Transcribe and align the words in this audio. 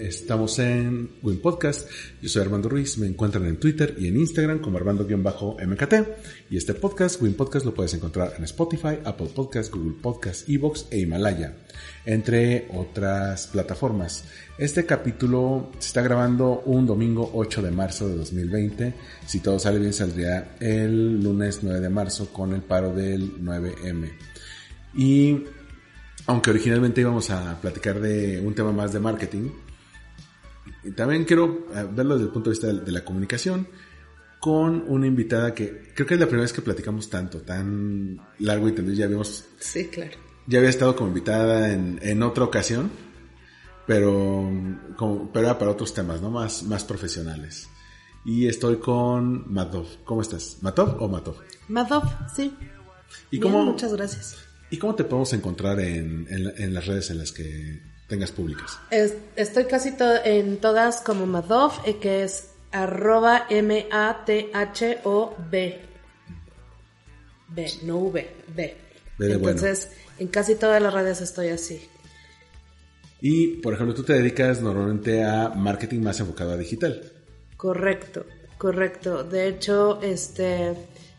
Estamos 0.00 0.58
en 0.60 1.10
Win 1.22 1.40
Podcast. 1.40 1.88
Yo 2.22 2.28
soy 2.28 2.42
Armando 2.42 2.68
Ruiz. 2.68 2.98
Me 2.98 3.06
encuentran 3.06 3.46
en 3.46 3.58
Twitter 3.58 3.96
y 3.98 4.06
en 4.06 4.16
Instagram 4.16 4.60
como 4.60 4.78
Armando-MKT. 4.78 5.94
Y 6.50 6.56
este 6.56 6.74
podcast, 6.74 7.20
Win 7.20 7.34
Podcast, 7.34 7.66
lo 7.66 7.74
puedes 7.74 7.94
encontrar 7.94 8.34
en 8.38 8.44
Spotify, 8.44 8.98
Apple 9.04 9.30
Podcast, 9.34 9.74
Google 9.74 9.96
Podcast, 10.00 10.48
Evox 10.48 10.86
e 10.90 11.00
Himalaya, 11.00 11.56
entre 12.06 12.68
otras 12.72 13.48
plataformas. 13.48 14.24
Este 14.56 14.86
capítulo 14.86 15.70
se 15.78 15.88
está 15.88 16.02
grabando 16.02 16.62
un 16.66 16.86
domingo 16.86 17.30
8 17.34 17.62
de 17.62 17.70
marzo 17.72 18.08
de 18.08 18.16
2020. 18.16 18.94
Si 19.26 19.40
todo 19.40 19.58
sale 19.58 19.80
bien, 19.80 19.92
saldría 19.92 20.56
el 20.60 21.20
lunes 21.22 21.60
9 21.62 21.80
de 21.80 21.88
marzo 21.88 22.32
con 22.32 22.52
el 22.52 22.62
paro 22.62 22.94
del 22.94 23.42
9M. 23.42 24.12
Y 24.94 25.44
aunque 26.26 26.50
originalmente 26.50 27.00
íbamos 27.00 27.30
a 27.30 27.60
platicar 27.60 28.00
de 28.00 28.40
un 28.40 28.54
tema 28.54 28.70
más 28.70 28.92
de 28.92 29.00
marketing, 29.00 29.50
también 30.96 31.24
quiero 31.24 31.66
eh, 31.74 31.86
verlo 31.92 32.14
desde 32.14 32.26
el 32.26 32.32
punto 32.32 32.50
de 32.50 32.54
vista 32.54 32.72
de 32.72 32.92
la 32.92 33.04
comunicación 33.04 33.68
con 34.38 34.84
una 34.86 35.06
invitada 35.06 35.54
que 35.54 35.92
creo 35.94 36.06
que 36.06 36.14
es 36.14 36.20
la 36.20 36.26
primera 36.26 36.42
vez 36.42 36.52
que 36.52 36.62
platicamos 36.62 37.10
tanto, 37.10 37.40
tan 37.40 38.18
largo 38.38 38.68
y 38.68 38.72
tendido. 38.72 38.96
Ya 38.96 39.04
habíamos. 39.06 39.44
Sí, 39.58 39.88
claro. 39.88 40.16
Ya 40.46 40.58
había 40.58 40.70
estado 40.70 40.96
como 40.96 41.08
invitada 41.08 41.72
en, 41.72 41.98
en 42.02 42.22
otra 42.22 42.44
ocasión, 42.44 42.90
pero, 43.86 44.50
como, 44.96 45.30
pero 45.32 45.46
era 45.46 45.58
para 45.58 45.72
otros 45.72 45.92
temas, 45.92 46.22
¿no? 46.22 46.30
Más, 46.30 46.62
más 46.62 46.84
profesionales. 46.84 47.68
Y 48.24 48.46
estoy 48.46 48.76
con 48.76 49.52
Matov. 49.52 49.86
¿Cómo 50.04 50.22
estás? 50.22 50.58
¿Matov 50.62 51.02
o 51.02 51.08
Matov? 51.08 51.36
Matov, 51.68 52.04
sí. 52.34 52.54
¿Y 53.30 53.38
Bien, 53.38 53.42
cómo, 53.42 53.64
muchas 53.64 53.92
gracias. 53.92 54.36
¿Y 54.70 54.78
cómo 54.78 54.94
te 54.94 55.04
podemos 55.04 55.32
encontrar 55.32 55.80
en, 55.80 56.26
en, 56.30 56.52
en 56.56 56.74
las 56.74 56.86
redes 56.86 57.10
en 57.10 57.18
las 57.18 57.32
que 57.32 57.82
tengas 58.08 58.32
públicas? 58.32 58.78
Es- 58.90 59.14
estoy 59.36 59.66
casi 59.66 59.92
to- 59.96 60.24
en 60.24 60.56
todas 60.58 61.00
como 61.02 61.26
Madov, 61.26 61.72
eh, 61.84 61.98
que 61.98 62.24
es 62.24 62.48
arroba 62.72 63.46
M-A-T-H-O-B. 64.58 65.80
B, 67.48 67.72
no 67.82 67.98
V, 67.98 68.30
B. 68.54 68.76
B 69.18 69.26
de 69.26 69.36
bueno. 69.36 69.56
Entonces, 69.58 69.90
en 70.18 70.28
casi 70.28 70.54
todas 70.54 70.82
las 70.82 70.92
redes 70.92 71.20
estoy 71.20 71.48
así. 71.48 71.88
Y, 73.20 73.56
por 73.56 73.74
ejemplo, 73.74 73.94
tú 73.94 74.04
te 74.04 74.12
dedicas 74.12 74.60
normalmente 74.60 75.24
a 75.24 75.48
marketing 75.48 76.00
más 76.00 76.20
enfocado 76.20 76.52
a 76.52 76.56
digital. 76.56 77.12
Correcto, 77.56 78.24
correcto. 78.58 79.24
De 79.24 79.48
hecho, 79.48 80.00
este, 80.02 80.74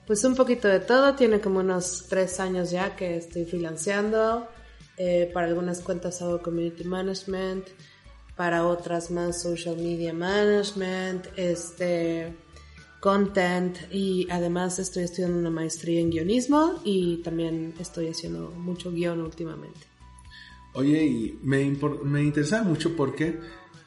pues 0.07 0.23
un 0.23 0.35
poquito 0.35 0.67
de 0.69 0.79
todo. 0.79 1.15
Tiene 1.15 1.41
como 1.41 1.59
unos 1.59 2.05
tres 2.07 2.39
años 2.39 2.71
ya 2.71 2.95
que 2.95 3.17
estoy 3.17 3.43
freelanceando. 3.45 4.47
Eh, 5.01 5.31
para 5.33 5.47
algunas 5.47 5.79
cuentas 5.79 6.21
hago 6.21 6.41
community 6.41 6.83
management, 6.83 7.65
para 8.35 8.67
otras 8.67 9.09
más 9.11 9.41
social 9.41 9.77
media 9.77 10.13
management, 10.13 11.27
este, 11.37 12.35
content 12.99 13.77
y 13.91 14.27
además 14.29 14.77
estoy 14.77 15.03
estudiando 15.03 15.39
una 15.39 15.49
maestría 15.49 16.01
en 16.01 16.09
guionismo 16.09 16.81
y 16.83 17.21
también 17.23 17.73
estoy 17.79 18.09
haciendo 18.09 18.51
mucho 18.51 18.91
guion 18.91 19.21
últimamente. 19.21 19.79
Oye, 20.73 21.05
y 21.05 21.39
me, 21.43 21.63
me 22.03 22.21
interesaba 22.21 22.63
mucho 22.63 22.95
porque 22.95 23.39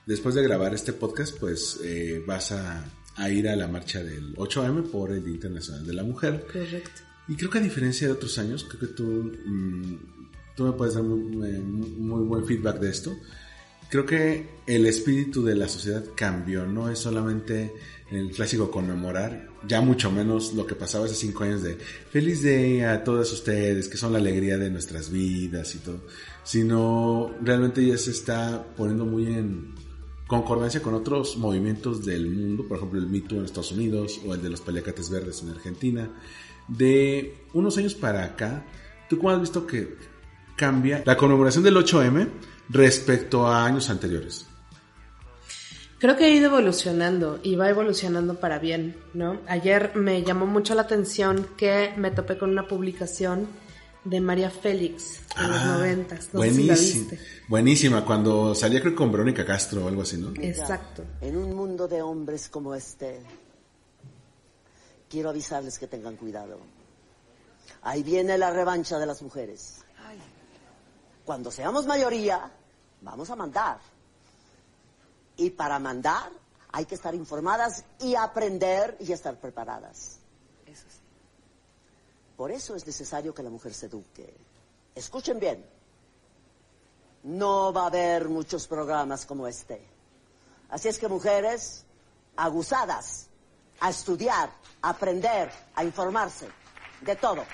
después 0.07 0.35
de 0.35 0.43
grabar 0.43 0.75
este 0.75 0.95
podcast, 0.95 1.39
pues 1.39 1.79
eh, 1.85 2.25
vas 2.27 2.53
a, 2.53 2.91
a 3.17 3.31
ir 3.31 3.49
a 3.49 3.57
la 3.57 3.69
marcha 3.69 4.03
del 4.03 4.35
8M 4.35 4.91
por 4.91 5.13
el 5.13 5.23
Día 5.23 5.35
Internacional 5.35 5.87
de 5.87 5.93
la 5.93 6.05
Mujer. 6.05 6.47
Correcto. 6.51 7.03
Y 7.29 7.37
creo 7.37 7.51
que 7.51 7.59
a 7.59 7.63
diferencia 7.63 8.09
de 8.09 8.15
otros 8.15 8.37
años, 8.39 8.65
creo 8.65 8.81
que 8.81 8.95
tú, 8.95 9.05
mm, 9.05 9.97
tú 10.57 10.65
me 10.65 10.73
puedes 10.73 10.95
dar 10.95 11.03
muy, 11.03 11.19
muy- 11.21 11.59
muy 11.61 12.25
buen 12.25 12.45
feedback 12.45 12.79
de 12.81 12.91
esto. 12.91 13.17
Creo 13.91 14.07
que 14.07 14.49
el 14.67 14.87
espíritu 14.87 15.43
de 15.45 15.55
la 15.55 15.69
sociedad 15.69 16.03
cambió, 16.17 16.65
no 16.67 16.89
es 16.89 16.99
solamente 16.99 17.75
el 18.11 18.31
clásico 18.31 18.71
conmemorar, 18.71 19.49
ya 19.69 19.83
mucho 19.83 20.11
menos 20.11 20.55
lo 20.55 20.67
que 20.67 20.75
pasaba 20.75 21.05
hace 21.05 21.15
cinco 21.15 21.45
años 21.45 21.63
de 21.63 21.77
feliz 22.11 22.43
día 22.43 22.93
a 22.95 23.05
todos 23.05 23.31
ustedes, 23.33 23.89
que 23.89 23.99
son 23.99 24.13
la 24.15 24.19
alegría 24.19 24.57
de 24.57 24.71
nuestras 24.71 25.11
vidas 25.11 25.75
y 25.75 25.79
todo, 25.79 26.01
sino 26.43 27.35
realmente 27.43 27.85
ya 27.87 27.99
se 27.99 28.11
está 28.13 28.67
poniendo 28.77 29.05
muy 29.05 29.27
en 29.27 29.75
concordancia 30.27 30.81
con 30.81 30.95
otros 30.95 31.37
movimientos 31.37 32.05
del 32.05 32.31
mundo, 32.31 32.67
por 32.67 32.79
ejemplo 32.79 32.99
el 32.99 33.09
Me 33.09 33.21
Too 33.21 33.39
en 33.41 33.45
Estados 33.45 33.73
Unidos 33.73 34.21
o 34.27 34.35
el 34.35 34.41
de 34.43 34.49
los 34.51 34.63
paliacates 34.63 35.11
verdes 35.11 35.43
en 35.43 35.51
Argentina. 35.51 36.11
De 36.69 37.35
unos 37.53 37.77
años 37.77 37.95
para 37.95 38.25
acá, 38.25 38.65
¿tú 39.11 39.19
cómo 39.19 39.31
has 39.31 39.41
visto 39.41 39.67
que 39.67 39.97
cambia 40.67 41.03
la 41.05 41.17
conmemoración 41.17 41.65
del 41.65 41.77
8M 41.77 42.29
respecto 42.69 43.47
a 43.49 43.65
años 43.65 43.91
anteriores? 43.91 44.47
Creo 45.99 46.17
que 46.17 46.25
ha 46.25 46.29
ido 46.29 46.47
evolucionando 46.47 47.41
y 47.43 47.55
va 47.57 47.69
evolucionando 47.69 48.39
para 48.41 48.59
bien, 48.59 48.97
¿no? 49.15 49.41
Ayer 49.49 49.93
me 49.97 50.23
llamó 50.23 50.47
mucho 50.47 50.75
la 50.75 50.83
atención 50.83 51.49
que 51.57 51.93
me 51.97 52.11
topé 52.11 52.39
con 52.39 52.51
una 52.51 52.67
publicación 52.67 53.47
de 54.05 54.21
María 54.21 54.51
Félix 54.51 55.21
de 55.41 55.47
los 55.49 55.59
Ah, 55.61 55.75
noventas. 55.77 56.29
No 56.33 56.43
sé 56.43 56.51
si 56.51 56.63
la 56.65 56.75
buenísima, 56.75 57.09
viste. 57.11 57.19
buenísima, 57.49 58.05
cuando 58.05 58.55
salía 58.55 58.81
creo 58.81 58.93
que 58.93 58.97
con 58.99 59.13
Verónica 59.13 59.45
Castro 59.45 59.85
o 59.85 59.89
algo 59.89 60.03
así, 60.03 60.17
¿no? 60.17 60.33
Exacto. 60.43 61.05
En 61.21 61.37
un 61.37 61.55
mundo 61.55 61.87
de 61.89 62.03
hombres 62.03 62.49
como 62.49 62.75
este, 62.75 63.21
quiero 65.09 65.31
avisarles 65.31 65.79
que 65.79 65.87
tengan 65.87 66.17
cuidado. 66.17 66.59
Ahí 67.83 68.03
viene 68.03 68.39
la 68.39 68.51
revancha 68.51 68.99
de 68.99 69.07
las 69.07 69.23
mujeres. 69.23 69.82
Cuando 71.25 71.51
seamos 71.51 71.87
mayoría, 71.87 72.51
vamos 73.01 73.31
a 73.31 73.37
mandar. 73.37 73.79
Y 75.37 75.51
para 75.51 75.79
mandar 75.79 76.31
hay 76.73 76.87
que 76.87 76.95
estar 76.95 77.15
informadas 77.15 77.85
y 78.01 78.15
aprender 78.15 78.97
y 79.01 79.13
estar 79.13 79.39
preparadas. 79.39 80.19
Por 82.37 82.51
eso 82.51 82.75
es 82.75 82.87
necesario 82.87 83.35
que 83.35 83.43
la 83.43 83.51
mujer 83.51 83.75
se 83.75 83.87
eduque. 83.87 84.35
Escuchen 84.95 85.39
bien. 85.39 85.65
No 87.25 87.73
va 87.73 87.85
a 87.85 87.87
haber 87.87 88.29
muchos 88.29 88.67
programas 88.67 89.27
como 89.27 89.47
este. 89.47 89.87
Así 90.71 90.89
es 90.89 90.99
que 90.99 91.07
mujeres 91.09 91.85
aguzadas 92.37 93.29
a 93.79 93.91
estudiar, 93.91 94.51
a 94.81 94.91
aprender, 94.91 95.53
a 95.75 95.85
informarse, 95.85 96.49
de 97.03 97.17
todo. 97.17 97.45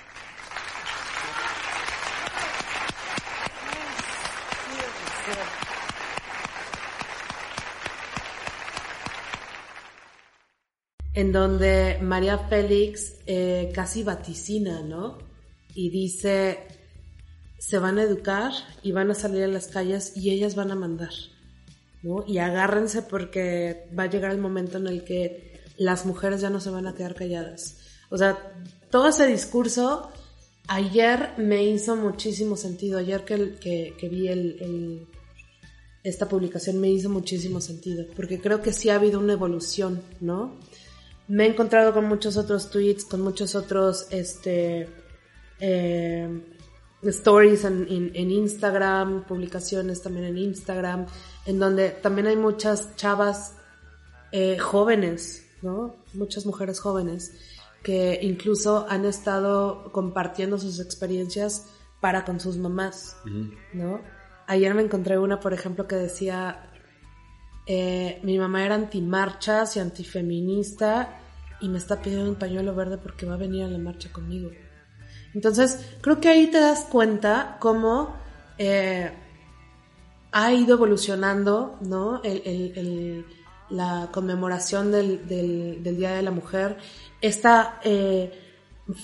En 11.14 11.32
donde 11.32 11.98
María 12.00 12.38
Félix 12.38 13.14
eh, 13.26 13.72
casi 13.74 14.02
vaticina, 14.02 14.82
¿no? 14.82 15.18
Y 15.74 15.90
dice, 15.90 16.66
se 17.58 17.78
van 17.78 17.98
a 17.98 18.02
educar 18.02 18.52
y 18.82 18.92
van 18.92 19.10
a 19.10 19.14
salir 19.14 19.42
a 19.42 19.48
las 19.48 19.66
calles 19.66 20.16
y 20.16 20.30
ellas 20.30 20.54
van 20.54 20.70
a 20.70 20.76
mandar, 20.76 21.12
¿no? 22.02 22.24
Y 22.26 22.38
agárrense 22.38 23.02
porque 23.02 23.88
va 23.98 24.04
a 24.04 24.10
llegar 24.10 24.30
el 24.30 24.38
momento 24.38 24.78
en 24.78 24.86
el 24.86 25.04
que 25.04 25.60
las 25.76 26.06
mujeres 26.06 26.40
ya 26.40 26.50
no 26.50 26.60
se 26.60 26.70
van 26.70 26.86
a 26.86 26.94
quedar 26.94 27.14
calladas. 27.14 27.78
O 28.10 28.16
sea, 28.16 28.38
todo 28.90 29.08
ese 29.08 29.26
discurso 29.26 30.10
ayer 30.68 31.30
me 31.36 31.64
hizo 31.64 31.96
muchísimo 31.96 32.56
sentido. 32.56 32.98
Ayer 32.98 33.24
que, 33.24 33.56
que, 33.56 33.94
que 33.98 34.08
vi 34.08 34.28
el, 34.28 34.56
el, 34.60 35.08
esta 36.08 36.28
publicación 36.28 36.80
me 36.80 36.88
hizo 36.90 37.08
muchísimo 37.10 37.60
sentido, 37.60 38.06
porque 38.16 38.40
creo 38.40 38.60
que 38.62 38.72
sí 38.72 38.88
ha 38.90 38.96
habido 38.96 39.20
una 39.20 39.32
evolución, 39.34 40.02
¿no? 40.20 40.52
me 41.28 41.44
he 41.44 41.48
encontrado 41.50 41.92
con 41.92 42.06
muchos 42.06 42.38
otros 42.38 42.70
tweets, 42.70 43.04
con 43.04 43.20
muchos 43.20 43.54
otros 43.54 44.06
este, 44.10 44.88
eh, 45.60 46.42
stories 47.02 47.64
en, 47.64 47.86
en- 47.90 48.10
en 48.14 48.30
Instagram, 48.30 49.24
publicaciones 49.26 50.00
también 50.02 50.24
en 50.26 50.38
Instagram, 50.38 51.06
en 51.46 51.58
donde 51.58 51.90
también 51.90 52.28
hay 52.28 52.36
muchas 52.36 52.96
chavas 52.96 53.52
eh, 54.32 54.56
jóvenes, 54.58 55.44
¿no? 55.62 55.96
Muchas 56.14 56.46
mujeres 56.46 56.80
jóvenes 56.80 57.32
que 57.82 58.18
incluso 58.22 58.86
han 58.88 59.04
estado 59.04 59.92
compartiendo 59.92 60.58
sus 60.58 60.80
experiencias 60.80 61.66
para 62.00 62.24
con 62.24 62.40
sus 62.40 62.56
mamás, 62.56 63.16
¿no? 63.74 64.00
Ayer 64.48 64.74
me 64.74 64.82
encontré 64.82 65.18
una, 65.18 65.38
por 65.40 65.52
ejemplo, 65.52 65.86
que 65.86 65.94
decía, 65.96 66.70
eh, 67.66 68.18
mi 68.22 68.38
mamá 68.38 68.64
era 68.64 68.74
antimarchas 68.74 69.76
y 69.76 69.80
antifeminista 69.80 71.20
y 71.60 71.68
me 71.68 71.78
está 71.78 72.00
pidiendo 72.00 72.28
un 72.30 72.36
pañuelo 72.36 72.74
verde 72.74 72.98
porque 72.98 73.26
va 73.26 73.34
a 73.34 73.38
venir 73.38 73.64
a 73.64 73.68
la 73.68 73.78
marcha 73.78 74.10
conmigo. 74.10 74.50
Entonces, 75.34 75.96
creo 76.00 76.20
que 76.20 76.28
ahí 76.28 76.46
te 76.46 76.58
das 76.60 76.86
cuenta 76.90 77.58
cómo 77.60 78.16
eh, 78.56 79.12
ha 80.32 80.52
ido 80.52 80.74
evolucionando, 80.76 81.76
¿no? 81.82 82.22
El, 82.24 82.42
el- 82.44 82.72
el- 82.78 83.26
la 83.70 84.08
conmemoración 84.12 84.90
del, 84.90 85.28
del- 85.28 85.82
del 85.82 85.96
Día 85.98 86.12
de 86.14 86.22
la 86.22 86.30
Mujer, 86.30 86.78
esta 87.20 87.80
eh, 87.84 88.32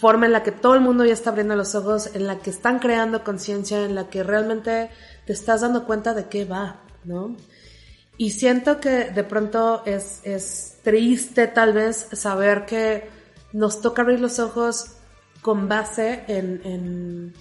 forma 0.01 0.25
en 0.25 0.33
la 0.33 0.43
que 0.43 0.53
todo 0.53 0.75
el 0.75 0.81
mundo 0.81 1.05
ya 1.05 1.13
está 1.13 1.29
abriendo 1.31 1.55
los 1.55 1.75
ojos, 1.75 2.11
en 2.15 2.27
la 2.27 2.39
que 2.39 2.49
están 2.49 2.79
creando 2.79 3.23
conciencia, 3.23 3.85
en 3.85 3.95
la 3.95 4.09
que 4.09 4.23
realmente 4.23 4.89
te 5.27 5.33
estás 5.33 5.63
dando 5.63 5.85
cuenta 5.87 6.15
de 6.15 6.29
qué 6.29 6.45
va, 6.45 6.81
¿no? 7.05 7.37
Y 8.17 8.31
siento 8.31 8.81
que 8.81 9.11
de 9.11 9.25
pronto 9.25 9.83
es, 9.85 10.21
es 10.25 10.79
triste 10.83 11.49
tal 11.49 11.73
vez 11.73 12.09
saber 12.13 12.65
que 12.65 13.09
nos 13.53 13.81
toca 13.81 14.03
abrir 14.03 14.21
los 14.21 14.39
ojos 14.39 14.93
con 15.43 15.69
base 15.69 16.25
en, 16.29 16.61
en 16.65 17.35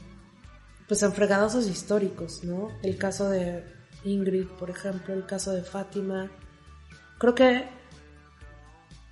pues 0.88 1.04
en 1.04 1.14
fregadazos 1.14 1.68
históricos, 1.68 2.44
¿no? 2.44 2.70
El 2.82 2.98
caso 2.98 3.30
de 3.30 3.64
Ingrid, 4.04 4.48
por 4.48 4.70
ejemplo, 4.70 5.14
el 5.14 5.26
caso 5.26 5.52
de 5.52 5.64
Fátima. 5.64 6.30
Creo 7.18 7.36
que 7.36 7.70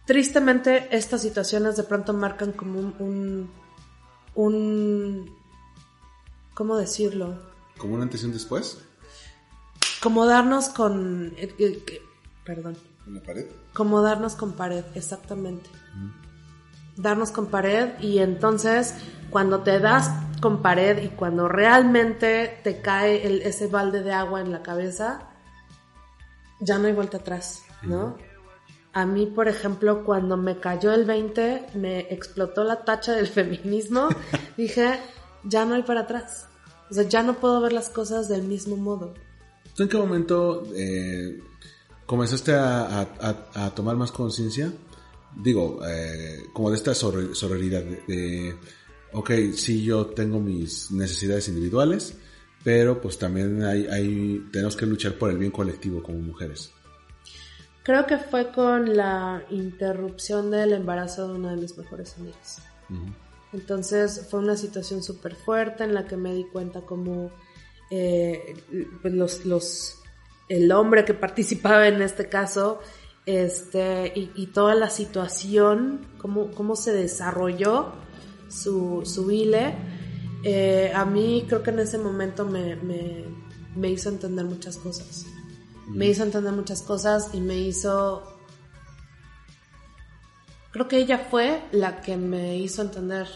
tristemente 0.06 0.96
estas 0.96 1.22
situaciones 1.22 1.78
de 1.78 1.84
pronto 1.84 2.14
marcan 2.14 2.52
como 2.52 2.80
un, 2.80 2.96
un, 3.00 3.52
un 4.36 5.36
¿cómo 6.54 6.76
decirlo? 6.78 7.51
¿Como 7.82 7.96
un 7.96 8.02
antes 8.04 8.22
y 8.22 8.28
un 8.28 8.34
después? 8.34 8.78
Como 10.04 10.28
darnos 10.28 10.70
con, 10.70 11.34
eh, 11.38 11.52
eh, 11.58 12.02
perdón, 12.46 12.78
¿En 13.08 13.16
la 13.16 13.22
pared? 13.24 13.48
como 13.74 14.02
darnos 14.04 14.36
con 14.36 14.54
pared, 14.54 14.84
exactamente. 14.94 15.68
Darnos 16.96 17.32
con 17.32 17.48
pared 17.48 18.00
y 18.00 18.20
entonces 18.20 18.94
cuando 19.32 19.62
te 19.62 19.80
das 19.80 20.12
con 20.42 20.62
pared 20.62 21.02
y 21.02 21.08
cuando 21.10 21.48
realmente 21.48 22.60
te 22.64 22.82
cae 22.82 23.26
el- 23.26 23.42
ese 23.42 23.66
balde 23.68 24.02
de 24.04 24.12
agua 24.14 24.42
en 24.42 24.52
la 24.52 24.62
cabeza, 24.62 25.28
ya 26.60 26.78
no 26.78 26.86
hay 26.88 26.94
vuelta 26.94 27.18
atrás, 27.18 27.64
¿no? 27.82 28.16
A 28.94 29.06
mí, 29.06 29.26
por 29.26 29.48
ejemplo, 29.48 30.04
cuando 30.04 30.36
me 30.38 30.60
cayó 30.60 30.92
el 30.94 31.06
20, 31.06 31.66
me 31.76 32.02
explotó 32.14 32.64
la 32.64 32.84
tacha 32.84 33.14
del 33.14 33.28
feminismo, 33.40 34.10
dije, 34.58 35.00
ya 35.44 35.66
no 35.66 35.74
hay 35.76 35.82
para 35.84 36.02
atrás. 36.02 36.48
O 36.92 36.94
sea, 36.94 37.04
ya 37.08 37.24
no 37.24 37.40
puedo 37.40 37.62
ver 37.62 37.72
las 37.74 37.90
cosas 37.90 38.28
del 38.30 38.44
mismo 38.44 38.76
modo. 38.78 39.14
¿Tú 39.76 39.84
en 39.84 39.90
qué 39.90 39.98
momento 39.98 40.64
eh, 40.76 41.42
comenzaste 42.06 42.54
a, 42.54 43.02
a- 43.02 43.46
a- 43.56 43.74
tomar 43.74 43.96
más 43.96 44.12
conciencia? 44.12 44.72
Digo, 45.36 45.80
eh, 45.88 46.44
como 46.54 46.70
de 46.70 46.76
esta 46.76 46.92
soror- 46.92 47.34
sororidad, 47.34 47.82
de, 47.82 48.04
de, 48.08 48.56
ok, 49.14 49.32
sí, 49.56 49.82
yo 49.84 50.08
tengo 50.08 50.42
mis 50.42 50.92
necesidades 50.92 51.48
individuales, 51.48 52.16
pero 52.66 53.00
pues 53.02 53.18
también 53.18 53.64
hay, 53.64 53.88
hay, 53.88 54.46
tenemos 54.52 54.76
que 54.76 54.86
luchar 54.86 55.14
por 55.18 55.30
el 55.32 55.38
bien 55.38 55.52
colectivo 55.52 56.04
como 56.04 56.20
mujeres. 56.20 56.72
Creo 57.84 58.06
que 58.06 58.18
fue 58.18 58.52
con 58.52 58.96
la 58.96 59.44
interrupción 59.50 60.52
del 60.52 60.74
embarazo 60.74 61.30
de 61.30 61.34
una 61.40 61.52
de 61.56 61.58
mis 61.62 61.78
mejores 61.78 62.16
amigas. 62.20 62.62
Entonces 63.54 64.28
fue 64.30 64.40
una 64.40 64.56
situación 64.56 65.04
súper 65.04 65.36
fuerte 65.36 65.84
en 65.84 65.94
la 65.94 66.06
que 66.06 66.18
me 66.18 66.34
di 66.34 66.46
cuenta 66.46 66.82
como 66.82 67.32
eh, 67.90 68.56
pues, 69.02 69.14
los, 69.14 69.46
los, 69.46 70.00
el 70.48 70.72
hombre 70.72 71.04
que 71.04 71.14
participaba 71.14 71.88
en 71.88 72.02
este 72.02 72.30
caso 72.30 72.80
este, 73.26 74.14
y, 74.16 74.32
y 74.36 74.48
toda 74.48 74.76
la 74.76 74.90
situación, 74.90 76.08
cómo, 76.18 76.52
cómo 76.52 76.76
se 76.76 76.94
desarrolló 76.94 77.94
su, 78.50 79.04
su 79.06 79.30
hile, 79.32 79.76
eh, 80.44 80.92
a 80.96 81.06
mí 81.06 81.46
creo 81.48 81.62
que 81.62 81.70
en 81.70 81.80
ese 81.80 81.98
momento 81.98 82.46
me, 82.46 82.76
me, 82.78 83.26
me 83.76 83.90
hizo 83.90 84.10
entender 84.10 84.46
muchas 84.46 84.78
cosas. 84.78 85.26
Me 85.88 86.08
hizo 86.08 86.24
entender 86.24 86.54
muchas 86.54 86.82
cosas 86.82 87.30
y 87.34 87.42
me 87.42 87.58
hizo 87.58 88.31
Creo 90.72 90.88
que 90.88 90.98
ella 90.98 91.20
fue 91.30 91.64
la 91.72 92.02
que 92.02 92.18
me 92.18 92.58
hizo 92.58 92.82
entender 92.82 93.28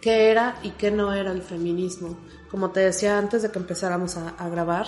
qué 0.00 0.30
era 0.30 0.56
y 0.62 0.70
qué 0.70 0.90
no 0.90 1.12
era 1.12 1.32
el 1.32 1.42
feminismo. 1.42 2.18
Como 2.50 2.70
te 2.70 2.80
decía 2.80 3.18
antes 3.18 3.42
de 3.42 3.50
que 3.50 3.58
empezáramos 3.58 4.16
a, 4.16 4.30
a 4.30 4.48
grabar, 4.48 4.86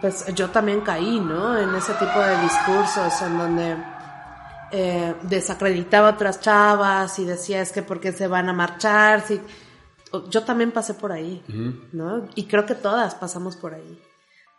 pues 0.00 0.26
yo 0.34 0.50
también 0.50 0.80
caí, 0.82 1.20
¿no? 1.20 1.56
En 1.58 1.74
ese 1.74 1.92
tipo 1.94 2.20
de 2.20 2.40
discursos 2.42 3.22
en 3.22 3.38
donde 3.38 3.76
eh, 4.70 5.14
desacreditaba 5.22 6.08
a 6.08 6.12
otras 6.12 6.40
chavas 6.40 7.18
y 7.18 7.24
decía 7.24 7.62
es 7.62 7.72
que 7.72 7.82
por 7.82 8.00
qué 8.00 8.12
se 8.12 8.28
van 8.28 8.48
a 8.48 8.52
marchar. 8.52 9.22
Si... 9.22 9.40
Yo 10.30 10.42
también 10.44 10.72
pasé 10.72 10.94
por 10.94 11.12
ahí, 11.12 11.42
¿no? 11.92 12.28
Y 12.34 12.44
creo 12.44 12.64
que 12.64 12.74
todas 12.74 13.14
pasamos 13.14 13.56
por 13.56 13.74
ahí. 13.74 14.02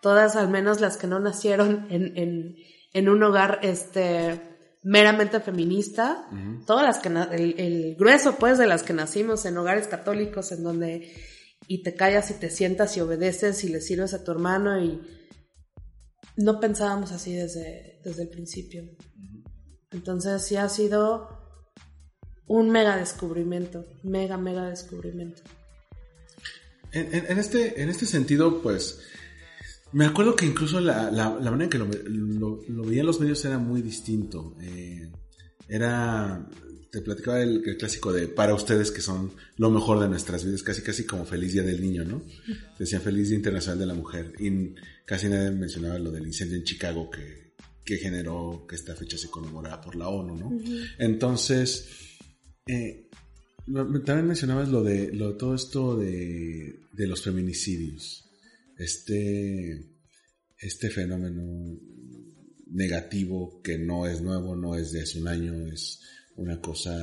Todas, 0.01 0.35
al 0.35 0.47
menos 0.47 0.79
las 0.79 0.95
que 0.97 1.07
no 1.07 1.19
nacieron 1.19 1.87
en, 1.89 2.15
en, 2.17 2.55
en 2.93 3.09
un 3.09 3.23
hogar, 3.23 3.59
este, 3.63 4.48
meramente 4.81 5.39
feminista, 5.41 6.27
todas 6.65 6.85
las 6.85 6.99
que, 6.99 7.09
el, 7.09 7.59
el 7.59 7.95
grueso 7.95 8.35
pues 8.37 8.57
de 8.57 8.65
las 8.67 8.83
que 8.83 8.93
nacimos 8.93 9.45
en 9.45 9.57
hogares 9.57 9.87
católicos 9.87 10.51
en 10.51 10.63
donde 10.63 11.11
y 11.67 11.83
te 11.83 11.93
callas 11.95 12.31
y 12.31 12.35
te 12.35 12.49
sientas 12.49 12.95
y 12.97 13.01
obedeces 13.01 13.63
y 13.63 13.69
le 13.69 13.81
sirves 13.81 14.13
a 14.13 14.23
tu 14.23 14.31
hermano 14.31 14.81
y 14.81 15.01
no 16.37 16.59
pensábamos 16.59 17.11
así 17.11 17.33
desde, 17.33 17.99
desde 18.03 18.23
el 18.23 18.29
principio. 18.29 18.83
Entonces 19.91 20.41
sí 20.43 20.55
ha 20.55 20.69
sido 20.69 21.37
un 22.47 22.69
mega 22.69 22.95
descubrimiento, 22.97 23.85
mega, 24.03 24.37
mega 24.37 24.69
descubrimiento. 24.69 25.41
En, 26.91 27.13
en- 27.13 27.31
en 27.31 27.37
este, 27.37 27.81
en 27.83 27.89
este 27.89 28.05
sentido, 28.05 28.61
pues, 28.63 29.01
me 29.93 30.05
acuerdo 30.05 30.35
que 30.35 30.45
incluso 30.45 30.79
la, 30.79 31.09
la- 31.11 31.37
la 31.39 31.51
manera 31.51 31.63
en 31.65 31.69
que 31.69 31.77
lo, 31.77 31.87
lo, 32.09 32.61
lo 32.67 32.83
veían 32.83 33.05
los 33.05 33.19
medios 33.19 33.43
era 33.45 33.57
muy 33.57 33.81
distinto. 33.81 34.55
Eh, 34.61 35.09
era, 35.67 36.47
te 36.91 37.01
platicaba 37.01 37.41
el, 37.41 37.63
el 37.67 37.77
clásico 37.77 38.11
de 38.11 38.27
para 38.27 38.53
ustedes 38.55 38.91
que 38.91 39.01
son 39.01 39.31
lo 39.57 39.69
mejor 39.69 39.99
de 39.99 40.07
nuestras 40.07 40.43
vidas, 40.45 40.63
casi 40.63 40.81
casi 40.81 41.05
como 41.05 41.25
Feliz 41.25 41.53
Día 41.53 41.63
del 41.63 41.81
Niño, 41.81 42.03
¿no? 42.05 42.21
Decían 42.77 43.01
Feliz 43.01 43.29
Día 43.29 43.37
Internacional 43.37 43.79
de 43.79 43.85
la 43.85 43.93
Mujer. 43.93 44.33
Y 44.39 44.73
casi 45.05 45.27
nadie 45.29 45.51
mencionaba 45.51 45.97
lo 45.99 46.11
del 46.11 46.25
incendio 46.27 46.57
en 46.57 46.63
Chicago 46.63 47.09
que, 47.09 47.53
que 47.85 47.97
generó 47.97 48.65
que 48.67 48.75
esta 48.75 48.95
fecha 48.95 49.17
se 49.17 49.29
conmemorara 49.29 49.81
por 49.81 49.95
la 49.95 50.07
ONU, 50.09 50.35
¿no? 50.35 50.51
Entonces, 50.97 51.87
eh, 52.67 53.07
también 54.05 54.27
mencionabas 54.27 54.69
lo 54.69 54.83
de, 54.83 55.11
lo 55.13 55.29
de 55.31 55.33
todo 55.37 55.53
esto 55.55 55.95
de, 55.97 56.79
de 56.93 57.07
los 57.07 57.21
feminicidios. 57.21 58.25
Este, 58.79 59.85
este 60.57 60.89
fenómeno 60.89 61.77
negativo 62.67 63.61
que 63.61 63.77
no 63.77 64.07
es 64.07 64.21
nuevo, 64.21 64.55
no 64.55 64.75
es 64.75 64.93
de 64.93 65.01
hace 65.01 65.19
un 65.19 65.27
año, 65.27 65.67
es 65.67 65.99
una 66.37 66.61
cosa 66.61 66.95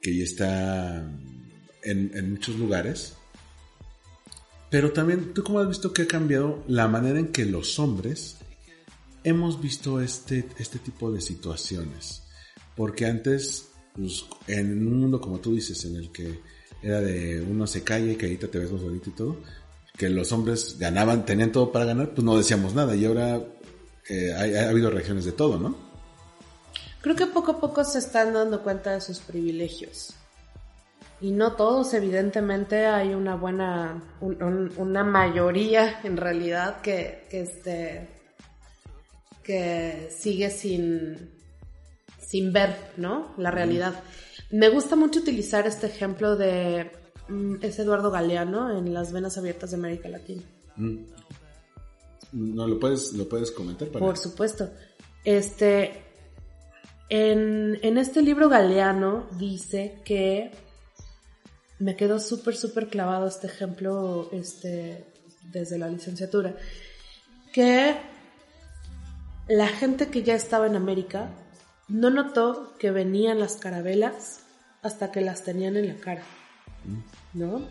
que 0.00 0.16
ya 0.16 0.24
está 0.24 0.96
en, 1.82 2.10
en 2.14 2.30
muchos 2.30 2.56
lugares. 2.56 3.12
Pero 4.70 4.92
también, 4.92 5.34
¿tú 5.34 5.44
cómo 5.44 5.60
has 5.60 5.68
visto 5.68 5.92
que 5.92 6.02
ha 6.02 6.08
cambiado 6.08 6.64
la 6.68 6.88
manera 6.88 7.18
en 7.18 7.28
que 7.28 7.44
los 7.44 7.78
hombres 7.78 8.36
hemos 9.24 9.60
visto 9.60 10.00
este, 10.00 10.46
este 10.58 10.78
tipo 10.78 11.12
de 11.12 11.20
situaciones? 11.20 12.22
Porque 12.74 13.06
antes, 13.06 13.68
pues, 13.94 14.24
en 14.46 14.86
un 14.86 15.00
mundo 15.00 15.20
como 15.20 15.38
tú 15.38 15.54
dices, 15.54 15.84
en 15.84 15.96
el 15.96 16.10
que 16.10 16.40
era 16.82 17.00
de 17.00 17.42
uno 17.42 17.66
se 17.66 17.82
calla 17.82 18.12
y 18.12 18.16
que 18.16 18.26
ahorita 18.26 18.48
te 18.48 18.58
ves 18.58 18.72
más 18.72 18.82
bonito 18.82 19.10
y 19.10 19.12
todo, 19.12 19.42
que 19.98 20.08
los 20.08 20.32
hombres 20.32 20.76
ganaban, 20.78 21.24
tenían 21.24 21.52
todo 21.52 21.72
para 21.72 21.84
ganar, 21.86 22.10
pues 22.10 22.24
no 22.24 22.36
decíamos 22.36 22.74
nada. 22.74 22.94
Y 22.96 23.04
ahora 23.06 23.40
eh, 24.08 24.32
ha, 24.34 24.66
ha 24.66 24.68
habido 24.70 24.90
reacciones 24.90 25.24
de 25.24 25.32
todo, 25.32 25.58
¿no? 25.58 25.76
Creo 27.00 27.16
que 27.16 27.26
poco 27.26 27.52
a 27.52 27.60
poco 27.60 27.84
se 27.84 27.98
están 27.98 28.34
dando 28.34 28.62
cuenta 28.62 28.92
de 28.92 29.00
sus 29.00 29.20
privilegios. 29.20 30.12
Y 31.20 31.30
no 31.30 31.52
todos, 31.52 31.94
evidentemente, 31.94 32.84
hay 32.86 33.14
una 33.14 33.36
buena, 33.36 34.02
un- 34.20 34.42
un- 34.42 34.72
una 34.76 35.02
mayoría 35.04 36.00
en 36.04 36.16
realidad 36.18 36.80
que, 36.82 37.26
que, 37.30 37.40
este, 37.42 38.08
que 39.42 40.08
sigue 40.16 40.50
sin, 40.50 41.30
sin 42.20 42.52
ver, 42.52 42.76
¿no? 42.96 43.32
La 43.38 43.50
realidad. 43.50 43.94
Me 44.50 44.68
gusta 44.68 44.96
mucho 44.96 45.20
utilizar 45.20 45.66
este 45.66 45.86
ejemplo 45.86 46.36
de 46.36 46.90
es 47.60 47.78
Eduardo 47.78 48.10
Galeano 48.10 48.76
en 48.76 48.94
Las 48.94 49.12
Venas 49.12 49.38
Abiertas 49.38 49.70
de 49.70 49.76
América 49.76 50.08
Latina. 50.08 50.42
Mm. 50.76 50.98
No 52.32 52.66
lo 52.66 52.78
puedes, 52.78 53.12
lo 53.12 53.28
puedes 53.28 53.50
comentar 53.50 53.88
para. 53.88 54.04
Por 54.04 54.18
supuesto. 54.18 54.70
Este, 55.24 56.04
en, 57.08 57.78
en 57.82 57.98
este 57.98 58.22
libro 58.22 58.48
Galeano 58.48 59.28
dice 59.38 60.00
que 60.04 60.50
me 61.78 61.96
quedó 61.96 62.18
súper, 62.18 62.56
súper 62.56 62.88
clavado 62.88 63.26
este 63.26 63.46
ejemplo 63.46 64.28
este, 64.32 65.04
desde 65.42 65.78
la 65.78 65.88
licenciatura, 65.88 66.56
que 67.52 67.96
la 69.48 69.68
gente 69.68 70.08
que 70.08 70.22
ya 70.22 70.34
estaba 70.34 70.66
en 70.66 70.76
América 70.76 71.30
no 71.88 72.10
notó 72.10 72.74
que 72.78 72.90
venían 72.90 73.38
las 73.38 73.56
carabelas 73.56 74.40
hasta 74.82 75.12
que 75.12 75.20
las 75.20 75.44
tenían 75.44 75.76
en 75.76 75.88
la 75.88 75.96
cara, 75.96 76.22
¿no? 77.32 77.62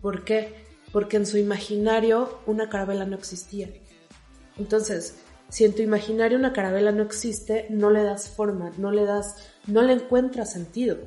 ¿Por 0.00 0.24
qué? 0.24 0.64
Porque 0.92 1.16
en 1.16 1.26
su 1.26 1.38
imaginario 1.38 2.40
una 2.46 2.68
carabela 2.68 3.06
no 3.06 3.16
existía. 3.16 3.70
Entonces, 4.56 5.16
si 5.48 5.64
en 5.64 5.74
tu 5.74 5.82
imaginario 5.82 6.38
una 6.38 6.52
carabela 6.52 6.92
no 6.92 7.02
existe, 7.02 7.66
no 7.70 7.90
le 7.90 8.02
das 8.04 8.28
forma, 8.28 8.72
no 8.76 8.90
le 8.90 9.04
das, 9.04 9.36
no 9.66 9.82
le 9.82 9.92
encuentras 9.94 10.52
sentido. 10.52 10.98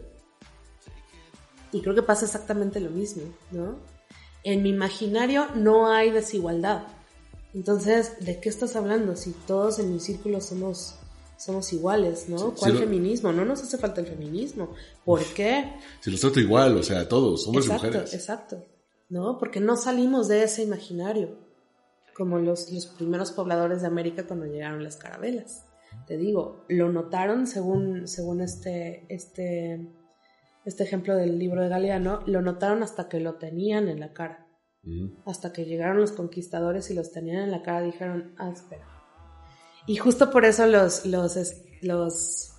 Y 1.72 1.82
creo 1.82 1.96
que 1.96 2.04
pasa 2.04 2.26
exactamente 2.26 2.80
lo 2.80 2.90
mismo, 2.90 3.24
¿no? 3.52 3.80
En 4.44 4.62
mi 4.62 4.70
imaginario 4.70 5.48
no 5.56 5.92
hay 5.92 6.12
desigualdad. 6.12 6.84
Entonces, 7.54 8.26
¿de 8.26 8.40
qué 8.40 8.50
estás 8.50 8.76
hablando? 8.76 9.16
Si 9.16 9.32
todos 9.32 9.80
en 9.80 9.94
mi 9.94 10.00
círculo 10.00 10.42
somos, 10.42 10.96
somos 11.38 11.72
iguales, 11.74 12.30
¿no? 12.30 12.54
¿Cuál 12.56 12.74
lo- 12.74 12.80
feminismo? 12.80 13.32
No 13.32 13.46
nos 13.46 13.62
hace 13.64 13.78
falta 13.78 14.02
el 14.02 14.08
feminismo. 14.08 14.74
¿Por 15.06 15.24
qué? 15.34 15.74
Si 16.02 16.12
los 16.12 16.20
trato 16.22 16.40
igual, 16.40 16.78
o 16.78 16.84
sea, 16.84 17.08
todos, 17.08 17.46
hombres 17.48 17.66
exacto, 17.66 17.88
y 17.88 17.90
mujeres. 17.90 18.14
exacto. 18.14 18.66
¿No? 19.10 19.38
Porque 19.38 19.60
no 19.60 19.76
salimos 19.78 20.28
de 20.28 20.44
ese 20.44 20.64
imaginario. 20.64 21.38
Como 22.16 22.38
los, 22.40 22.72
los 22.72 22.86
primeros 22.88 23.32
pobladores 23.32 23.82
de 23.82 23.88
América 23.88 24.26
cuando 24.28 24.46
llegaron 24.46 24.84
las 24.84 24.98
carabelas. 24.98 25.66
Te 26.08 26.18
digo, 26.18 26.66
lo 26.70 26.92
notaron 26.92 27.46
según, 27.48 28.08
según 28.08 28.42
este, 28.42 29.06
este, 29.10 29.88
este 30.66 30.84
ejemplo 30.84 31.16
del 31.16 31.38
libro 31.40 31.62
de 31.62 31.70
Galeano, 31.70 32.22
lo 32.26 32.42
notaron 32.42 32.84
hasta 32.84 33.10
que 33.10 33.20
lo 33.20 33.36
tenían 33.36 33.88
en 33.88 34.00
la 34.00 34.14
cara. 34.14 34.48
Hasta 35.26 35.54
que 35.54 35.66
llegaron 35.66 36.00
los 36.02 36.12
conquistadores 36.12 36.92
y 36.92 36.94
los 36.94 37.12
tenían 37.12 37.44
en 37.44 37.52
la 37.52 37.62
cara, 37.64 37.82
dijeron, 37.82 38.34
ah, 38.38 38.50
espera. 38.50 38.86
Y 39.86 39.98
justo 39.98 40.32
por 40.32 40.46
eso 40.46 40.66
los, 40.66 41.06
los, 41.06 41.38
los, 41.82 42.54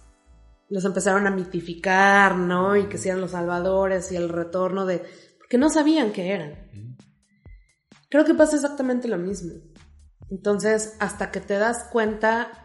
los 0.68 0.84
empezaron 0.84 1.26
a 1.26 1.30
mitificar, 1.30 2.36
¿no? 2.36 2.76
Y 2.76 2.88
que 2.88 2.98
sean 2.98 3.20
los 3.20 3.32
salvadores 3.32 4.12
y 4.12 4.16
el 4.16 4.28
retorno 4.28 4.86
de... 4.86 5.02
Porque 5.38 5.58
no 5.58 5.70
sabían 5.70 6.12
qué 6.12 6.32
eran. 6.32 6.96
Creo 8.10 8.24
que 8.24 8.34
pasa 8.34 8.56
exactamente 8.56 9.08
lo 9.08 9.18
mismo. 9.18 9.52
Entonces, 10.30 10.96
hasta 11.00 11.30
que 11.30 11.40
te 11.40 11.54
das 11.54 11.88
cuenta 11.90 12.64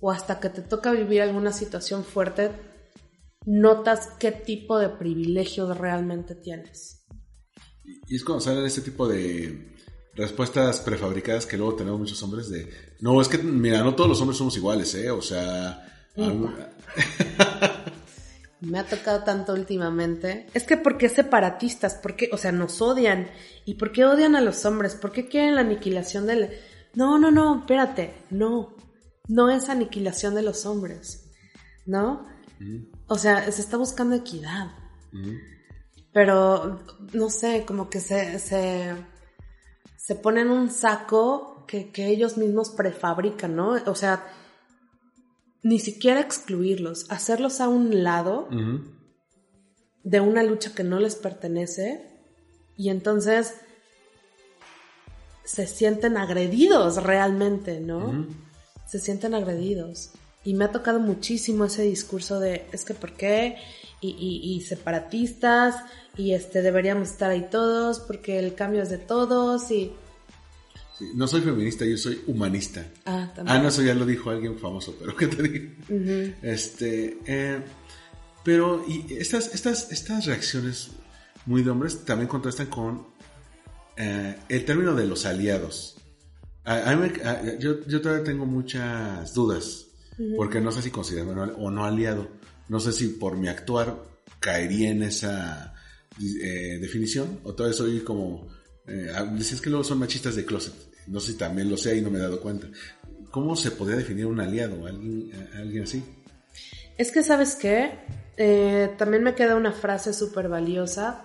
o 0.00 0.10
hasta 0.10 0.40
que 0.40 0.48
te 0.48 0.62
toca 0.62 0.92
vivir 0.92 1.22
alguna 1.22 1.52
situación 1.52 2.04
fuerte, 2.04 2.52
notas 3.44 4.10
qué 4.18 4.32
tipo 4.32 4.78
de 4.78 4.90
privilegios 4.90 5.76
realmente 5.76 6.34
tienes. 6.34 7.06
Y 8.06 8.16
es 8.16 8.24
cuando 8.24 8.40
salen 8.40 8.64
este 8.64 8.82
tipo 8.82 9.08
de 9.08 9.74
respuestas 10.18 10.80
prefabricadas 10.80 11.46
que 11.46 11.56
luego 11.56 11.76
tenemos 11.76 12.00
muchos 12.00 12.22
hombres 12.22 12.50
de, 12.50 12.70
no, 13.00 13.22
es 13.22 13.28
que, 13.28 13.38
mira, 13.38 13.82
no 13.82 13.94
todos 13.94 14.10
los 14.10 14.20
hombres 14.20 14.36
somos 14.36 14.56
iguales, 14.56 14.94
¿eh? 14.96 15.10
O 15.10 15.22
sea, 15.22 15.84
Me 18.60 18.80
ha 18.80 18.84
tocado 18.84 19.22
tanto 19.22 19.52
últimamente. 19.52 20.48
Es 20.52 20.64
que 20.64 20.76
¿por 20.76 20.98
qué 20.98 21.08
separatistas? 21.08 21.94
¿Por 21.94 22.16
qué? 22.16 22.28
O 22.32 22.36
sea, 22.36 22.50
nos 22.50 22.82
odian. 22.82 23.28
¿Y 23.64 23.74
por 23.74 23.92
qué 23.92 24.04
odian 24.04 24.34
a 24.34 24.40
los 24.40 24.64
hombres? 24.64 24.96
¿Por 24.96 25.12
qué 25.12 25.28
quieren 25.28 25.54
la 25.54 25.60
aniquilación 25.60 26.26
del... 26.26 26.50
No, 26.94 27.18
no, 27.18 27.30
no, 27.30 27.60
espérate. 27.60 28.14
No. 28.30 28.74
No 29.28 29.50
es 29.50 29.68
aniquilación 29.68 30.34
de 30.34 30.42
los 30.42 30.66
hombres. 30.66 31.30
¿No? 31.86 32.26
O 33.06 33.16
sea, 33.16 33.50
se 33.52 33.60
está 33.60 33.76
buscando 33.76 34.16
equidad. 34.16 34.72
Pero, 36.12 36.80
no 37.12 37.30
sé, 37.30 37.64
como 37.64 37.88
que 37.88 38.00
se... 38.00 38.40
se 38.40 38.92
se 40.08 40.14
ponen 40.14 40.48
un 40.48 40.70
saco 40.70 41.66
que, 41.68 41.90
que 41.90 42.08
ellos 42.08 42.38
mismos 42.38 42.70
prefabrican, 42.70 43.54
¿no? 43.54 43.72
O 43.84 43.94
sea, 43.94 44.24
ni 45.62 45.78
siquiera 45.78 46.20
excluirlos, 46.20 47.04
hacerlos 47.10 47.60
a 47.60 47.68
un 47.68 48.02
lado 48.02 48.48
de 50.04 50.20
una 50.20 50.42
lucha 50.42 50.74
que 50.74 50.82
no 50.82 50.98
les 50.98 51.14
pertenece 51.14 52.24
y 52.74 52.88
entonces 52.88 53.52
se 55.44 55.66
sienten 55.66 56.16
agredidos 56.16 57.02
realmente, 57.02 57.78
¿no? 57.78 58.28
Se 58.86 59.00
sienten 59.00 59.34
agredidos. 59.34 60.12
Y 60.42 60.54
me 60.54 60.64
ha 60.64 60.72
tocado 60.72 61.00
muchísimo 61.00 61.66
ese 61.66 61.82
discurso 61.82 62.40
de 62.40 62.64
es 62.72 62.86
que 62.86 62.94
por 62.94 63.12
qué 63.12 63.58
y, 64.00 64.08
y- 64.10 64.54
y 64.56 64.60
separatistas 64.62 65.76
y 66.16 66.32
este 66.32 66.62
deberíamos 66.62 67.08
estar 67.08 67.30
ahí 67.30 67.48
todos 67.50 68.00
porque 68.00 68.38
el 68.38 68.54
cambio 68.54 68.82
es 68.82 68.90
de 68.90 68.98
todos 68.98 69.70
y 69.70 69.92
Sí, 70.98 71.10
no 71.14 71.28
soy 71.28 71.42
feminista, 71.42 71.84
yo 71.84 71.96
soy 71.96 72.20
humanista. 72.26 72.84
ah 73.06 73.30
también 73.34 73.56
Ah, 73.58 73.62
no, 73.62 73.68
eso 73.68 73.82
ya 73.82 73.94
lo 73.94 74.04
dijo 74.04 74.30
alguien 74.30 74.58
famoso, 74.58 74.96
pero 74.98 75.14
¿qué 75.14 75.28
te 75.28 75.42
digo? 75.44 75.66
Este, 76.42 77.18
eh, 77.24 77.60
pero, 78.44 78.84
y 78.88 79.14
estas, 79.14 79.54
estas, 79.54 79.92
estas 79.92 80.26
reacciones 80.26 80.90
muy 81.46 81.62
de 81.62 81.70
hombres 81.70 82.04
también 82.04 82.26
contrastan 82.28 82.66
con 82.66 83.06
eh, 83.96 84.36
el 84.48 84.64
término 84.64 84.94
de 84.94 85.06
los 85.06 85.24
aliados. 85.24 85.96
A- 86.64 86.90
a 86.90 86.96
mí 86.96 87.08
me- 87.08 87.22
a- 87.28 87.58
yo, 87.58 87.84
yo 87.86 88.00
todavía 88.00 88.24
tengo 88.24 88.44
muchas 88.44 89.32
dudas, 89.34 89.86
porque 90.36 90.60
no 90.60 90.72
sé 90.72 90.82
si 90.82 90.90
considerarme 90.90 91.52
o 91.58 91.70
no 91.70 91.84
aliado. 91.84 92.28
No 92.68 92.80
sé 92.80 92.92
si 92.92 93.08
por 93.08 93.36
mi 93.36 93.48
actuar 93.48 94.02
caería 94.40 94.90
en 94.90 95.02
esa 95.02 95.74
eh, 96.20 96.78
definición, 96.80 97.40
o 97.44 97.54
todavía 97.54 97.76
soy 97.76 98.00
como... 98.00 98.46
Eh, 98.86 99.10
ah, 99.14 99.26
que 99.62 99.70
luego 99.70 99.84
son 99.84 99.98
machistas 99.98 100.34
de 100.36 100.44
closet. 100.44 100.74
No 101.06 101.20
sé 101.20 101.32
si 101.32 101.38
también 101.38 101.70
lo 101.70 101.76
sé 101.76 101.96
y 101.96 102.00
no 102.00 102.10
me 102.10 102.18
he 102.18 102.22
dado 102.22 102.40
cuenta. 102.40 102.68
¿Cómo 103.30 103.54
se 103.56 103.70
podría 103.70 103.96
definir 103.98 104.26
un 104.26 104.40
aliado? 104.40 104.86
¿Alguien, 104.86 105.30
a- 105.54 105.58
alguien 105.58 105.82
así? 105.84 106.02
Es 106.96 107.10
que, 107.12 107.22
¿sabes 107.22 107.54
qué? 107.54 107.92
Eh, 108.36 108.94
también 108.96 109.22
me 109.22 109.34
queda 109.34 109.56
una 109.56 109.72
frase 109.72 110.12
súper 110.12 110.48
valiosa 110.48 111.24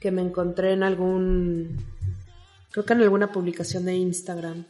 que 0.00 0.10
me 0.10 0.22
encontré 0.22 0.72
en 0.72 0.82
algún, 0.82 1.76
creo 2.70 2.84
que 2.84 2.92
en 2.92 3.00
alguna 3.02 3.30
publicación 3.32 3.84
de 3.84 3.94
Instagram, 3.94 4.64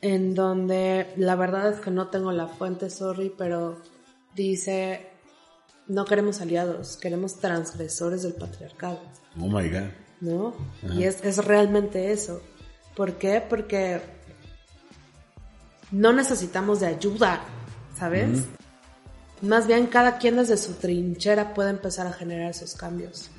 en 0.00 0.34
donde 0.34 1.08
la 1.16 1.34
verdad 1.36 1.70
es 1.72 1.80
que 1.80 1.90
no 1.90 2.08
tengo 2.08 2.32
la 2.32 2.46
fuente, 2.46 2.88
sorry, 2.88 3.32
pero 3.36 3.82
dice, 4.34 5.06
no 5.90 6.04
queremos 6.04 6.40
aliados, 6.40 6.96
queremos 6.96 7.36
transgresores 7.36 8.22
del 8.22 8.34
patriarcado. 8.34 9.00
Oh 9.38 9.48
my 9.48 9.68
god. 9.68 9.88
¿no? 10.20 10.54
Y 10.94 11.04
es, 11.04 11.24
es 11.24 11.44
realmente 11.44 12.12
eso. 12.12 12.40
¿Por 12.94 13.14
qué? 13.14 13.42
Porque 13.46 14.00
no 15.90 16.12
necesitamos 16.12 16.80
de 16.80 16.86
ayuda, 16.86 17.40
¿sabes? 17.98 18.40
Más 19.42 19.66
bien 19.66 19.86
cada 19.86 20.18
quien 20.18 20.36
desde 20.36 20.56
su 20.56 20.74
trinchera 20.74 21.54
puede 21.54 21.70
empezar 21.70 22.06
a 22.06 22.12
generar 22.12 22.50
esos 22.50 22.74
cambios. 22.74 23.30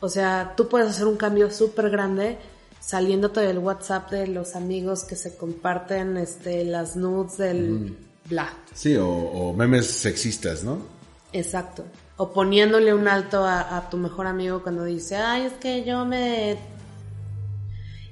O 0.00 0.08
sea, 0.08 0.54
tú 0.56 0.68
puedes 0.68 0.90
hacer 0.90 1.06
un 1.06 1.16
cambio 1.16 1.50
súper 1.50 1.90
grande 1.90 2.38
saliéndote 2.80 3.40
del 3.40 3.58
WhatsApp 3.58 4.10
de 4.10 4.26
los 4.26 4.56
amigos 4.56 5.04
que 5.04 5.14
se 5.14 5.36
comparten 5.36 6.16
este, 6.16 6.64
las 6.64 6.96
nudes 6.96 7.38
del 7.38 7.96
bla. 8.28 8.52
Sí, 8.74 8.96
o, 8.96 9.08
o 9.08 9.52
memes 9.52 9.86
sexistas, 9.86 10.64
¿no? 10.64 10.91
Exacto. 11.32 11.84
O 12.16 12.32
poniéndole 12.32 12.92
un 12.94 13.08
alto 13.08 13.44
a, 13.44 13.76
a 13.76 13.88
tu 13.88 13.96
mejor 13.96 14.26
amigo 14.26 14.62
cuando 14.62 14.84
dice, 14.84 15.16
ay, 15.16 15.46
es 15.46 15.52
que 15.54 15.84
yo 15.84 16.04
me... 16.04 16.58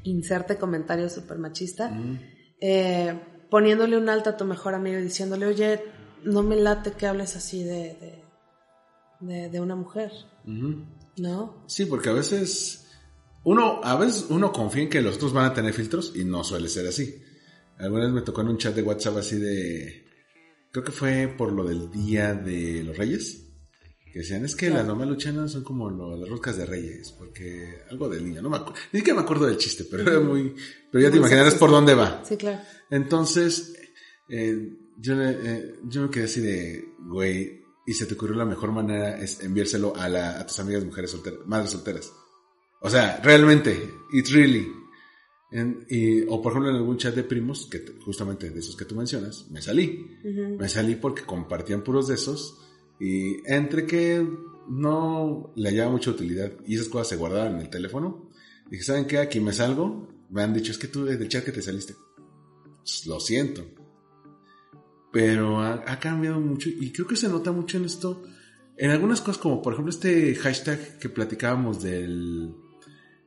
Inserte 0.04 0.56
comentario 0.56 1.10
súper 1.10 1.38
machista. 1.38 1.92
Eh, 2.60 3.20
poniéndole 3.50 3.98
un 3.98 4.08
alto 4.08 4.30
a 4.30 4.36
tu 4.36 4.44
mejor 4.44 4.74
amigo 4.74 4.98
y 4.98 5.02
diciéndole, 5.02 5.46
oye, 5.46 5.84
no 6.24 6.42
me 6.42 6.56
late 6.56 6.92
que 6.92 7.06
hables 7.06 7.36
así 7.36 7.62
de, 7.62 7.96
de, 8.00 8.24
de, 9.20 9.48
de 9.50 9.60
una 9.60 9.76
mujer. 9.76 10.10
¿No? 10.44 11.64
Sí, 11.66 11.84
porque 11.84 12.08
a 12.08 12.14
veces 12.14 12.86
uno, 13.44 13.80
a 13.84 13.96
veces 13.96 14.26
uno 14.30 14.52
confía 14.52 14.84
en 14.84 14.88
que 14.88 15.02
los 15.02 15.16
otros 15.16 15.34
van 15.34 15.44
a 15.44 15.54
tener 15.54 15.74
filtros 15.74 16.12
y 16.16 16.24
no 16.24 16.44
suele 16.44 16.68
ser 16.68 16.86
así. 16.86 17.22
Alguna 17.78 18.04
vez 18.04 18.12
me 18.12 18.22
tocó 18.22 18.40
en 18.40 18.48
un 18.48 18.58
chat 18.58 18.74
de 18.74 18.82
WhatsApp 18.82 19.18
así 19.18 19.38
de, 19.38 20.09
creo 20.72 20.84
que 20.84 20.92
fue 20.92 21.32
por 21.36 21.52
lo 21.52 21.64
del 21.64 21.90
Día 21.90 22.34
de 22.34 22.82
los 22.84 22.96
Reyes, 22.96 23.46
que 24.12 24.18
decían, 24.20 24.44
es 24.44 24.56
que 24.56 24.70
las 24.70 24.86
mamás 24.86 25.06
luchanas 25.08 25.52
son 25.52 25.62
como 25.62 25.88
lo- 25.88 26.16
las 26.16 26.28
roscas 26.28 26.56
de 26.56 26.66
reyes, 26.66 27.12
porque 27.16 27.78
algo 27.90 28.08
del 28.08 28.24
niño, 28.24 28.42
no 28.42 28.50
me 28.50 28.56
acuerdo, 28.56 28.74
ni 28.92 28.98
siquiera 29.00 29.18
me 29.20 29.22
acuerdo 29.24 29.46
del 29.46 29.56
chiste, 29.56 29.84
pero 29.88 30.02
era 30.02 30.18
muy, 30.20 30.54
pero 30.90 31.02
ya 31.04 31.10
te 31.12 31.16
imaginarás 31.18 31.54
por 31.54 31.70
dónde 31.70 31.94
va. 31.94 32.22
Sí, 32.28 32.36
claro. 32.36 32.60
Entonces, 32.90 33.72
eh, 34.28 34.68
yo, 34.98 35.14
eh, 35.22 35.74
yo 35.84 36.02
me 36.02 36.10
quedé 36.10 36.24
así 36.24 36.40
de, 36.40 36.84
güey, 37.06 37.60
y 37.86 37.94
se 37.94 38.06
te 38.06 38.14
ocurrió 38.14 38.36
la 38.36 38.44
mejor 38.44 38.72
manera 38.72 39.16
es 39.20 39.40
enviárselo 39.40 39.96
a, 39.96 40.08
la, 40.08 40.38
a 40.40 40.46
tus 40.46 40.58
amigas 40.60 40.84
mujeres 40.84 41.10
solteras, 41.12 41.40
madres 41.46 41.70
solteras. 41.70 42.12
O 42.82 42.90
sea, 42.90 43.20
realmente, 43.22 43.90
it's 44.12 44.32
really. 44.32 44.72
En- 45.52 45.84
y, 45.88 46.22
o 46.28 46.40
por 46.40 46.52
ejemplo 46.52 46.70
en 46.70 46.76
algún 46.76 46.96
chat 46.96 47.14
de 47.14 47.24
primos, 47.24 47.66
que 47.66 47.80
te- 47.80 47.92
justamente 48.00 48.50
de 48.50 48.60
esos 48.60 48.76
que 48.76 48.84
tú 48.84 48.94
mencionas, 48.94 49.50
me 49.50 49.60
salí. 49.60 50.06
Me 50.58 50.68
salí 50.68 50.94
porque 50.96 51.22
compartían 51.22 51.82
puros 51.82 52.06
de 52.08 52.14
esos 52.14 52.58
y 53.00 53.36
entre 53.50 53.86
que 53.86 54.26
no 54.68 55.52
le 55.56 55.68
hallaba 55.70 55.90
mucha 55.90 56.10
utilidad 56.10 56.52
y 56.66 56.76
esas 56.76 56.88
cosas 56.88 57.08
se 57.08 57.16
guardaban 57.16 57.54
en 57.56 57.60
el 57.62 57.70
teléfono, 57.70 58.30
dije, 58.70 58.82
¿saben 58.84 59.06
qué? 59.06 59.18
Aquí 59.18 59.40
me 59.40 59.52
salgo. 59.52 60.08
Me 60.30 60.42
han 60.42 60.54
dicho, 60.54 60.70
es 60.70 60.78
que 60.78 60.86
tú 60.86 61.04
desde 61.04 61.24
el 61.24 61.28
chat 61.28 61.44
que 61.44 61.50
te 61.50 61.60
saliste. 61.62 61.94
Pues, 62.78 63.04
lo 63.06 63.18
siento. 63.18 63.64
Pero 65.12 65.58
ha, 65.58 65.82
ha 65.90 65.98
cambiado 65.98 66.40
mucho 66.40 66.68
y 66.68 66.92
creo 66.92 67.06
que 67.08 67.16
se 67.16 67.28
nota 67.28 67.50
mucho 67.50 67.78
en 67.78 67.84
esto. 67.86 68.22
En 68.76 68.90
algunas 68.92 69.20
cosas, 69.20 69.38
como 69.42 69.60
por 69.60 69.72
ejemplo 69.72 69.90
este 69.90 70.34
hashtag 70.36 70.98
que 71.00 71.08
platicábamos 71.08 71.82
del 71.82 72.54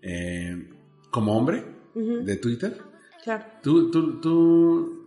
eh, 0.01 0.70
como 1.12 1.38
hombre 1.38 1.73
De 1.95 2.38
Twitter. 2.38 2.81
Claro. 3.23 3.45
¿Tú, 3.62 3.89
tú, 3.91 4.19
tú 4.19 5.05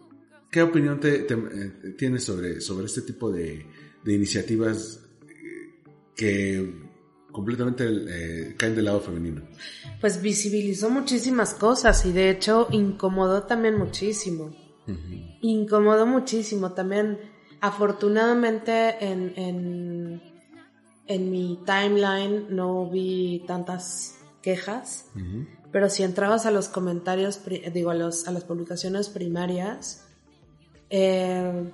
qué 0.50 0.62
opinión 0.62 0.98
te, 1.00 1.18
te- 1.20 1.34
eh, 1.34 1.94
tienes 1.98 2.24
sobre, 2.24 2.60
sobre 2.60 2.86
este 2.86 3.02
tipo 3.02 3.30
de, 3.30 3.66
de 4.04 4.12
iniciativas 4.14 5.00
eh, 5.28 5.74
que 6.14 6.86
completamente 7.32 7.84
eh, 7.88 8.54
caen 8.56 8.74
del 8.74 8.86
lado 8.86 9.00
femenino? 9.00 9.42
Pues 10.00 10.22
visibilizó 10.22 10.88
muchísimas 10.90 11.54
cosas 11.54 12.06
y 12.06 12.12
de 12.12 12.30
hecho 12.30 12.68
incomodó 12.70 13.42
también 13.42 13.76
muchísimo. 13.76 14.54
Incomodó 15.42 16.06
muchísimo 16.06 16.72
también. 16.72 17.18
Afortunadamente 17.60 18.96
en, 19.04 19.32
en, 19.36 20.22
en 21.06 21.30
mi 21.30 21.58
timeline 21.66 22.46
no 22.54 22.88
vi 22.90 23.42
tantas 23.46 24.16
quejas, 24.42 25.10
pero 25.72 25.88
si 25.90 26.02
entrabas 26.02 26.46
a 26.46 26.50
los 26.50 26.68
comentarios, 26.68 27.40
digo, 27.72 27.90
a, 27.90 27.94
los, 27.94 28.26
a 28.28 28.32
las 28.32 28.44
publicaciones 28.44 29.08
primarias, 29.08 30.06
eh, 30.90 31.70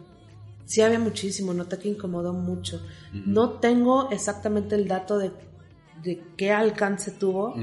sí 0.65 0.83
había 0.83 0.99
muchísimo, 0.99 1.53
noté 1.55 1.79
que 1.79 1.89
incomodó 1.89 2.33
mucho. 2.33 2.81
No 3.13 3.51
tengo 3.61 4.11
exactamente 4.11 4.75
el 4.75 4.89
dato 4.89 5.19
de, 5.19 5.33
de 6.03 6.23
qué 6.37 6.53
alcance 6.53 7.11
tuvo, 7.11 7.55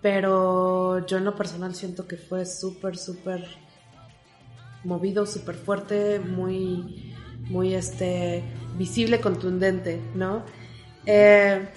pero 0.00 1.06
yo 1.06 1.18
en 1.18 1.24
lo 1.24 1.34
personal 1.34 1.74
siento 1.74 2.06
que 2.06 2.16
fue 2.16 2.46
súper, 2.46 2.96
súper 2.96 3.44
movido, 4.84 5.26
súper 5.26 5.56
fuerte, 5.56 6.20
muy, 6.20 7.14
muy 7.50 7.74
este, 7.74 8.42
visible, 8.78 9.20
contundente, 9.20 10.00
¿no? 10.14 10.44
Eh, 11.04 11.68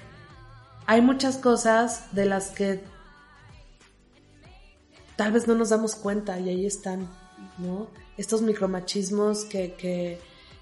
hay 0.85 1.01
muchas 1.01 1.37
cosas 1.37 2.13
de 2.13 2.25
las 2.25 2.51
que 2.51 2.83
tal 5.19 5.33
vez 5.33 5.49
no 5.49 5.55
nos 5.55 5.67
damos 5.67 5.97
cuenta 5.97 6.39
y 6.39 6.47
ahí 6.47 6.65
están, 6.65 7.05
¿no? 7.57 7.89
Estos 8.15 8.41
micromachismos 8.41 9.43
que, 9.43 9.73
que, 9.73 10.17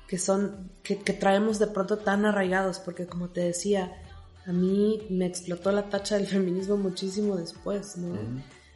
que 0.07 0.17
son, 0.17 0.71
que, 0.81 0.97
que 0.97 1.13
traemos 1.13 1.59
de 1.59 1.67
pronto 1.67 1.99
tan 1.99 2.25
arraigados, 2.25 2.79
porque 2.79 3.05
como 3.05 3.29
te 3.29 3.41
decía, 3.41 4.01
a 4.47 4.51
mí 4.51 5.05
me 5.11 5.27
explotó 5.27 5.71
la 5.71 5.91
tacha 5.91 6.15
del 6.15 6.25
feminismo 6.35 6.75
muchísimo 6.75 7.35
después, 7.35 7.97
¿no? 7.97 8.17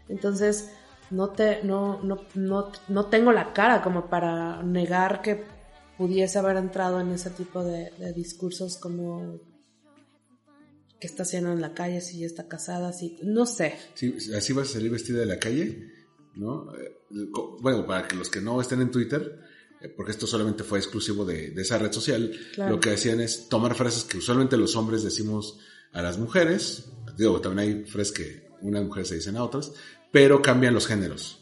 Entonces, 0.07 0.69
no 1.09 1.29
te, 1.29 1.63
no, 1.63 1.99
no, 2.03 2.19
no, 2.35 2.71
no 2.87 3.05
tengo 3.07 3.31
la 3.31 3.51
cara 3.51 3.81
como 3.81 4.05
para 4.05 4.61
negar 4.61 5.23
que 5.23 5.45
pudiese 5.97 6.37
haber 6.37 6.57
entrado 6.57 6.99
en 6.99 7.11
ese 7.11 7.31
tipo 7.31 7.63
de, 7.63 7.89
de 7.97 8.13
discursos 8.13 8.77
como 8.77 9.39
que 11.01 11.07
está 11.07 11.23
haciendo 11.23 11.51
en 11.51 11.59
la 11.59 11.73
calle, 11.73 11.99
si 11.99 12.19
ya 12.19 12.27
está 12.27 12.47
casada, 12.47 12.93
si, 12.93 13.17
no 13.23 13.45
sé. 13.45 13.73
Sí, 13.95 14.15
así 14.37 14.53
vas 14.53 14.69
a 14.69 14.73
salir 14.73 14.91
vestida 14.91 15.19
de 15.19 15.25
la 15.25 15.39
calle, 15.39 15.91
¿no? 16.35 16.73
Eh, 16.77 16.95
Bueno, 17.59 17.85
para 17.85 18.07
que 18.07 18.15
los 18.15 18.29
que 18.29 18.39
no 18.39 18.61
estén 18.61 18.81
en 18.81 18.91
Twitter, 18.91 19.39
eh, 19.81 19.89
porque 19.89 20.11
esto 20.11 20.27
solamente 20.27 20.63
fue 20.63 20.77
exclusivo 20.79 21.25
de, 21.25 21.49
de 21.51 21.61
esa 21.63 21.77
red 21.79 21.91
social, 21.91 22.31
Claro. 22.53 22.75
lo 22.75 22.79
que 22.79 22.91
hacían 22.91 23.19
es 23.19 23.49
tomar 23.49 23.75
frases 23.75 24.03
que 24.03 24.19
usualmente 24.19 24.55
los 24.57 24.75
hombres 24.75 25.03
decimos 25.03 25.59
a 25.91 26.01
las 26.03 26.17
mujeres, 26.19 26.85
digo, 27.17 27.41
también 27.41 27.67
hay 27.67 27.83
frases 27.85 28.13
que 28.13 28.47
unas 28.61 28.83
mujeres 28.85 29.09
se 29.09 29.15
dicen 29.15 29.35
a 29.37 29.43
otras, 29.43 29.71
pero 30.11 30.41
cambian 30.41 30.73
los 30.75 30.85
géneros, 30.87 31.39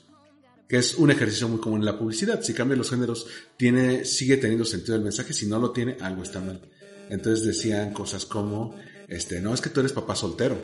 que 0.70 0.78
es 0.78 0.96
un 0.96 1.12
ejercicio 1.12 1.50
muy 1.50 1.60
común 1.60 1.82
en 1.82 1.86
la 1.86 2.00
publicidad. 2.00 2.42
Si 2.42 2.54
cambian 2.54 2.78
los 2.80 2.90
géneros, 2.90 3.28
tiene, 3.58 4.06
sigue 4.06 4.38
teniendo 4.38 4.64
sentido 4.64 4.96
el 4.96 5.02
mensaje, 5.04 5.34
si 5.34 5.48
no 5.48 5.60
lo 5.60 5.72
tiene, 5.72 5.98
algo 6.00 6.24
está 6.24 6.40
mal. 6.40 6.62
Entonces 7.10 7.46
decían 7.46 7.92
cosas 7.92 8.26
como, 8.26 8.76
este, 9.10 9.42
no, 9.42 9.54
es 9.54 9.62
que 9.62 9.70
tú 9.70 9.80
eres 9.82 9.92
papá 9.94 10.16
soltero. 10.16 10.58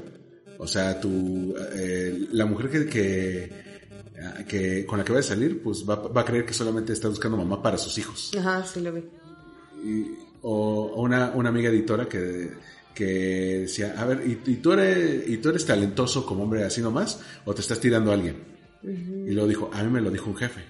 O 0.57 0.67
sea, 0.67 0.99
tú, 1.01 1.53
eh, 1.73 2.27
la 2.31 2.45
mujer 2.45 2.69
que, 2.69 2.85
que, 2.87 3.51
que 4.47 4.85
con 4.85 4.97
la 4.99 5.03
que 5.05 5.11
va 5.13 5.19
a 5.19 5.23
salir, 5.23 5.61
pues 5.61 5.83
va, 5.87 5.95
va 5.95 6.21
a 6.21 6.25
creer 6.25 6.45
que 6.45 6.53
solamente 6.53 6.93
está 6.93 7.09
buscando 7.09 7.35
mamá 7.37 7.61
para 7.61 7.77
sus 7.77 7.97
hijos. 7.97 8.31
Ajá, 8.37 8.65
sí 8.65 8.79
lo 8.81 8.93
vi. 8.93 9.03
Y- 9.83 10.05
o 10.47 10.91
o 10.95 11.01
una, 11.01 11.31
una 11.31 11.49
amiga 11.49 11.69
editora 11.69 12.07
que, 12.07 12.51
que 12.93 13.03
decía, 13.61 13.95
a 13.97 14.05
ver, 14.05 14.21
¿y, 14.27 14.51
y 14.51 14.55
tú 14.57 14.73
eres, 14.73 15.27
¿y 15.27 15.37
tú 15.37 15.49
eres 15.49 15.65
talentoso 15.65 16.23
como 16.25 16.43
hombre 16.43 16.63
así 16.63 16.81
nomás? 16.81 17.19
¿O 17.45 17.53
te 17.55 17.61
estás 17.61 17.79
tirando 17.79 18.11
a 18.11 18.13
alguien? 18.13 18.35
Y 18.83 19.31
luego 19.31 19.47
dijo, 19.49 19.69
a 19.73 19.83
mí 19.83 19.89
me 19.91 19.99
lo 20.01 20.11
dijo 20.11 20.29
un 20.29 20.35
jefe. 20.35 20.61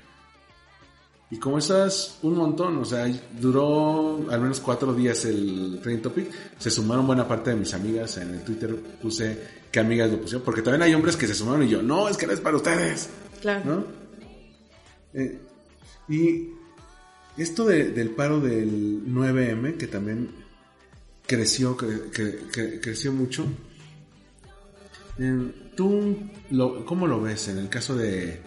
Y 1.32 1.38
como 1.38 1.58
esas, 1.58 2.20
un 2.22 2.36
montón, 2.36 2.78
o 2.78 2.86
sea, 2.86 3.08
duró 3.42 4.26
al 4.30 4.42
menos 4.42 4.60
cuatro 4.60 4.94
días 4.94 5.26
el 5.26 5.80
trending 5.82 6.04
topic, 6.04 6.28
se 6.60 6.70
sumaron 6.70 7.08
buena 7.08 7.28
parte 7.28 7.50
de 7.50 7.56
mis 7.56 7.74
amigas, 7.74 8.18
en 8.18 8.30
el 8.36 8.42
Twitter 8.44 8.76
puse 9.02 9.38
qué 9.72 9.80
amigas 9.80 10.12
lo 10.12 10.20
pusieron, 10.22 10.44
porque 10.46 10.62
también 10.62 10.84
hay 10.84 10.94
hombres 10.94 11.16
que 11.18 11.26
se 11.28 11.34
sumaron 11.34 11.64
y 11.64 11.70
yo, 11.70 11.82
no, 11.82 12.08
es 12.08 12.16
que 12.18 12.28
no 12.28 12.34
es 12.34 12.40
para 12.40 12.58
ustedes. 12.58 13.10
Claro. 13.42 13.66
¿no? 13.66 13.86
Eh, 15.16 15.40
y 16.08 16.50
esto 17.38 17.66
de- 17.66 17.90
del 17.92 18.12
paro 18.12 18.40
del 18.40 19.02
9M, 19.08 19.78
que 19.78 19.88
también 19.88 20.30
creció, 21.26 21.76
que- 21.76 22.80
creció 22.82 23.12
mucho, 23.12 23.46
eh, 25.18 25.52
¿tú 25.76 26.18
lo, 26.52 26.86
cómo 26.86 27.08
lo 27.08 27.20
ves 27.22 27.48
en 27.48 27.58
el 27.58 27.68
caso 27.70 27.96
de... 27.96 28.40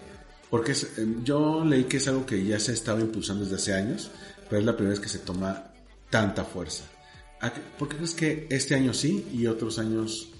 Porque 0.50 0.72
es- 0.72 0.98
eh, 0.98 1.06
yo 1.24 1.64
leí 1.64 1.84
que 1.84 1.98
es 1.98 2.08
algo 2.08 2.24
que 2.26 2.42
ya 2.44 2.58
se 2.58 2.72
estaba 2.72 3.00
impulsando 3.00 3.44
desde 3.44 3.56
hace 3.56 3.74
años, 3.74 4.10
pero 4.48 4.60
es 4.60 4.64
la 4.66 4.72
primera 4.76 4.90
vez 4.92 5.00
que 5.00 5.08
se 5.08 5.18
toma 5.18 5.72
tanta 6.10 6.44
fuerza. 6.44 6.84
¿A 7.40 7.52
qué- 7.52 7.60
¿Por 7.78 7.88
qué 7.88 7.96
crees 7.96 8.14
que 8.14 8.46
este 8.50 8.74
año 8.74 8.92
sí 8.94 9.28
y 9.32 9.46
otros 9.46 9.78
años 9.78 10.30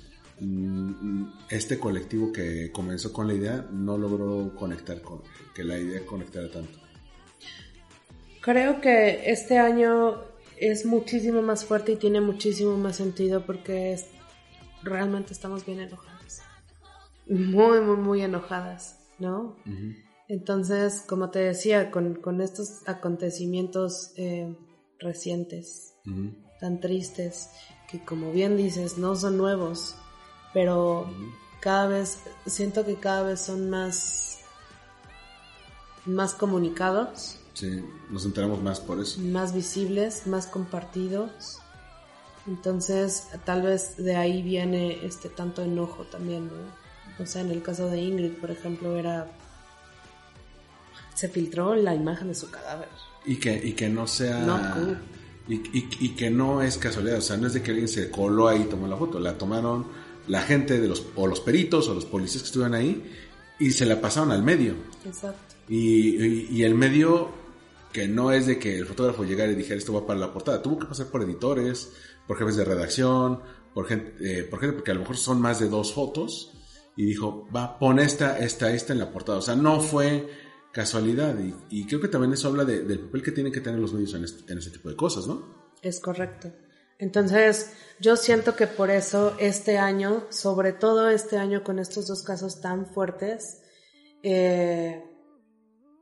mm, 0.41 1.25
este 1.51 1.81
colectivo 1.81 2.33
que 2.33 2.71
comenzó 2.71 3.13
con 3.13 3.27
la 3.27 3.35
idea 3.35 3.67
no 3.73 3.99
logró 3.99 4.55
conectar 4.55 5.01
con 5.03 5.21
que 5.53 5.65
la 5.65 5.77
idea 5.79 6.07
conectara 6.07 6.49
tanto? 6.49 6.79
Creo 8.41 8.81
que 8.81 9.31
este 9.33 9.59
año 9.59 10.23
es 10.57 10.87
muchísimo 10.87 11.43
más 11.43 11.65
fuerte 11.65 11.93
y 11.93 11.97
tiene 11.97 12.21
muchísimo 12.21 12.77
más 12.77 12.97
sentido 12.97 13.45
porque 13.45 13.93
es- 13.93 14.07
realmente 14.83 15.33
estamos 15.33 15.67
bien 15.67 15.81
enojadas. 15.81 16.43
Muy, 17.27 17.81
muy, 17.81 17.97
muy 17.97 18.23
enojadas, 18.23 18.97
¿no? 19.19 19.57
Entonces, 20.29 21.03
como 21.07 21.31
te 21.31 21.39
decía, 21.41 21.91
con, 21.91 22.17
con 22.17 22.41
estos 22.41 22.87
acontecimientos 22.87 24.13
eh, 24.17 24.57
recientes, 24.99 25.95
tan 26.61 26.81
tristes, 26.81 27.51
que 27.91 28.05
como 28.05 28.33
bien 28.33 28.57
dices, 28.57 28.99
no 28.99 29.17
son 29.17 29.37
nuevos, 29.37 29.97
pero 30.53 31.07
cada 31.61 31.87
vez, 31.87 32.19
siento 32.47 32.85
que 32.85 32.97
cada 32.97 33.23
vez 33.23 33.41
son 33.41 33.71
más, 33.71 34.41
más 36.05 36.35
comunicados 36.35 37.39
Sí, 37.59 37.85
nos 38.09 38.25
enteramos 38.25 38.63
más 38.63 38.79
por 38.79 39.01
eso. 39.01 39.21
más 39.21 39.53
visibles, 39.53 40.29
más 40.29 40.47
compartidos. 40.47 41.59
Entonces, 42.47 43.27
tal 43.45 43.63
vez 43.63 43.97
de 43.97 44.15
ahí 44.15 44.43
viene 44.43 45.05
este 45.05 45.29
tanto 45.29 45.63
enojo 45.63 46.05
también, 46.05 46.47
¿no? 46.47 46.88
O 47.21 47.27
sea, 47.27 47.43
en 47.43 47.51
el 47.51 47.63
caso 47.63 47.89
de 47.89 48.01
Ingrid, 48.01 48.33
por 48.33 48.51
ejemplo, 48.51 48.97
era 48.97 49.27
se 51.15 51.29
filtró 51.29 51.75
la 51.75 51.95
imagen 51.95 52.29
de 52.29 52.35
su 52.35 52.51
cadáver. 52.51 52.89
Y 53.27 53.37
que, 53.37 53.61
y 53.63 53.73
que 53.73 53.89
no 53.89 54.07
sea... 54.07 54.39
No, 54.41 54.57
cool. 54.75 54.99
y, 55.49 55.55
y- 55.77 55.89
y 56.01 56.09
que 56.11 56.31
no 56.31 56.63
es 56.63 56.79
casualidad, 56.79 57.19
o 57.19 57.23
sea, 57.23 57.37
no 57.37 57.49
es 57.49 57.55
de 57.55 57.63
que 57.63 57.71
alguien 57.73 57.89
se 57.89 58.11
coló 58.11 58.47
ahí 58.49 58.63
y 58.63 58.65
tomó 58.65 58.87
la 58.87 58.97
foto, 58.97 59.19
la 59.19 59.37
tomaron 59.37 59.87
la 60.29 60.43
gente 60.43 60.81
de 60.81 60.87
los, 60.89 61.05
o 61.17 61.27
los 61.27 61.41
peritos 61.41 61.89
o 61.89 61.95
los 61.95 62.05
policías 62.05 62.43
que 62.43 62.47
estuvieron 62.47 62.75
ahí 62.75 63.03
y 63.59 63.71
se 63.73 63.85
la 63.87 64.01
pasaron 64.01 64.31
al 64.31 64.43
medio. 64.45 64.75
Exacto. 65.05 65.55
Y, 65.69 66.25
y- 66.25 66.49
y 66.53 66.63
el 66.63 66.75
medio, 66.77 67.31
que 67.93 68.07
no 68.07 68.31
es 68.31 68.47
de 68.47 68.59
que 68.61 68.79
el 68.79 68.87
fotógrafo 68.87 69.25
llegara 69.25 69.51
y 69.51 69.57
dijera 69.57 69.77
esto 69.77 69.93
va 69.93 70.07
para 70.07 70.21
la 70.21 70.33
portada, 70.33 70.63
tuvo 70.63 70.79
que 70.79 70.87
pasar 70.87 71.07
por 71.09 71.23
editores, 71.23 71.91
por 72.29 72.39
jefes 72.39 72.57
de 72.57 72.65
redacción, 72.65 73.41
por 73.75 73.87
gente, 73.89 74.15
eh, 74.21 74.45
por 74.45 74.61
gente, 74.61 74.75
porque 74.77 74.93
a 74.93 74.95
lo 74.95 75.01
mejor 75.01 75.17
son 75.17 75.41
más 75.41 75.59
de 75.59 75.69
dos 75.69 75.93
fotos, 75.93 76.53
y 76.99 77.05
dijo, 77.07 77.47
va, 77.55 77.79
pon 77.79 77.99
esta, 78.01 78.39
esta, 78.39 78.73
esta 78.73 78.93
en 78.93 78.99
la 78.99 79.13
portada. 79.13 79.39
O 79.39 79.43
sea, 79.43 79.55
no 79.55 79.81
fue 79.81 80.29
casualidad. 80.73 81.39
Y, 81.39 81.55
y 81.71 81.87
creo 81.87 82.01
que 82.01 82.09
también 82.09 82.33
eso 82.33 82.49
habla 82.49 82.65
de- 82.65 82.83
del 82.83 82.99
papel 82.99 83.23
que 83.23 83.31
tienen 83.33 83.53
que 83.53 83.61
tener 83.61 83.79
los 83.79 83.93
medios 83.93 84.15
en 84.15 84.25
este, 84.25 84.53
en 84.53 84.59
este 84.59 84.73
tipo 84.73 84.89
de 84.89 84.97
cosas, 84.97 85.27
¿no? 85.29 85.71
Es 85.81 86.01
correcto. 86.01 86.53
Entonces, 86.99 87.73
yo 88.01 88.17
siento 88.17 88.57
que 88.57 88.67
por 88.67 88.91
eso 88.91 89.37
este 89.39 89.79
año, 89.79 90.25
sobre 90.31 90.73
todo 90.73 91.09
este 91.09 91.37
año 91.39 91.63
con 91.63 91.79
estos 91.79 92.09
dos 92.09 92.25
casos 92.25 92.61
tan 92.61 92.87
fuertes, 92.87 93.63
eh, 94.25 95.05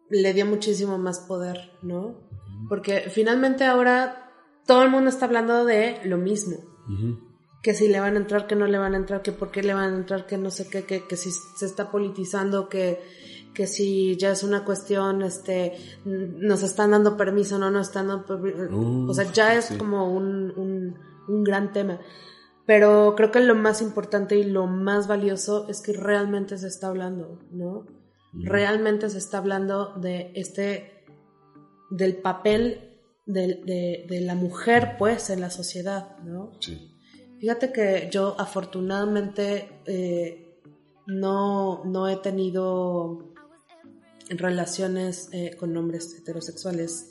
le 0.08 0.32
dio 0.32 0.46
muchísimo 0.46 0.96
más 0.96 1.18
poder, 1.20 1.72
¿no? 1.82 2.26
Porque 2.70 3.10
finalmente 3.10 3.64
ahora 3.64 4.32
todo 4.66 4.82
el 4.82 4.90
mundo 4.90 5.10
está 5.10 5.26
hablando 5.26 5.66
de 5.66 6.00
lo 6.04 6.16
mismo. 6.16 6.56
Que 7.66 7.74
si 7.74 7.88
le 7.88 7.98
van 7.98 8.14
a 8.14 8.18
entrar, 8.18 8.46
que 8.46 8.54
no 8.54 8.68
le 8.68 8.78
van 8.78 8.94
a 8.94 8.96
entrar, 8.96 9.22
que 9.22 9.32
por 9.32 9.50
qué 9.50 9.60
le 9.60 9.74
van 9.74 9.92
a 9.92 9.96
entrar, 9.96 10.24
que 10.24 10.38
no 10.38 10.52
sé 10.52 10.68
qué, 10.68 10.84
que, 10.84 11.04
que 11.08 11.16
si 11.16 11.32
se 11.32 11.66
está 11.66 11.90
politizando, 11.90 12.68
que, 12.68 13.00
que 13.52 13.66
si 13.66 14.16
ya 14.16 14.30
es 14.30 14.44
una 14.44 14.64
cuestión, 14.64 15.22
este, 15.22 15.72
nos 16.04 16.62
están 16.62 16.92
dando 16.92 17.16
permiso, 17.16 17.58
no 17.58 17.72
nos 17.72 17.88
están 17.88 18.06
dando 18.06 18.24
permiso. 18.24 18.68
Uh, 18.70 19.10
o 19.10 19.12
sea, 19.12 19.32
ya 19.32 19.56
es 19.56 19.64
sí. 19.64 19.78
como 19.78 20.14
un, 20.14 20.52
un, 20.56 20.96
un 21.26 21.42
gran 21.42 21.72
tema. 21.72 21.98
Pero 22.66 23.14
creo 23.16 23.32
que 23.32 23.40
lo 23.40 23.56
más 23.56 23.82
importante 23.82 24.36
y 24.36 24.44
lo 24.44 24.68
más 24.68 25.08
valioso 25.08 25.66
es 25.68 25.80
que 25.80 25.92
realmente 25.92 26.58
se 26.58 26.68
está 26.68 26.86
hablando, 26.86 27.40
¿no? 27.50 27.84
Realmente 28.32 29.10
se 29.10 29.18
está 29.18 29.38
hablando 29.38 29.92
de 29.96 30.30
este, 30.36 31.04
del 31.90 32.18
papel 32.18 33.00
de, 33.26 33.60
de, 33.66 34.06
de 34.08 34.20
la 34.20 34.36
mujer, 34.36 34.94
pues, 35.00 35.30
en 35.30 35.40
la 35.40 35.50
sociedad, 35.50 36.16
¿no? 36.18 36.52
Sí. 36.60 36.92
Fíjate 37.38 37.72
que 37.72 38.08
yo 38.10 38.34
afortunadamente 38.38 39.68
eh, 39.86 40.58
no, 41.06 41.84
no 41.84 42.08
he 42.08 42.16
tenido 42.16 43.32
relaciones 44.30 45.28
eh, 45.32 45.54
con 45.58 45.76
hombres 45.76 46.16
heterosexuales 46.18 47.10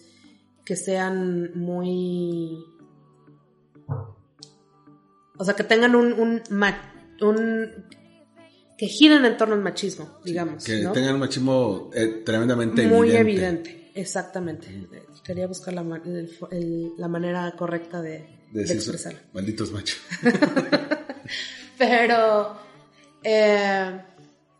que 0.66 0.76
sean 0.76 1.52
muy... 1.58 2.58
O 5.38 5.44
sea, 5.44 5.54
que 5.56 5.64
tengan 5.64 5.96
un... 5.96 6.14
un, 6.14 6.42
que 8.78 8.88
giren 8.88 9.24
en 9.26 9.38
torno 9.38 9.54
al 9.56 9.62
machismo, 9.62 10.18
digamos. 10.26 10.64
Que 10.66 10.82
¿no? 10.82 10.92
tengan 10.92 11.14
un 11.14 11.20
machismo 11.22 11.90
eh, 11.94 12.24
tremendamente 12.26 12.86
Muy 12.88 13.12
evidente. 13.16 13.70
evidente, 13.72 13.92
exactamente. 13.96 14.68
Quería 15.24 15.48
buscar 15.48 15.74
la, 15.74 15.82
el- 16.04 16.30
el- 16.52 16.92
la 16.98 17.08
manera 17.08 17.54
correcta 17.58 18.02
de, 18.02 18.35
De 18.52 18.64
de 18.64 18.74
expresarlo. 18.74 19.20
malditos 19.34 19.72
machos. 19.72 19.98
Pero, 21.78 22.58
eh, 23.24 24.02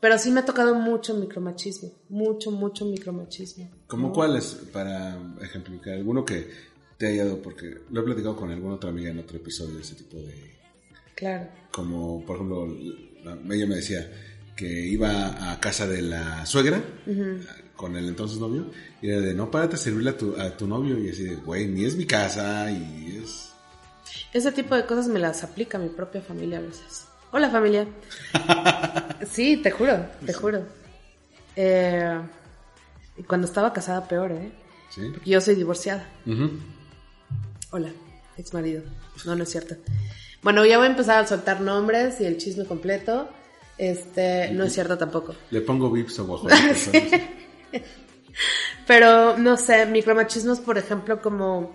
pero 0.02 0.18
sí 0.18 0.32
me 0.32 0.42
ha 0.42 0.46
tocado 0.46 0.76
mucho 0.76 1.14
micromachismo, 1.16 1.92
mucho, 2.10 2.52
mucho 2.52 2.86
micromachismo. 2.86 3.70
¿Cómo 3.88 4.08
¿no? 4.10 4.14
cuáles, 4.14 4.46
para 4.74 5.18
ejemplificar? 5.42 5.94
Alguno 5.94 6.26
que 6.26 6.48
te 6.98 7.08
haya 7.08 7.24
dado, 7.26 7.42
porque 7.42 7.78
lo 7.90 8.02
he 8.02 8.04
platicado 8.04 8.36
con 8.36 8.52
alguna 8.52 8.76
otra 8.76 8.90
amiga 8.90 9.12
en 9.12 9.20
otro 9.20 9.38
episodio 9.38 9.76
de 9.76 9.82
ese 9.82 9.96
tipo 9.96 10.18
de... 10.18 10.56
Claro, 11.16 11.48
Como, 11.72 12.26
por 12.26 12.36
ejemplo, 12.36 12.68
la- 13.24 13.56
ella 13.56 13.66
me 13.68 13.76
decía 13.76 14.12
que 14.58 14.68
iba 14.88 15.52
a 15.54 15.60
casa 15.62 15.88
de 15.88 16.02
la 16.02 16.46
suegra 16.46 16.82
con 17.78 17.96
el 17.96 18.08
entonces 18.10 18.38
novio 18.40 18.70
y 19.02 19.10
era 19.10 19.22
de, 19.22 19.34
no, 19.34 19.50
párate 19.52 19.76
a 19.76 19.78
servirle 19.80 20.10
a 20.12 20.18
tu, 20.18 20.36
a 20.40 20.56
tu 20.58 20.68
novio 20.68 20.98
y 21.00 21.10
así 21.10 21.24
de, 21.24 21.36
güey, 21.36 21.68
ni 21.68 21.86
es 21.86 21.96
mi 21.96 22.06
casa 22.06 22.70
y 22.72 23.22
es... 23.24 23.45
ese 24.36 24.52
tipo 24.52 24.76
de 24.76 24.86
cosas 24.86 25.08
me 25.08 25.18
las 25.18 25.46
aplica 25.46 25.78
mi 25.78 25.88
propia 25.88 26.22
familia 26.22 26.58
a 26.58 26.62
veces. 26.62 27.08
Hola 27.32 27.50
familia. 27.50 27.88
sí, 29.32 29.56
te 29.56 29.72
juro, 29.72 29.98
te 30.26 30.34
juro. 30.34 30.62
Eh, 31.56 32.20
y 33.16 33.24
cuando 33.24 33.48
estaba 33.48 33.72
casada 33.72 34.06
peor, 34.06 34.34
¿eh? 34.34 34.52
¿Sí? 34.90 35.14
Yo 35.26 35.40
soy 35.40 35.56
divorciada. 35.56 36.06
Hola, 37.72 37.92
ex 38.38 38.54
marido. 38.54 38.84
No, 39.26 39.38
no 39.38 39.44
es 39.44 39.50
cierto. 39.50 39.78
Bueno, 40.44 40.66
ya 40.66 40.80
voy 40.80 40.88
a 40.88 40.90
empezar 40.90 41.24
a 41.24 41.28
soltar 41.28 41.62
nombres 41.62 42.20
y 42.20 42.26
el 42.26 42.38
chisme 42.38 42.66
completo. 42.66 43.30
Este, 43.78 44.52
no 44.52 44.66
es 44.66 44.74
cierto 44.74 44.98
tampoco. 44.98 45.34
Le 45.50 45.62
pongo 45.62 45.90
vips 45.90 46.20
o. 46.20 46.50
¿sabes? 46.50 46.90
Pero, 48.86 49.38
no 49.38 49.56
sé, 49.56 49.86
micromachismos, 49.86 50.60
por 50.60 50.78
ejemplo, 50.78 51.22
como 51.22 51.74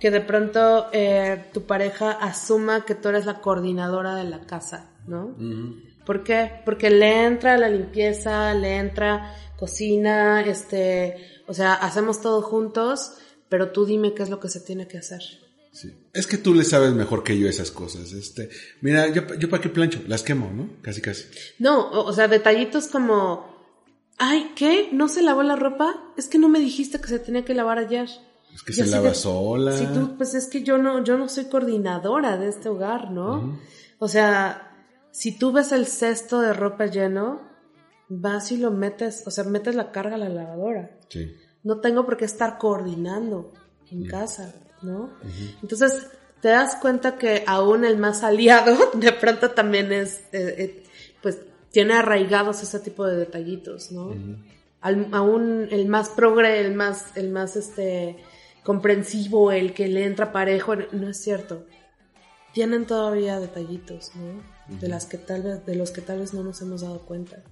que 0.00 0.10
de 0.10 0.20
pronto 0.20 0.88
eh, 0.92 1.46
tu 1.52 1.62
pareja 1.66 2.12
asuma 2.12 2.84
que 2.84 2.94
tú 2.94 3.08
eres 3.08 3.26
la 3.26 3.40
coordinadora 3.40 4.16
de 4.16 4.24
la 4.24 4.40
casa, 4.40 4.90
¿no? 5.06 5.36
¿Por 6.04 6.22
qué? 6.22 6.60
Porque 6.64 6.90
le 6.90 7.24
entra 7.24 7.56
la 7.56 7.68
limpieza, 7.68 8.52
le 8.54 8.76
entra 8.76 9.34
cocina, 9.56 10.42
este, 10.42 11.16
o 11.46 11.54
sea, 11.54 11.74
hacemos 11.74 12.20
todo 12.20 12.42
juntos, 12.42 13.12
pero 13.48 13.70
tú 13.70 13.86
dime 13.86 14.14
qué 14.14 14.22
es 14.22 14.30
lo 14.30 14.40
que 14.40 14.48
se 14.48 14.60
tiene 14.60 14.86
que 14.86 14.98
hacer. 14.98 15.22
Sí. 15.72 15.92
Es 16.12 16.26
que 16.26 16.38
tú 16.38 16.54
le 16.54 16.62
sabes 16.62 16.92
mejor 16.92 17.24
que 17.24 17.36
yo 17.38 17.48
esas 17.48 17.70
cosas. 17.70 18.12
Este, 18.12 18.48
mira, 18.80 19.08
yo, 19.08 19.22
yo 19.34 19.50
para 19.50 19.62
qué 19.62 19.68
plancho, 19.68 20.00
las 20.06 20.22
quemo, 20.22 20.50
¿no? 20.54 20.70
Casi, 20.82 21.00
casi. 21.00 21.24
No, 21.58 21.90
o, 21.90 22.04
o 22.04 22.12
sea, 22.12 22.28
detallitos 22.28 22.86
como, 22.86 23.72
ay, 24.18 24.52
¿qué? 24.54 24.88
¿No 24.92 25.08
se 25.08 25.22
lavó 25.22 25.42
la 25.42 25.56
ropa? 25.56 26.12
Es 26.16 26.28
que 26.28 26.38
no 26.38 26.48
me 26.48 26.60
dijiste 26.60 27.00
que 27.00 27.08
se 27.08 27.18
tenía 27.18 27.44
que 27.44 27.54
lavar 27.54 27.78
ayer. 27.78 28.08
Es 28.54 28.62
que 28.62 28.72
se 28.72 28.86
lava 28.86 29.08
de- 29.10 29.14
sola. 29.14 29.72
Sí, 29.76 29.86
tú, 29.92 30.16
pues 30.16 30.34
es 30.34 30.46
que 30.46 30.62
yo 30.62 30.78
no, 30.78 31.02
yo 31.04 31.18
no 31.18 31.28
soy 31.28 31.46
coordinadora 31.46 32.36
de 32.36 32.48
este 32.48 32.68
hogar, 32.68 33.10
¿no? 33.10 33.58
O 33.98 34.08
sea, 34.08 34.70
si 35.10 35.36
tú 35.38 35.52
ves 35.52 35.72
el 35.72 35.86
cesto 35.86 36.40
de 36.40 36.52
ropa 36.52 36.86
lleno, 36.86 37.40
vas 38.08 38.52
y 38.52 38.56
lo 38.58 38.70
metes, 38.70 39.22
o 39.26 39.30
sea, 39.30 39.44
metes 39.44 39.74
la 39.74 39.90
carga 39.92 40.14
a 40.14 40.18
la 40.18 40.28
lavadora. 40.28 40.90
Sí. 41.08 41.34
No 41.62 41.80
tengo 41.80 42.04
por 42.04 42.16
qué 42.16 42.24
estar 42.26 42.58
coordinando 42.58 43.52
en 43.90 44.06
casa, 44.06 44.54
¿no? 44.82 45.10
Entonces, 45.62 46.08
te 46.40 46.48
das 46.48 46.76
cuenta 46.76 47.16
que 47.16 47.42
aún 47.46 47.84
el 47.84 47.96
más 47.96 48.22
aliado, 48.22 48.76
de 48.94 49.12
pronto 49.12 49.50
también 49.52 49.92
es, 49.92 50.20
eh, 50.32 50.54
eh, 50.58 50.82
pues, 51.22 51.38
tiene 51.70 51.94
arraigados 51.94 52.62
ese 52.62 52.78
tipo 52.80 53.04
de 53.06 53.16
detallitos, 53.16 53.90
¿no? 53.92 54.14
Al- 54.80 55.08
aún 55.12 55.66
el 55.70 55.86
más 55.88 56.10
progre, 56.10 56.60
el 56.60 56.74
más, 56.74 57.16
el 57.16 57.30
más, 57.30 57.56
este, 57.56 58.18
comprensivo, 58.64 59.52
el 59.52 59.74
que 59.74 59.86
le 59.88 60.04
entra 60.04 60.32
parejo, 60.32 60.74
no 60.74 61.08
es 61.08 61.22
cierto. 61.22 61.64
Tienen 62.52 62.86
todavía 62.86 63.38
detallitos, 63.38 64.12
¿no? 64.14 64.78
De 64.80 64.88
las 64.88 65.06
que 65.06 65.18
tal 65.18 65.42
vez, 65.42 65.66
de 65.66 65.74
los 65.74 65.90
que 65.90 66.00
tal 66.00 66.20
vez 66.20 66.32
no 66.32 66.42
nos 66.42 66.60
hemos 66.62 66.80
dado 66.80 67.00
cuenta. 67.00 67.42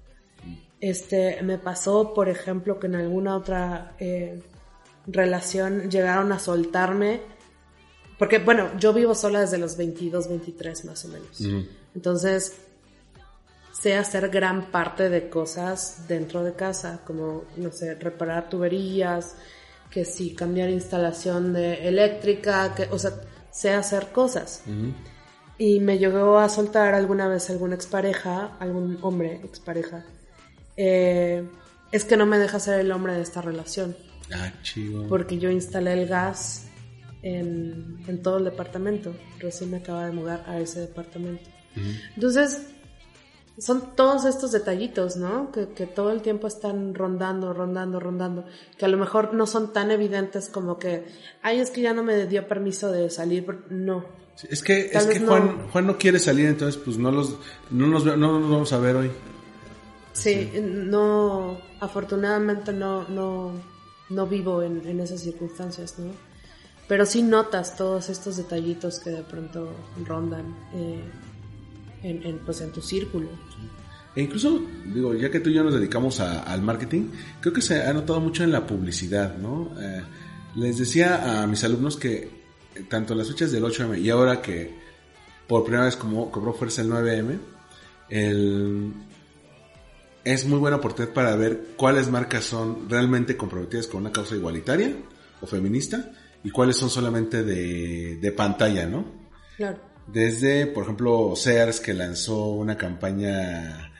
Este, 0.80 1.40
me 1.42 1.58
pasó, 1.58 2.14
por 2.14 2.28
ejemplo, 2.28 2.80
que 2.80 2.86
en 2.86 2.96
alguna 2.96 3.36
otra 3.36 3.94
eh, 3.98 4.42
relación 5.06 5.90
llegaron 5.90 6.32
a 6.32 6.38
soltarme, 6.38 7.20
porque 8.18 8.38
bueno, 8.38 8.70
yo 8.78 8.92
vivo 8.92 9.14
sola 9.14 9.40
desde 9.40 9.58
los 9.58 9.76
22, 9.76 10.28
23 10.28 10.84
más 10.86 11.04
o 11.04 11.08
menos. 11.08 11.40
Entonces, 11.94 12.56
sé 13.72 13.96
hacer 13.96 14.28
gran 14.30 14.70
parte 14.70 15.10
de 15.10 15.28
cosas 15.28 16.06
dentro 16.08 16.42
de 16.42 16.54
casa, 16.54 17.00
como, 17.04 17.44
no 17.56 17.70
sé, 17.70 17.94
reparar 17.96 18.48
tuberías, 18.48 19.36
que 19.92 20.04
sí, 20.04 20.34
cambiar 20.34 20.70
instalación 20.70 21.52
de 21.52 21.86
eléctrica, 21.86 22.74
que, 22.74 22.84
o 22.90 22.98
sea, 22.98 23.12
sé 23.50 23.70
hacer 23.72 24.08
cosas. 24.12 24.62
Y 25.58 25.80
me 25.80 25.98
llegó 25.98 26.38
a 26.38 26.48
soltar 26.48 26.94
alguna 26.94 27.28
vez 27.28 27.50
alguna 27.50 27.74
expareja, 27.74 28.56
algún 28.58 28.98
hombre 29.02 29.40
expareja, 29.44 30.04
eh, 30.76 31.44
es 31.92 32.04
que 32.04 32.16
no 32.16 32.24
me 32.26 32.38
deja 32.38 32.58
ser 32.58 32.80
el 32.80 32.90
hombre 32.90 33.12
de 33.14 33.20
esta 33.22 33.42
relación, 33.42 33.94
Ah, 34.34 34.50
chido. 34.62 35.06
porque 35.08 35.38
yo 35.38 35.50
instalé 35.50 35.92
el 35.92 36.08
gas 36.08 36.64
en, 37.22 37.98
en 38.08 38.22
todo 38.22 38.38
el 38.38 38.44
departamento, 38.44 39.14
recién 39.38 39.70
me 39.70 39.76
acaba 39.76 40.06
de 40.06 40.12
mudar 40.12 40.42
a 40.46 40.58
ese 40.58 40.80
departamento. 40.80 41.48
Entonces, 42.16 42.62
son 43.58 43.94
todos 43.96 44.24
estos 44.24 44.52
detallitos, 44.52 45.16
¿no? 45.16 45.52
Que, 45.52 45.68
que 45.68 45.86
todo 45.86 46.10
el 46.10 46.22
tiempo 46.22 46.46
están 46.46 46.94
rondando, 46.94 47.52
rondando, 47.52 48.00
rondando, 48.00 48.44
que 48.78 48.84
a 48.84 48.88
lo 48.88 48.96
mejor 48.96 49.34
no 49.34 49.46
son 49.46 49.72
tan 49.72 49.90
evidentes 49.90 50.48
como 50.48 50.78
que, 50.78 51.04
ay, 51.42 51.60
es 51.60 51.70
que 51.70 51.82
ya 51.82 51.92
no 51.94 52.02
me 52.02 52.26
dio 52.26 52.48
permiso 52.48 52.90
de 52.90 53.10
salir, 53.10 53.44
por-". 53.44 53.70
no. 53.70 54.04
Sí, 54.34 54.48
es 54.50 54.62
que, 54.62 54.84
Tal 54.84 55.10
es 55.10 55.18
que 55.18 55.26
Juan, 55.26 55.58
no. 55.58 55.68
Juan 55.70 55.86
no 55.86 55.98
quiere 55.98 56.18
salir, 56.18 56.46
entonces 56.46 56.80
pues 56.82 56.96
no 56.96 57.10
los, 57.12 57.36
no 57.70 57.86
nos, 57.86 58.04
ve- 58.04 58.16
no 58.16 58.40
nos 58.40 58.50
vamos 58.50 58.72
a 58.72 58.78
ver 58.78 58.96
hoy. 58.96 59.10
Sí, 60.14 60.50
no, 60.62 61.58
afortunadamente 61.80 62.72
no, 62.72 63.06
no, 63.08 63.52
no 64.10 64.26
vivo 64.26 64.62
en, 64.62 64.86
en 64.86 65.00
esas 65.00 65.20
circunstancias, 65.20 65.98
¿no? 65.98 66.12
Pero 66.88 67.06
sí 67.06 67.22
notas 67.22 67.76
todos 67.76 68.08
estos 68.10 68.36
detallitos 68.36 68.98
que 68.98 69.10
de 69.10 69.22
pronto 69.22 69.68
rondan 70.04 70.54
eh, 70.74 71.00
en, 72.02 72.22
en, 72.24 72.38
pues, 72.40 72.60
en 72.60 72.70
tu 72.72 72.80
círculo. 72.80 73.28
E 74.14 74.22
incluso, 74.22 74.60
digo, 74.92 75.14
ya 75.14 75.30
que 75.30 75.40
tú 75.40 75.48
y 75.50 75.54
yo 75.54 75.64
nos 75.64 75.72
dedicamos 75.74 76.20
a- 76.20 76.42
al 76.42 76.60
marketing, 76.62 77.08
creo 77.40 77.52
que 77.54 77.62
se 77.62 77.82
ha 77.82 77.92
notado 77.94 78.20
mucho 78.20 78.44
en 78.44 78.52
la 78.52 78.66
publicidad, 78.66 79.36
¿no? 79.38 79.70
Eh, 79.80 80.02
les 80.56 80.76
decía 80.78 81.42
a 81.42 81.46
mis 81.46 81.64
alumnos 81.64 81.96
que 81.96 82.28
eh, 82.74 82.84
tanto 82.88 83.14
las 83.14 83.28
fechas 83.28 83.52
del 83.52 83.64
8M 83.64 83.98
y 84.00 84.10
ahora 84.10 84.42
que 84.42 84.74
por 85.46 85.62
primera 85.64 85.84
vez 85.86 85.96
como 85.96 86.30
cobró 86.30 86.52
fuerza 86.52 86.82
el 86.82 86.88
9M, 86.90 87.38
el, 88.10 88.92
es 90.24 90.46
muy 90.46 90.58
buena 90.58 90.76
oportunidad 90.76 91.14
para 91.14 91.34
ver 91.36 91.68
cuáles 91.76 92.10
marcas 92.10 92.44
son 92.44 92.88
realmente 92.88 93.36
comprometidas 93.36 93.86
con 93.86 94.02
una 94.02 94.12
causa 94.12 94.34
igualitaria 94.34 94.94
o 95.40 95.46
feminista 95.46 96.12
y 96.44 96.50
cuáles 96.50 96.76
son 96.76 96.90
solamente 96.90 97.42
de, 97.42 98.16
de 98.16 98.32
pantalla, 98.32 98.86
¿no? 98.86 99.04
Claro. 99.56 99.78
Desde, 100.06 100.66
por 100.66 100.84
ejemplo, 100.84 101.34
Sears 101.36 101.80
que 101.80 101.94
lanzó 101.94 102.48
una 102.48 102.76
campaña 102.76 103.92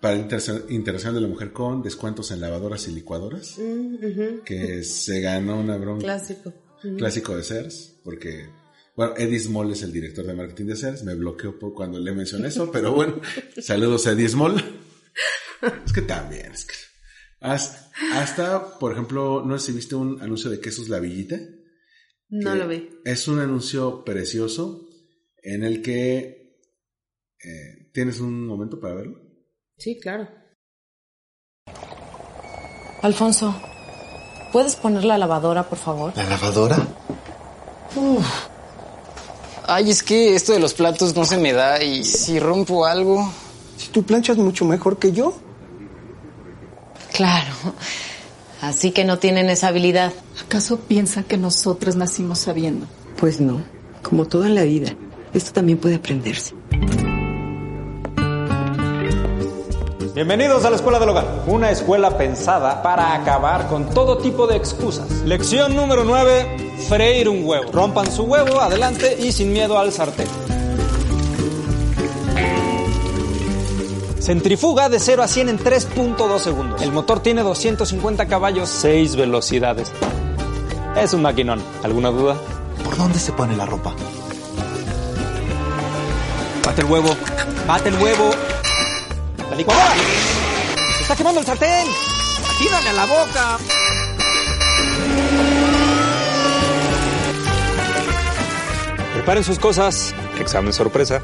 para 0.00 0.16
Internacional 0.16 1.14
de 1.14 1.20
la 1.20 1.28
Mujer 1.28 1.52
con 1.52 1.82
descuentos 1.82 2.32
en 2.32 2.40
lavadoras 2.40 2.88
y 2.88 2.92
licuadoras, 2.92 3.56
Mm, 3.58 4.40
que 4.44 4.82
se 4.82 5.20
ganó 5.20 5.60
una 5.60 5.76
broma 5.76 6.00
Clásico. 6.00 6.52
Clásico 6.98 7.36
de 7.36 7.44
Sears, 7.44 8.00
porque, 8.02 8.48
bueno, 8.96 9.14
Eddie 9.16 9.38
Small 9.38 9.70
es 9.70 9.82
el 9.82 9.92
director 9.92 10.26
de 10.26 10.34
marketing 10.34 10.66
de 10.66 10.76
Sears, 10.76 11.04
me 11.04 11.14
bloqueó 11.14 11.56
por 11.56 11.72
cuando 11.72 12.00
le 12.00 12.12
mencioné 12.12 12.48
eso, 12.48 12.72
pero 12.72 12.92
bueno, 12.92 13.20
saludos 13.62 14.06
a 14.08 14.12
Eddie 14.12 14.28
Small. 14.28 14.56
Es 15.86 15.92
que 15.92 16.02
también, 16.02 16.50
es 16.50 16.64
que... 16.64 16.74
Hasta, 17.38 17.90
hasta, 18.14 18.78
por 18.78 18.92
ejemplo, 18.92 19.44
no 19.44 19.58
sé 19.58 19.66
si 19.66 19.72
viste 19.72 19.94
un 19.94 20.20
anuncio 20.20 20.50
de 20.50 20.58
quesos 20.58 20.88
La 20.88 20.98
Villita. 20.98 21.38
No 22.28 22.54
lo 22.54 22.66
vi. 22.66 22.88
Es 23.04 23.28
un 23.28 23.38
anuncio 23.40 24.04
precioso 24.04 24.88
en 25.42 25.64
el 25.64 25.82
que 25.82 26.58
eh, 27.42 27.90
tienes 27.92 28.20
un 28.20 28.46
momento 28.46 28.80
para 28.80 28.94
verlo. 28.94 29.20
Sí, 29.76 29.98
claro. 29.98 30.28
Alfonso, 33.02 33.54
¿puedes 34.52 34.76
poner 34.76 35.04
la 35.04 35.18
lavadora, 35.18 35.68
por 35.68 35.78
favor? 35.78 36.12
¿La 36.16 36.24
lavadora? 36.24 36.86
Ay, 39.66 39.90
es 39.90 40.02
que 40.02 40.34
esto 40.34 40.52
de 40.52 40.60
los 40.60 40.74
platos 40.74 41.16
no 41.16 41.24
se 41.24 41.36
me 41.36 41.52
da 41.52 41.82
y 41.82 42.04
si 42.04 42.38
rompo 42.38 42.84
algo. 42.84 43.32
Si 43.76 43.88
tú 43.88 44.04
planchas 44.04 44.36
mucho 44.36 44.64
mejor 44.64 44.98
que 44.98 45.12
yo. 45.12 45.34
Claro. 47.12 47.52
Así 48.60 48.92
que 48.92 49.04
no 49.04 49.18
tienen 49.18 49.50
esa 49.50 49.68
habilidad. 49.68 50.12
¿Acaso 50.44 50.78
piensa 50.78 51.24
que 51.24 51.36
nosotros 51.36 51.96
nacimos 51.96 52.38
sabiendo? 52.38 52.86
Pues 53.16 53.40
no, 53.40 53.64
como 54.02 54.26
todo 54.26 54.44
en 54.44 54.54
la 54.54 54.62
vida, 54.62 54.94
esto 55.34 55.52
también 55.52 55.78
puede 55.78 55.96
aprenderse. 55.96 56.54
Bienvenidos 60.14 60.64
a 60.66 60.70
la 60.70 60.76
Escuela 60.76 60.98
del 60.98 61.08
Hogar, 61.08 61.26
una 61.46 61.70
escuela 61.70 62.18
pensada 62.18 62.82
para 62.82 63.14
acabar 63.14 63.66
con 63.68 63.88
todo 63.88 64.18
tipo 64.18 64.46
de 64.46 64.56
excusas. 64.56 65.10
Lección 65.24 65.74
número 65.74 66.04
9, 66.04 66.74
freír 66.88 67.30
un 67.30 67.46
huevo. 67.46 67.72
Rompan 67.72 68.12
su 68.12 68.24
huevo, 68.24 68.60
adelante 68.60 69.16
y 69.18 69.32
sin 69.32 69.52
miedo 69.52 69.78
al 69.78 69.90
sartén. 69.90 70.28
Centrifuga 74.20 74.88
de 74.88 75.00
0 75.00 75.22
a 75.22 75.28
100 75.28 75.48
en 75.48 75.58
3.2 75.58 76.38
segundos. 76.38 76.82
El 76.82 76.92
motor 76.92 77.20
tiene 77.20 77.42
250 77.42 78.26
caballos, 78.26 78.68
6 78.68 79.16
velocidades. 79.16 79.90
Es 80.96 81.14
un 81.14 81.22
maquinón. 81.22 81.60
¿Alguna 81.82 82.10
duda? 82.10 82.36
¿Por 82.84 82.96
dónde 82.96 83.18
se 83.18 83.32
pone 83.32 83.56
la 83.56 83.66
ropa? 83.66 83.94
Bate 86.72 86.80
el 86.80 86.90
huevo. 86.90 87.16
Bate 87.66 87.88
el 87.90 87.96
huevo. 87.96 88.30
¡La 89.50 89.56
licuadora! 89.56 89.94
¡Se 90.96 91.02
está 91.02 91.14
quemando 91.14 91.40
el 91.40 91.46
sartén! 91.46 91.86
¡Tírale 92.58 92.88
a 92.88 92.92
la 92.94 93.04
boca! 93.04 93.58
Preparen 99.12 99.44
sus 99.44 99.58
cosas. 99.58 100.14
Examen 100.38 100.72
sorpresa. 100.72 101.20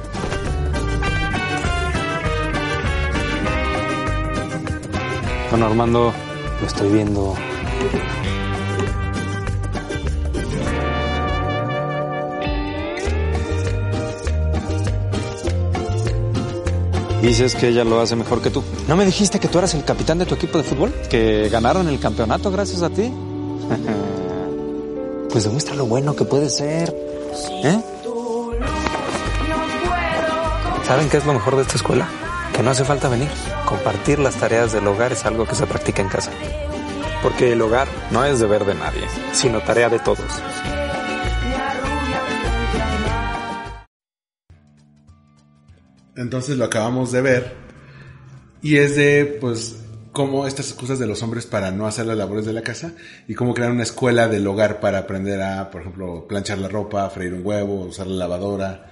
Bueno, 5.49 5.65
Armando, 5.65 6.13
lo 6.61 6.67
estoy 6.67 6.93
viendo. 6.93 7.35
Dices 17.23 17.55
que 17.55 17.69
ella 17.69 17.85
lo 17.85 18.01
hace 18.01 18.17
mejor 18.17 18.41
que 18.41 18.51
tú. 18.51 18.63
¿No 18.87 18.97
me 18.97 19.05
dijiste 19.05 19.41
que 19.41 19.49
tú 19.49 19.59
eras 19.59 19.75
el 19.75 19.85
capitán 19.85 20.19
de 20.19 20.27
tu 20.27 20.37
equipo 20.37 20.59
de 20.59 20.65
fútbol? 20.65 20.93
¿Que 21.11 21.49
ganaron 21.49 21.89
el 21.89 21.99
campeonato 21.99 22.51
gracias 22.51 22.83
a 22.83 22.91
ti? 22.91 23.13
pues 25.31 25.45
demuestra 25.45 25.75
lo 25.75 25.87
bueno 25.87 26.15
que 26.15 26.25
puede 26.25 26.49
ser. 26.49 26.95
¿Eh? 27.65 27.83
¿Saben 30.87 31.09
qué 31.11 31.19
es 31.19 31.27
lo 31.27 31.35
mejor 31.35 31.57
de 31.57 31.63
esta 31.63 31.75
escuela? 31.75 32.09
Que 32.55 32.63
no 32.63 32.71
hace 32.71 32.85
falta 32.85 33.09
venir. 33.09 33.29
Compartir 33.67 34.21
las 34.21 34.37
tareas 34.37 34.73
del 34.73 34.87
hogar 34.87 35.13
es 35.13 35.27
algo 35.27 35.45
que 35.45 35.55
se 35.55 35.67
practica 35.67 36.01
en 36.01 36.09
casa. 36.09 36.31
Porque 37.23 37.53
el 37.53 37.61
hogar 37.61 37.89
no 38.11 38.25
es 38.25 38.39
deber 38.39 38.65
de 38.65 38.75
nadie, 38.75 39.03
sino 39.33 39.61
tarea 39.61 39.89
de 39.89 39.99
todos. 39.99 40.21
Entonces 46.19 46.59
lo 46.59 46.65
acabamos 46.65 47.13
de 47.13 47.23
ver. 47.23 47.53
Y 48.61 48.77
es 48.77 48.97
de, 48.97 49.39
pues, 49.41 49.77
cómo 50.13 50.49
estas 50.49 50.69
excusas 50.69 50.99
de 50.99 51.07
los 51.07 51.23
hombres 51.23 51.47
para 51.47 51.71
no 51.71 51.87
hacer 51.87 52.07
las 52.07 52.19
labores 52.19 52.45
de 52.45 52.53
la 52.53 52.63
casa 52.63 52.93
y 53.29 53.35
cómo 53.35 53.55
crear 53.55 53.71
una 53.71 53.85
escuela 53.85 54.27
del 54.27 54.45
hogar 54.49 54.81
para 54.81 54.99
aprender 54.99 55.41
a, 55.41 55.71
por 55.71 55.83
ejemplo, 55.83 56.27
planchar 56.27 56.59
la 56.59 56.67
ropa, 56.67 57.09
freír 57.09 57.35
un 57.35 57.47
huevo, 57.47 57.85
usar 57.85 58.09
la 58.09 58.17
lavadora. 58.17 58.91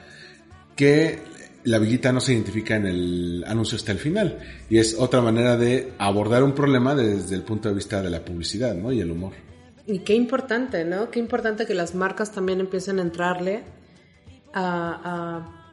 Que 0.76 1.18
la 1.64 1.78
villita 1.78 2.12
no 2.12 2.20
se 2.20 2.32
identifica 2.32 2.76
en 2.76 2.86
el 2.86 3.44
anuncio 3.44 3.74
hasta 3.74 3.90
el 3.90 3.98
final. 3.98 4.38
Y 4.70 4.78
es 4.78 4.94
otra 4.96 5.20
manera 5.20 5.56
de 5.56 5.94
abordar 5.98 6.44
un 6.44 6.52
problema 6.52 6.94
desde 6.94 7.34
el 7.34 7.42
punto 7.42 7.68
de 7.68 7.74
vista 7.74 8.00
de 8.02 8.10
la 8.10 8.24
publicidad, 8.24 8.72
¿no? 8.76 8.92
Y 8.92 9.00
el 9.00 9.10
humor. 9.10 9.32
Y 9.84 10.00
qué 10.00 10.14
importante, 10.14 10.84
¿no? 10.84 11.10
Qué 11.10 11.18
importante 11.18 11.66
que 11.66 11.74
las 11.74 11.92
marcas 11.96 12.30
también 12.30 12.60
empiecen 12.60 13.00
a 13.00 13.02
entrarle 13.02 13.64
a, 14.52 15.00
a, 15.04 15.65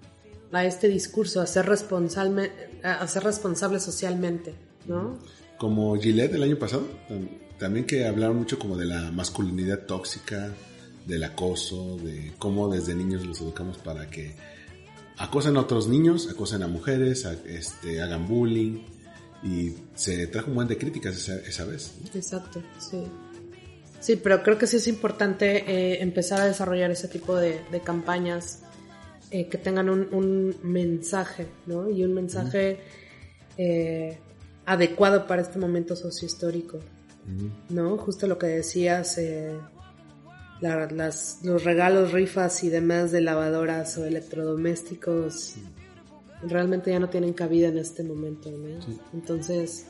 a 0.54 0.66
este 0.66 0.88
discurso, 0.88 1.42
a 1.42 1.48
ser, 1.48 1.66
responsable, 1.66 2.52
a 2.84 3.06
ser 3.08 3.24
responsable 3.24 3.80
socialmente, 3.80 4.54
¿no? 4.88 5.18
Como 5.58 5.96
Gillette 6.00 6.36
el 6.36 6.44
año 6.44 6.58
pasado, 6.60 6.84
tam- 7.10 7.30
también 7.58 7.86
que 7.86 8.06
hablaron 8.08 8.38
mucho 8.38 8.60
como 8.60 8.78
de 8.78 8.86
la 8.86 9.12
masculinidad 9.12 9.80
tóxica, 9.86 10.52
del 11.08 11.24
acoso, 11.24 11.98
de 11.98 12.34
cómo 12.40 12.70
desde 12.70 12.96
niños 12.96 13.26
los 13.26 13.42
educamos 13.42 13.78
para 13.78 14.10
que 14.10 14.34
acosen 15.18 15.58
a 15.58 15.62
otros 15.62 15.88
niños, 15.88 16.30
acosen 16.30 16.64
a 16.64 16.68
mujeres, 16.68 17.26
a- 17.26 17.34
este, 17.46 18.02
hagan 18.02 18.28
bullying. 18.28 18.84
Y 19.44 19.74
se 19.96 20.28
trajo 20.28 20.48
un 20.50 20.56
buen 20.56 20.68
de 20.70 20.78
críticas 20.78 21.18
esa, 21.18 21.36
esa 21.36 21.66
vez. 21.66 21.92
¿no? 22.02 22.18
Exacto, 22.18 22.62
sí. 22.80 23.04
Sí, 24.00 24.16
pero 24.16 24.42
creo 24.42 24.58
que 24.58 24.68
sí 24.68 24.78
es 24.78 24.88
importante 24.88 25.64
eh, 25.70 26.02
empezar 26.02 26.40
a 26.40 26.46
desarrollar 26.46 26.92
ese 26.92 27.10
tipo 27.10 27.36
de, 27.36 27.60
de 27.72 27.82
campañas 27.82 28.60
eh, 29.34 29.48
que 29.50 29.58
tengan 29.58 29.90
un, 29.90 30.08
un 30.14 30.56
mensaje, 30.64 31.48
¿no? 31.66 31.90
Y 31.90 32.04
un 32.06 32.14
mensaje 32.14 32.78
eh, 33.58 34.18
adecuado 34.66 35.28
para 35.28 35.42
este 35.42 35.60
momento 35.60 35.96
sociohistórico, 35.96 36.80
¿no? 37.70 37.98
Justo 37.98 38.28
lo 38.28 38.38
que 38.38 38.48
decías, 38.48 39.18
eh, 39.18 39.58
la- 40.62 40.90
las, 40.90 41.40
los 41.44 41.64
regalos, 41.64 42.12
rifas 42.14 42.64
y 42.64 42.70
demás 42.70 43.12
de 43.12 43.22
lavadoras 43.22 43.98
o 43.98 44.06
electrodomésticos 44.06 45.56
realmente 46.46 46.92
ya 46.92 47.00
no 47.00 47.10
tienen 47.10 47.34
cabida 47.34 47.70
en 47.70 47.78
este 47.78 48.04
momento, 48.04 48.52
¿no? 48.52 48.80
Entonces... 49.14 49.88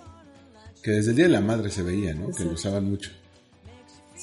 Que 0.84 0.91
desde 0.91 1.12
el 1.12 1.15
Día 1.17 1.25
de 1.25 1.32
la 1.32 1.41
Madre 1.41 1.69
se 1.69 1.82
veía, 1.82 2.13
¿no? 2.13 2.29
Que 2.32 2.43
lo 2.45 2.51
usaban 2.53 2.86
mucho. 2.89 3.12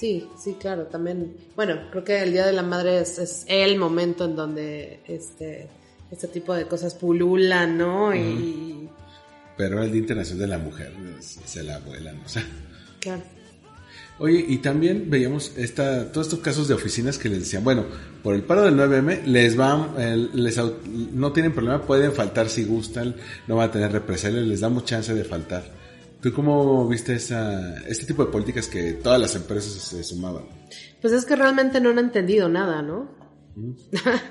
Sí, 0.00 0.26
sí, 0.42 0.56
claro, 0.58 0.84
también. 0.84 1.36
Bueno, 1.54 1.78
creo 1.90 2.02
que 2.02 2.22
el 2.22 2.32
Día 2.32 2.46
de 2.46 2.54
la 2.54 2.62
Madre 2.62 3.00
es, 3.02 3.18
es 3.18 3.44
el 3.48 3.76
momento 3.76 4.24
en 4.24 4.34
donde 4.34 5.00
este, 5.06 5.68
este 6.10 6.26
tipo 6.28 6.54
de 6.54 6.64
cosas 6.64 6.94
pululan, 6.94 7.76
¿no? 7.76 8.14
Y, 8.14 8.88
Pero 9.58 9.82
el 9.82 9.92
Día 9.92 10.00
Internacional 10.00 10.40
de 10.40 10.46
la 10.46 10.56
Mujer, 10.56 10.94
se, 11.20 11.46
se 11.46 11.62
la 11.62 11.80
vuelan, 11.80 12.18
o 12.24 12.28
sea. 12.30 12.42
claro. 12.98 13.22
Oye, 14.18 14.42
y 14.48 14.58
también 14.58 15.10
veíamos 15.10 15.52
esta, 15.58 16.10
todos 16.10 16.28
estos 16.28 16.40
casos 16.40 16.66
de 16.66 16.72
oficinas 16.72 17.18
que 17.18 17.28
les 17.28 17.40
decían, 17.40 17.62
bueno, 17.62 17.84
por 18.22 18.34
el 18.34 18.42
paro 18.42 18.62
del 18.62 18.76
9M 18.76 19.24
les 19.24 19.54
van, 19.54 19.94
eh, 19.98 20.28
les, 20.32 20.58
no 21.12 21.32
tienen 21.32 21.52
problema, 21.52 21.82
pueden 21.82 22.12
faltar 22.12 22.48
si 22.48 22.64
gustan, 22.64 23.14
no 23.46 23.56
van 23.56 23.68
a 23.68 23.72
tener 23.72 23.92
represalias, 23.92 24.46
les 24.46 24.60
damos 24.60 24.86
chance 24.86 25.12
de 25.12 25.24
faltar. 25.24 25.79
¿Tú 26.20 26.32
cómo 26.32 26.86
viste 26.86 27.14
esa, 27.14 27.78
este 27.86 28.06
tipo 28.06 28.24
de 28.24 28.30
políticas 28.30 28.68
que 28.68 28.92
todas 28.92 29.20
las 29.20 29.34
empresas 29.34 29.72
se 29.72 30.04
sumaban? 30.04 30.44
Pues 31.00 31.12
es 31.12 31.24
que 31.24 31.36
realmente 31.36 31.80
no 31.80 31.90
han 31.90 31.98
entendido 31.98 32.48
nada, 32.48 32.82
¿no? 32.82 33.10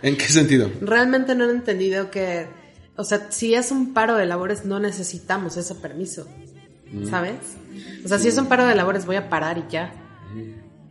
¿En 0.01 0.17
qué 0.17 0.25
sentido? 0.25 0.69
Realmente 0.81 1.35
no 1.35 1.45
han 1.45 1.49
entendido 1.51 2.11
que, 2.11 2.47
o 2.95 3.03
sea, 3.03 3.31
si 3.31 3.53
es 3.55 3.71
un 3.71 3.93
paro 3.93 4.15
de 4.15 4.25
labores 4.25 4.65
no 4.65 4.79
necesitamos 4.79 5.57
ese 5.57 5.75
permiso, 5.75 6.27
Mm. 6.91 7.09
¿sabes? 7.09 7.39
O 8.03 8.07
sea, 8.07 8.17
si 8.17 8.27
es 8.29 8.37
un 8.37 8.47
paro 8.47 8.65
de 8.65 8.75
labores 8.75 9.05
voy 9.05 9.15
a 9.15 9.29
parar 9.29 9.57
y 9.57 9.71
ya. 9.71 9.93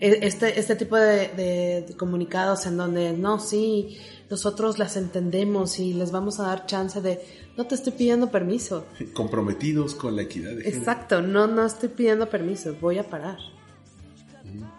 E- 0.00 0.18
este, 0.22 0.58
este 0.58 0.76
tipo 0.76 0.96
de, 0.96 1.28
de- 1.28 1.84
de 1.88 1.96
comunicados 1.96 2.66
en 2.66 2.76
donde 2.76 3.12
no, 3.12 3.38
sí, 3.40 3.96
nosotros 4.30 4.78
las 4.78 4.96
entendemos 4.96 5.78
y 5.78 5.94
les 5.94 6.10
vamos 6.12 6.38
a 6.40 6.44
dar 6.44 6.66
chance 6.66 7.00
de, 7.00 7.20
no 7.56 7.66
te 7.66 7.74
estoy 7.74 7.92
pidiendo 7.92 8.30
permiso. 8.30 8.84
Comprometidos 9.14 9.94
con 9.94 10.16
la 10.16 10.22
equidad 10.22 10.50
de 10.50 10.62
género. 10.62 10.78
Exacto, 10.78 11.22
no, 11.22 11.46
no 11.46 11.64
estoy 11.66 11.88
pidiendo 11.88 12.28
permiso, 12.28 12.74
voy 12.80 12.98
a 12.98 13.08
parar. 13.08 13.38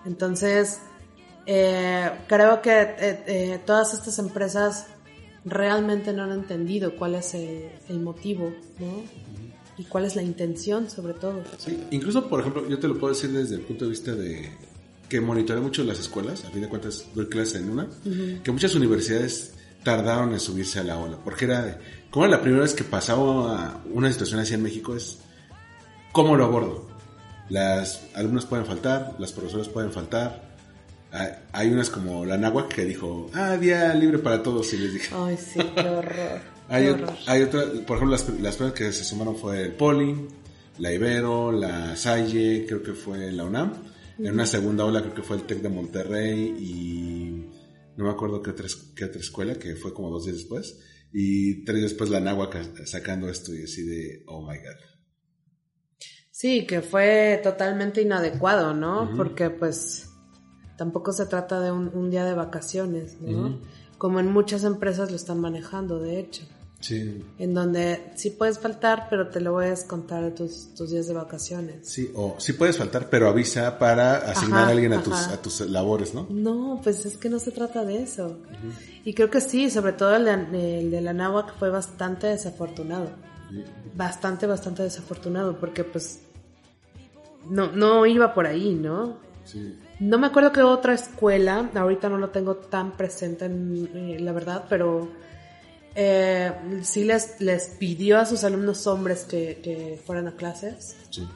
Entonces, 0.05 0.79
eh, 1.45 2.09
creo 2.27 2.61
que 2.61 2.71
eh, 2.81 3.23
eh, 3.27 3.59
todas 3.65 3.93
estas 3.93 4.19
empresas 4.19 4.87
realmente 5.45 6.13
no 6.13 6.23
han 6.23 6.31
entendido 6.31 6.95
cuál 6.95 7.15
es 7.15 7.33
el, 7.33 7.69
el 7.87 7.99
motivo, 7.99 8.53
¿no? 8.79 9.03
Y 9.77 9.83
cuál 9.85 10.05
es 10.05 10.15
la 10.15 10.21
intención, 10.21 10.89
sobre 10.89 11.13
todo. 11.13 11.41
Sí, 11.57 11.85
incluso, 11.91 12.27
por 12.27 12.41
ejemplo, 12.41 12.67
yo 12.67 12.79
te 12.79 12.87
lo 12.87 12.97
puedo 12.99 13.13
decir 13.13 13.31
desde 13.31 13.55
el 13.55 13.61
punto 13.61 13.85
de 13.85 13.91
vista 13.91 14.11
de 14.13 14.49
que 15.09 15.19
monitoreo 15.19 15.61
mucho 15.63 15.83
las 15.83 15.99
escuelas, 15.99 16.45
a 16.45 16.49
fin 16.51 16.61
de 16.61 16.67
cuentas 16.69 17.05
doy 17.15 17.27
clases 17.27 17.55
en 17.61 17.69
una, 17.71 17.83
Ujú. 17.83 18.41
que 18.43 18.51
muchas 18.51 18.75
universidades 18.75 19.53
tardaron 19.83 20.33
en 20.33 20.39
subirse 20.39 20.79
a 20.79 20.83
la 20.83 20.97
ola, 20.97 21.17
porque 21.23 21.45
era, 21.45 21.61
de- 21.63 21.77
como 22.11 22.25
era 22.25 22.35
la 22.37 22.41
primera 22.41 22.63
vez 22.63 22.73
que 22.73 22.83
pasaba 22.83 23.81
una 23.91 24.11
situación 24.11 24.39
así 24.39 24.53
en 24.53 24.61
México, 24.63 24.95
es 24.95 25.19
cómo 26.11 26.35
lo 26.37 26.45
abordo. 26.45 26.87
Las 27.49 28.03
alumnas 28.13 28.45
pueden 28.45 28.65
faltar, 28.65 29.15
las 29.19 29.31
profesoras 29.31 29.67
pueden 29.69 29.91
faltar. 29.91 30.47
Hay- 31.51 31.69
unas 31.71 31.89
como 31.89 32.23
la 32.25 32.37
Náhuac 32.37 32.67
que 32.67 32.85
dijo, 32.85 33.31
ah, 33.33 33.57
día 33.57 33.93
libre 33.95 34.19
para 34.19 34.43
todos, 34.43 34.71
y 34.73 34.77
les 34.77 34.93
dije. 34.93 35.15
Ay, 35.15 35.37
sí, 35.37 35.59
qué 35.75 35.81
horror. 35.89 36.41
Hay, 36.69 36.83
qué 36.83 36.91
ot- 36.91 36.93
horror. 37.01 37.13
hay 37.25 37.41
otra, 37.41 37.61
por 37.87 37.97
ejemplo, 37.97 38.11
las, 38.11 38.29
las 38.41 38.55
primeras 38.57 38.77
que 38.77 38.91
se 38.91 39.03
sumaron 39.03 39.35
fue 39.35 39.63
el 39.63 39.71
Poli, 39.71 40.15
la 40.77 40.93
Ibero, 40.93 41.51
la 41.51 41.95
Salle, 41.95 42.65
creo 42.67 42.83
que 42.83 42.93
fue 42.93 43.31
la 43.31 43.43
UNAM. 43.43 43.73
En 44.27 44.33
una 44.33 44.45
segunda 44.45 44.85
ola 44.85 45.01
creo 45.01 45.13
que 45.13 45.21
fue 45.23 45.37
el 45.37 45.43
TEC 45.43 45.61
de 45.61 45.69
Monterrey 45.69 46.55
y 46.59 47.49
no 47.97 48.05
me 48.05 48.11
acuerdo 48.11 48.41
qué 48.41 48.51
otra, 48.51 48.65
es- 48.65 48.75
qué 48.95 49.05
otra 49.05 49.19
escuela, 49.21 49.55
que 49.55 49.75
fue 49.75 49.93
como 49.93 50.09
dos 50.09 50.25
días 50.25 50.37
después. 50.37 50.79
Y 51.11 51.63
tres 51.65 51.77
días 51.79 51.91
después 51.91 52.09
la 52.09 52.19
Náhuac 52.19 52.85
sacando 52.85 53.29
esto 53.29 53.53
y 53.55 53.63
así 53.63 53.83
de, 53.83 54.23
oh 54.27 54.41
my 54.41 54.57
god. 54.57 54.75
Sí, 56.31 56.65
que 56.67 56.81
fue 56.81 57.39
totalmente 57.43 58.01
inadecuado, 58.01 58.73
¿no? 58.73 59.09
Porque 59.17 59.49
pues 59.49 60.07
tampoco 60.77 61.11
se 61.11 61.25
trata 61.25 61.59
de 61.59 61.71
un, 61.71 61.89
un 61.89 62.09
día 62.11 62.23
de 62.25 62.33
vacaciones, 62.35 63.19
¿no? 63.21 63.59
Como 63.97 64.19
en 64.21 64.31
muchas 64.31 64.63
empresas 64.63 65.09
lo 65.09 65.17
están 65.17 65.39
manejando, 65.41 65.99
de 65.99 66.19
hecho. 66.19 66.43
Sí, 66.81 67.25
En 67.37 67.53
donde 67.53 68.13
sí 68.15 68.29
puedes 68.29 68.57
faltar, 68.57 69.07
pero 69.09 69.27
te 69.27 69.41
lo 69.41 69.51
voy 69.51 69.65
a 69.65 69.69
descontar 69.71 70.23
de 70.23 70.31
tus, 70.31 70.73
tus 70.75 70.89
días 70.91 71.07
de 71.07 71.13
vacaciones. 71.13 71.75
sí, 71.85 72.09
o 72.15 72.35
sí 72.39 72.53
puedes 72.53 72.77
faltar, 72.77 73.09
pero 73.09 73.27
avisa 73.27 73.77
para 73.77 74.15
asignar 74.15 74.61
Ajá, 74.61 74.67
a 74.67 74.71
alguien 74.71 74.93
a 74.93 75.03
tus, 75.03 75.13
a 75.27 75.41
tus 75.41 75.59
labores, 75.61 76.13
¿no? 76.13 76.25
No, 76.29 76.79
pues 76.81 77.05
es 77.05 77.17
que 77.17 77.29
no 77.29 77.37
se 77.39 77.51
trata 77.51 77.83
de 77.83 78.03
eso. 78.03 78.37
Y 79.03 79.13
creo 79.13 79.29
que 79.29 79.41
sí, 79.41 79.69
sobre 79.69 79.91
todo 79.91 80.15
el 80.15 80.23
de, 80.23 80.79
el 80.79 80.89
de 80.91 81.01
la 81.01 81.11
náhuatl 81.11 81.51
fue 81.59 81.69
bastante 81.69 82.27
desafortunado. 82.27 83.09
Bastante, 83.95 84.47
bastante 84.47 84.83
desafortunado, 84.83 85.59
porque 85.59 85.83
pues 85.83 86.21
no, 87.49 87.71
no 87.73 88.05
iba 88.05 88.33
por 88.33 88.47
ahí, 88.47 88.73
¿no? 88.75 89.17
Sí. 89.43 89.77
No 89.99 90.17
me 90.17 90.27
acuerdo 90.27 90.53
qué 90.53 90.61
otra 90.61 90.93
escuela, 90.93 91.69
ahorita 91.73 92.07
no 92.07 92.17
lo 92.17 92.29
tengo 92.29 92.55
tan 92.55 92.93
presente 92.95 93.45
en 93.45 93.89
eh, 93.93 94.17
la 94.19 94.31
verdad, 94.31 94.65
pero 94.69 95.09
eh, 96.01 96.53
sí 96.81 97.03
les, 97.03 97.41
les 97.41 97.67
pidió 97.77 98.19
a 98.19 98.25
sus 98.25 98.45
alumnos 98.45 98.87
hombres 98.87 99.25
que, 99.25 99.59
que 99.61 100.01
fueran 100.05 100.29
a 100.29 100.31
clases. 100.37 100.95
Sí. 101.09 101.27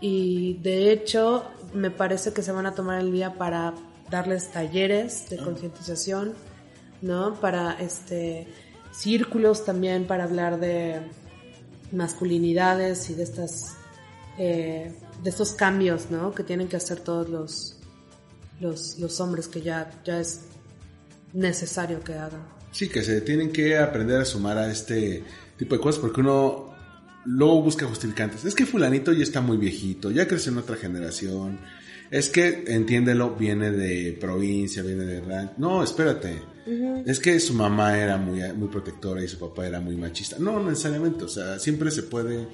Y 0.00 0.54
de 0.62 0.92
hecho, 0.92 1.44
me 1.74 1.90
parece 1.90 2.32
que 2.32 2.42
se 2.42 2.52
van 2.52 2.66
a 2.66 2.76
tomar 2.76 3.00
el 3.00 3.10
día 3.10 3.34
para 3.34 3.74
darles 4.08 4.52
talleres 4.52 5.28
de 5.30 5.38
concientización, 5.38 6.34
¿no? 7.02 7.34
Para 7.40 7.72
este 7.72 8.46
círculos 8.92 9.64
también 9.64 10.06
para 10.06 10.24
hablar 10.24 10.60
de 10.60 11.00
masculinidades 11.90 13.10
y 13.10 13.14
de 13.14 13.24
estas 13.24 13.74
eh, 14.38 14.94
de 15.24 15.30
estos 15.30 15.54
cambios, 15.54 16.08
¿no? 16.08 16.32
Que 16.32 16.44
tienen 16.44 16.68
que 16.68 16.76
hacer 16.76 17.00
todos 17.00 17.28
los 17.28 17.74
los, 18.60 18.96
los 19.00 19.20
hombres 19.20 19.48
que 19.48 19.60
ya 19.60 19.90
ya 20.04 20.20
es 20.20 20.42
necesario 21.32 21.98
que 22.04 22.14
hagan. 22.14 22.57
Sí, 22.72 22.88
que 22.88 23.02
se 23.02 23.20
tienen 23.22 23.50
que 23.50 23.78
aprender 23.78 24.20
a 24.20 24.24
sumar 24.24 24.58
a 24.58 24.70
este 24.70 25.22
tipo 25.56 25.74
de 25.74 25.80
cosas 25.80 26.00
porque 26.00 26.20
uno 26.20 26.74
luego 27.24 27.62
busca 27.62 27.86
justificantes. 27.86 28.44
Es 28.44 28.54
que 28.54 28.66
fulanito 28.66 29.12
ya 29.12 29.22
está 29.22 29.40
muy 29.40 29.56
viejito, 29.56 30.10
ya 30.10 30.26
creció 30.28 30.52
en 30.52 30.58
otra 30.58 30.76
generación. 30.76 31.58
Es 32.10 32.30
que, 32.30 32.64
entiéndelo, 32.68 33.34
viene 33.36 33.70
de 33.70 34.16
provincia, 34.18 34.82
viene 34.82 35.04
de 35.04 35.20
rancho. 35.20 35.54
No, 35.58 35.82
espérate. 35.82 36.40
Es 37.06 37.18
que 37.18 37.38
su 37.40 37.54
mamá 37.54 37.98
era 37.98 38.16
muy, 38.18 38.40
muy 38.54 38.68
protectora 38.68 39.22
y 39.24 39.28
su 39.28 39.38
papá 39.38 39.66
era 39.66 39.80
muy 39.80 39.96
machista. 39.96 40.36
No, 40.38 40.52
no 40.60 40.70
necesariamente. 40.70 41.24
O 41.24 41.28
sea, 41.28 41.58
siempre 41.58 41.90
se 41.90 42.02
puede 42.04 42.46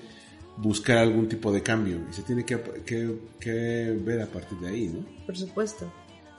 buscar 0.57 0.99
algún 0.99 1.29
tipo 1.29 1.53
de 1.53 1.63
cambio 1.63 1.99
y 2.11 2.13
se 2.15 2.23
tiene 2.23 2.45
que, 2.45 2.61
que- 2.87 3.19
que 3.41 3.97
ver 4.05 4.23
a 4.23 4.27
partir 4.27 4.59
de 4.59 4.69
ahí, 4.69 4.87
¿no? 4.89 5.05
Por 5.27 5.37
supuesto. 5.37 5.93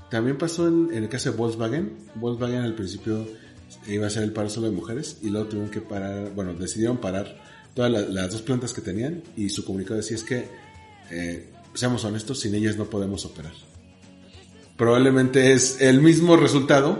También 0.10 0.38
pasó 0.38 0.68
en, 0.68 0.90
en 0.94 1.04
el 1.04 1.10
caso 1.10 1.32
de 1.32 1.38
Volkswagen. 1.38 1.92
Volkswagen 2.16 2.60
al 2.62 2.76
principio 2.76 3.26
iba 3.88 4.08
a 4.08 4.10
ser 4.10 4.24
el 4.24 4.32
paro 4.34 4.50
solo 4.50 4.68
de 4.70 4.76
mujeres 4.76 5.18
y 5.22 5.30
luego 5.30 5.48
tuvieron 5.48 5.72
que 5.72 5.82
parar, 5.82 6.32
bueno, 6.34 6.54
decidieron 6.54 6.98
parar 6.98 7.42
todas 7.74 7.92
la- 7.92 8.02
las 8.02 8.32
dos 8.32 8.42
plantas 8.42 8.74
que 8.74 8.82
tenían 8.82 9.22
y 9.36 9.50
su 9.50 9.64
comunicado 9.66 9.98
decía 9.98 10.16
es 10.18 10.24
que, 10.24 10.48
eh, 11.12 11.50
seamos 11.74 12.04
honestos, 12.06 12.40
sin 12.40 12.56
ellas 12.56 12.78
no 12.78 12.86
podemos 12.90 13.26
operar. 13.26 13.54
Probablemente 14.78 15.54
es 15.54 15.80
el 15.82 16.02
mismo 16.02 16.36
resultado, 16.36 17.00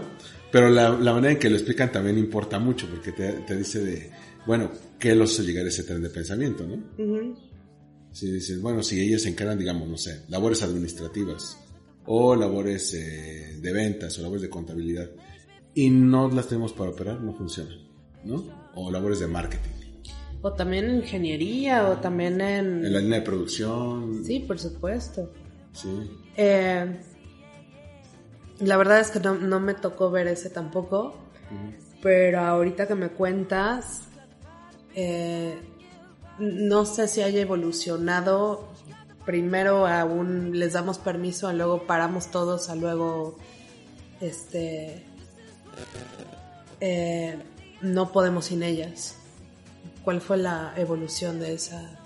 pero 0.50 0.70
la, 0.70 0.90
la 0.90 1.12
manera 1.12 1.32
en 1.32 1.38
que 1.38 1.50
lo 1.50 1.56
explican 1.56 1.92
también 1.92 2.16
importa 2.18 2.58
mucho 2.58 2.86
porque 2.88 3.12
te, 3.12 3.32
te 3.32 3.56
dice 3.56 3.80
de, 3.80 4.10
bueno, 4.46 4.70
¿qué 4.98 5.14
los 5.14 5.32
hizo 5.34 5.42
llegar 5.42 5.66
a 5.66 5.68
ese 5.68 5.82
tren 5.82 6.02
de 6.02 6.08
pensamiento, 6.08 6.66
no? 6.66 6.74
Ujú. 7.02 7.36
Si 8.12 8.30
dices, 8.30 8.62
bueno, 8.62 8.82
si 8.82 8.98
ellas 9.00 9.22
se 9.22 9.28
encargan, 9.28 9.58
digamos, 9.58 9.88
no 9.88 9.98
sé, 9.98 10.22
labores 10.28 10.62
administrativas 10.62 11.58
o 12.06 12.34
labores 12.34 12.94
eh, 12.94 13.58
de 13.60 13.72
ventas 13.72 14.18
o 14.18 14.22
labores 14.22 14.42
de 14.42 14.48
contabilidad 14.48 15.10
y 15.76 15.90
no 15.90 16.28
las 16.30 16.48
tenemos 16.48 16.72
para 16.72 16.90
operar, 16.90 17.20
no 17.20 17.32
funciona, 17.34 17.70
¿no? 18.24 18.42
O 18.74 18.90
labores 18.90 19.20
de 19.20 19.28
marketing, 19.28 19.70
O 20.42 20.52
también 20.52 20.86
en 20.86 20.96
ingeniería 20.96 21.88
o 21.88 21.98
también 21.98 22.40
en 22.40 22.84
en 22.84 22.92
la 22.92 22.98
línea 23.00 23.20
de 23.20 23.24
producción, 23.24 24.24
Sí, 24.24 24.40
por 24.40 24.58
supuesto. 24.58 25.30
sí. 25.72 26.10
Eh, 26.36 26.96
la 28.60 28.76
verdad 28.78 29.00
es 29.00 29.10
que 29.10 29.20
no, 29.20 29.34
no 29.34 29.60
me 29.60 29.74
tocó 29.74 30.10
ver 30.10 30.26
ese 30.28 30.48
tampoco, 30.50 31.14
pero 32.02 32.40
ahorita 32.40 32.86
que 32.88 32.94
me 32.94 33.08
cuentas, 33.10 34.02
eh, 34.94 35.58
no 36.38 36.86
sé 36.86 37.06
si 37.08 37.20
haya 37.22 37.40
evolucionado. 37.40 38.68
Primero 39.26 39.86
aún 39.86 40.58
les 40.58 40.72
damos 40.74 40.98
permiso, 40.98 41.48
a 41.48 41.52
luego 41.52 41.86
paramos 41.86 42.30
todos, 42.30 42.70
a 42.70 42.76
luego 42.76 43.36
este 44.20 45.04
eh, 46.80 47.36
no 47.82 48.12
podemos 48.12 48.46
sin 48.46 48.62
ellas. 48.62 49.16
¿Cuál 50.02 50.20
fue 50.20 50.36
la 50.36 50.72
evolución 50.76 51.40
de 51.40 51.54
esa? 51.54 51.98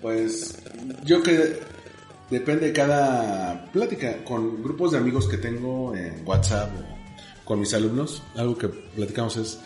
Pues 0.00 0.56
yo 1.04 1.22
que 1.22 1.60
depende 2.30 2.68
de 2.68 2.72
cada 2.72 3.70
plática 3.72 4.24
con 4.24 4.62
grupos 4.62 4.92
de 4.92 4.98
amigos 4.98 5.28
que 5.28 5.36
tengo 5.36 5.94
en 5.94 6.26
WhatsApp 6.26 6.70
o 6.78 7.44
con 7.44 7.60
mis 7.60 7.74
alumnos, 7.74 8.22
algo 8.36 8.56
que 8.56 8.68
platicamos 8.68 9.36
es 9.36 9.58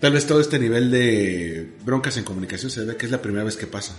tal 0.00 0.12
vez 0.12 0.26
todo 0.26 0.40
este 0.40 0.58
nivel 0.58 0.90
de 0.90 1.74
broncas 1.84 2.16
en 2.18 2.24
comunicación 2.24 2.70
se 2.70 2.80
debe 2.80 2.96
que 2.96 3.06
es 3.06 3.12
la 3.12 3.22
primera 3.22 3.44
vez 3.44 3.56
que 3.56 3.66
pasa. 3.66 3.96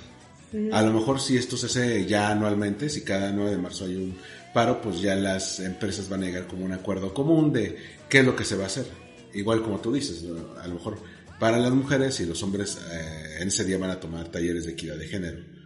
A 0.72 0.82
lo 0.82 0.94
mejor 0.94 1.20
si 1.20 1.36
esto 1.36 1.58
se 1.58 1.66
hace 1.66 2.06
ya 2.06 2.30
anualmente, 2.30 2.90
si 2.90 3.02
cada 3.02 3.32
9 3.32 3.52
de 3.52 3.58
marzo 3.58 3.84
hay 3.84 3.96
un 3.96 4.18
paro, 4.54 4.82
pues 4.82 5.02
ya 5.02 5.16
las 5.16 5.60
empresas 5.60 6.10
van 6.10 6.24
a 6.24 6.26
llegar 6.26 6.48
como 6.48 6.66
un 6.66 6.74
acuerdo 6.74 7.14
común 7.14 7.54
de 7.54 7.78
qué 8.10 8.20
es 8.20 8.26
lo 8.26 8.36
que 8.36 8.46
se 8.46 8.56
va 8.56 8.64
a 8.64 8.68
hacer. 8.68 8.86
Igual 9.34 9.62
como 9.62 9.80
tú 9.80 9.94
dices, 9.94 10.24
¿no? 10.24 10.60
a 10.60 10.68
lo 10.68 10.76
mejor 10.76 10.98
para 11.40 11.58
las 11.58 11.72
mujeres 11.72 12.20
y 12.20 12.26
los 12.26 12.42
hombres 12.44 12.80
eh, 12.92 13.38
en 13.42 13.48
ese 13.50 13.64
día 13.64 13.78
van 13.78 13.92
a 13.92 14.00
tomar 14.00 14.30
talleres 14.30 14.66
de 14.66 14.72
equidad 14.72 14.98
de 14.98 15.08
género. 15.08 15.58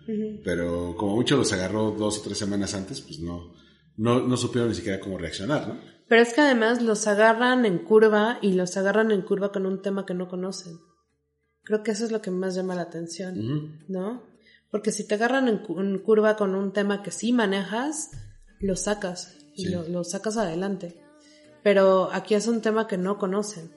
Pero 0.44 0.96
como 0.98 1.16
mucho 1.16 1.38
los 1.38 1.54
agarró 1.54 1.92
dos 1.92 2.20
o 2.20 2.22
tres 2.24 2.38
semanas 2.38 2.74
antes, 2.74 3.00
pues 3.00 3.20
no, 3.20 3.54
no, 3.96 4.20
no 4.20 4.36
supieron 4.36 4.70
ni 4.70 4.76
siquiera 4.76 5.00
cómo 5.00 5.18
reaccionar, 5.18 5.70
¿no? 5.70 5.80
Pero 6.10 6.22
es 6.22 6.34
que 6.34 6.42
además 6.42 6.82
los 6.82 7.08
agarran 7.08 7.66
en 7.66 7.78
curva 7.78 8.38
y 8.42 8.52
los 8.52 8.76
agarran 8.76 9.12
en 9.12 9.22
curva 9.22 9.54
con 9.54 9.66
un 9.66 9.82
tema 9.82 10.06
que 10.06 10.14
no 10.14 10.28
conocen. 10.28 10.80
Creo 11.64 11.84
que 11.84 11.92
eso 11.92 12.04
es 12.04 12.12
lo 12.12 12.22
que 12.22 12.32
más 12.32 12.56
llama 12.56 12.76
la 12.76 12.82
atención, 12.82 13.80
¿no? 13.88 14.24
Porque 14.70 14.92
si 14.92 15.08
te 15.08 15.16
agarran 15.16 15.48
en 15.48 16.00
curva 16.00 16.36
con 16.36 16.56
un 16.56 16.74
tema 16.74 17.04
que 17.04 17.12
sí 17.12 17.32
manejas, 17.32 18.10
lo 18.62 18.76
sacas 18.76 19.36
y 19.55 19.66
Sí. 19.66 19.70
lo, 19.72 19.88
lo 19.88 20.03
sacas 20.03 20.38
adelante. 20.38 20.95
Pero 21.64 22.09
aquí 22.12 22.34
es 22.36 22.47
un 22.47 22.62
tema 22.62 22.88
que 22.88 22.97
no 22.97 23.18
conocen. 23.18 23.72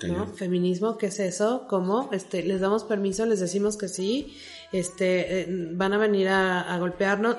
Cañón. 0.00 0.16
¿no? 0.16 0.26
Feminismo, 0.28 0.96
¿qué 0.96 1.06
es 1.06 1.20
eso? 1.20 1.66
¿Cómo? 1.68 2.08
Este, 2.12 2.42
les 2.42 2.60
damos 2.62 2.84
permiso, 2.84 3.26
les 3.26 3.40
decimos 3.40 3.76
que 3.76 3.88
sí, 3.88 4.34
este, 4.72 5.42
eh, 5.42 5.46
van 5.74 5.92
a 5.92 5.98
venir 5.98 6.28
a, 6.28 6.62
a 6.74 6.78
golpearnos, 6.78 7.36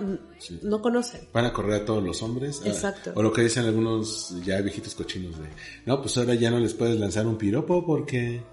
no 0.62 0.82
conocen. 0.84 1.22
Van 1.34 1.46
a 1.46 1.52
correr 1.54 1.82
a 1.82 1.86
todos 1.86 2.04
los 2.04 2.22
hombres. 2.22 2.62
Ah, 2.64 2.68
Exacto. 2.70 3.12
O 3.16 3.24
lo 3.24 3.34
que 3.34 3.42
dicen 3.42 3.66
algunos 3.66 4.36
ya 4.46 4.62
viejitos 4.62 4.94
cochinos 4.94 5.40
de, 5.40 5.50
no, 5.88 6.00
pues 6.02 6.16
ahora 6.20 6.36
ya 6.36 6.52
no 6.52 6.60
les 6.60 6.76
puedes 6.76 7.00
lanzar 7.00 7.26
un 7.26 7.38
piropo 7.40 7.84
porque... 7.84 8.44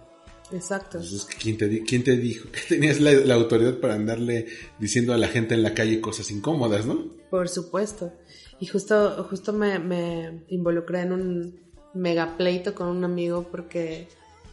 Exacto. 0.53 0.99
Pues, 0.99 1.27
¿quién, 1.41 1.57
te, 1.57 1.83
¿Quién 1.85 2.05
te 2.05 2.17
dijo 2.17 2.49
que 2.51 2.61
tenías 2.69 3.01
la, 3.01 3.13
la 3.13 3.35
autoridad 3.35 3.79
para 3.79 3.95
andarle 3.95 4.47
diciendo 4.79 5.13
a 5.13 5.19
la 5.19 5.29
gente 5.29 5.55
en 5.55 5.63
la 5.63 5.75
calle 5.75 6.01
cosas 6.01 6.31
incómodas, 6.31 6.87
no? 6.87 7.13
Por 7.31 7.49
supuesto. 7.49 8.13
Y 8.61 8.67
justo, 8.67 9.27
justo 9.29 9.53
me, 9.53 9.79
me 9.79 10.45
involucré 10.49 11.01
en 11.01 11.13
un 11.13 11.61
mega 11.95 12.37
pleito 12.37 12.75
con 12.75 12.89
un 12.89 13.05
amigo 13.05 13.49
porque 13.51 14.09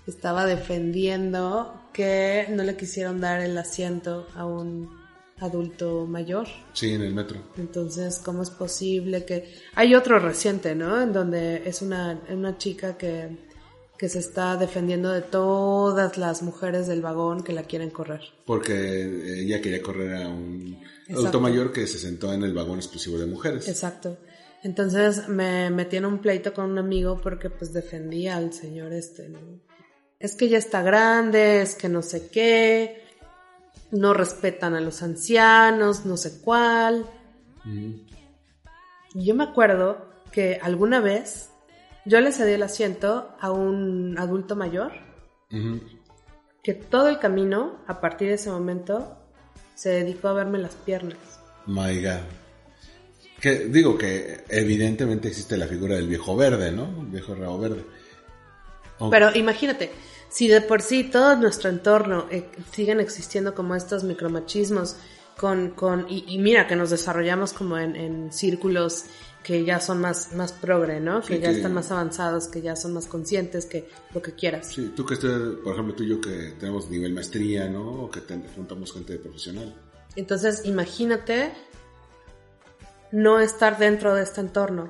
estaba 0.08 0.46
defendiendo 0.46 1.74
que 1.94 2.48
no 2.50 2.64
le 2.64 2.76
quisieron 2.76 3.22
dar 3.22 3.42
el 3.42 3.58
asiento 3.58 4.28
a 4.36 4.46
un 4.46 4.90
adulto 5.40 6.06
mayor. 6.06 6.48
Sí, 6.74 6.92
en 6.92 7.02
el 7.02 7.14
metro. 7.14 7.40
Entonces, 7.58 8.20
¿cómo 8.24 8.44
es 8.44 8.50
posible 8.50 9.26
que... 9.26 9.54
Hay 9.76 9.96
otro 9.96 10.20
reciente, 10.20 10.76
¿no? 10.76 11.02
En 11.02 11.14
donde 11.14 11.68
es 11.68 11.82
una, 11.82 12.20
una 12.30 12.58
chica 12.58 12.98
que, 12.98 13.49
que 14.00 14.08
se 14.08 14.20
está 14.20 14.56
defendiendo 14.56 15.12
de 15.12 15.22
todas 15.22 16.18
las 16.18 16.42
mujeres 16.42 16.88
del 16.88 17.02
vagón 17.02 17.44
que 17.44 17.52
la 17.52 17.64
quieren 17.64 17.90
correr. 17.90 18.22
Porque 18.46 19.42
ella 19.42 19.60
quería 19.60 19.82
correr 19.82 20.24
a 20.24 20.30
un 20.30 20.80
Exacto. 21.02 21.20
adulto 21.20 21.42
mayor 21.42 21.74
que 21.74 21.86
se 21.86 22.00
sentó 22.00 22.32
en 22.32 22.44
el 22.44 22.54
vagón 22.54 22.78
exclusivo 22.80 23.18
de 23.18 23.26
mujeres. 23.26 23.68
Exacto. 23.68 24.18
Entonces 24.64 25.28
me 25.28 25.70
metí 25.70 25.98
en 25.98 26.06
un 26.06 26.20
pleito 26.20 26.54
con 26.54 26.72
un 26.72 26.78
amigo 26.78 27.20
porque 27.22 27.50
pues 27.50 27.74
defendía 27.74 28.38
al 28.38 28.54
señor 28.54 28.94
este, 28.94 29.28
¿no? 29.28 29.40
Es 30.18 30.36
que 30.36 30.48
ya 30.48 30.58
está 30.58 30.82
grande, 30.82 31.62
es 31.62 31.76
que 31.76 31.90
no 31.90 32.02
sé 32.02 32.30
qué, 32.30 33.04
no 33.92 34.14
respetan 34.14 34.76
a 34.76 34.82
los 34.82 35.04
ancianos, 35.04 36.06
no 36.06 36.16
sé 36.16 36.40
cuál. 36.40 37.06
Mm. 37.66 37.96
Y 39.16 39.26
Yo 39.26 39.36
me 39.36 39.44
acuerdo 39.44 40.10
que 40.32 40.58
alguna 40.62 41.02
vez 41.02 41.49
yo 42.10 42.20
le 42.22 42.32
cedí 42.32 42.54
el 42.54 42.64
asiento 42.64 43.36
a 43.40 43.52
un 43.52 44.18
adulto 44.18 44.56
mayor 44.56 44.92
que 46.64 46.74
todo 46.74 47.08
el 47.08 47.20
camino, 47.20 47.78
a 47.88 48.02
partir 48.02 48.30
de 48.30 48.34
ese 48.34 48.50
momento, 48.50 49.16
se 49.76 49.90
dedicó 49.90 50.30
a 50.30 50.34
verme 50.34 50.58
las 50.58 50.74
piernas. 50.76 51.18
My 51.68 52.04
God. 52.04 52.22
Que 53.40 53.66
digo 53.66 53.98
que 53.98 54.44
evidentemente 54.50 55.28
existe 55.28 55.56
la 55.56 55.68
figura 55.68 55.96
del 55.96 56.08
viejo 56.08 56.36
verde, 56.36 56.72
¿no? 56.72 56.86
El 57.02 57.08
viejo 57.08 57.36
rabo 57.36 57.60
verde. 57.60 57.86
Pero 59.12 59.34
imagínate, 59.36 59.92
si 60.30 60.48
de 60.48 60.62
por 60.62 60.82
sí 60.82 61.06
todo 61.06 61.36
nuestro 61.36 61.70
entorno 61.70 62.26
eh, 62.32 62.50
siguen 62.74 63.00
existiendo 63.00 63.54
como 63.54 63.76
estos 63.76 64.04
micromachismos, 64.04 64.98
con, 65.38 65.70
con, 65.70 66.06
y, 66.10 66.26
y 66.28 66.38
mira 66.40 66.68
que 66.68 66.76
nos 66.76 66.90
desarrollamos 66.90 67.54
como 67.54 67.78
en, 67.78 67.96
en 67.96 68.34
círculos 68.34 69.06
que 69.44 69.64
ya 69.64 69.80
son 69.80 70.00
más, 70.02 70.34
más 70.34 70.52
progre, 70.54 71.00
¿no? 71.00 71.22
Que 71.22 71.36
Sí, 71.36 71.42
ya 71.42 71.50
que- 71.50 71.58
están 71.58 71.74
más 71.74 71.92
avanzados, 71.92 72.48
que 72.48 72.62
ya 72.62 72.76
son 72.76 72.94
más 72.94 73.06
conscientes, 73.08 73.66
que 73.66 73.90
lo 74.14 74.22
que 74.22 74.34
quieras. 74.34 74.68
Sí, 74.68 74.92
tú 74.96 75.06
que 75.06 75.14
estés, 75.16 75.32
por 75.64 75.74
ejemplo, 75.74 75.96
tú 75.96 76.04
y 76.04 76.10
yo 76.10 76.22
que 76.22 76.54
tenemos 76.60 76.90
nivel 76.90 77.14
maestría, 77.14 77.68
¿no? 77.70 78.04
O 78.04 78.12
que 78.12 78.22
te- 78.22 78.40
juntamos 78.56 78.92
gente 78.94 79.18
profesional. 79.18 79.74
Entonces, 80.16 80.66
imagínate 80.66 81.54
no 83.12 83.40
estar 83.40 83.78
dentro 83.80 84.14
de 84.14 84.24
este 84.24 84.42
entorno. 84.42 84.90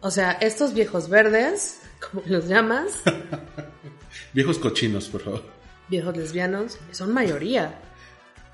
O 0.00 0.10
sea, 0.10 0.32
estos 0.32 0.72
viejos 0.74 1.08
verdes, 1.08 1.80
como 2.10 2.22
los 2.26 2.46
llamas, 2.48 3.02
Viejos 4.32 4.58
cochinos, 4.58 5.08
por 5.08 5.22
favor. 5.22 5.42
viejos 5.88 6.16
lesbianos, 6.16 6.78
son 6.92 7.12
mayoría. 7.12 7.80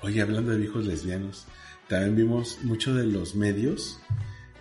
Oye, 0.01 0.21
hablando 0.21 0.51
de 0.51 0.57
viejos 0.57 0.85
lesbianos, 0.85 1.45
también 1.87 2.15
vimos 2.15 2.59
mucho 2.63 2.93
de 2.95 3.05
los 3.05 3.35
medios, 3.35 3.99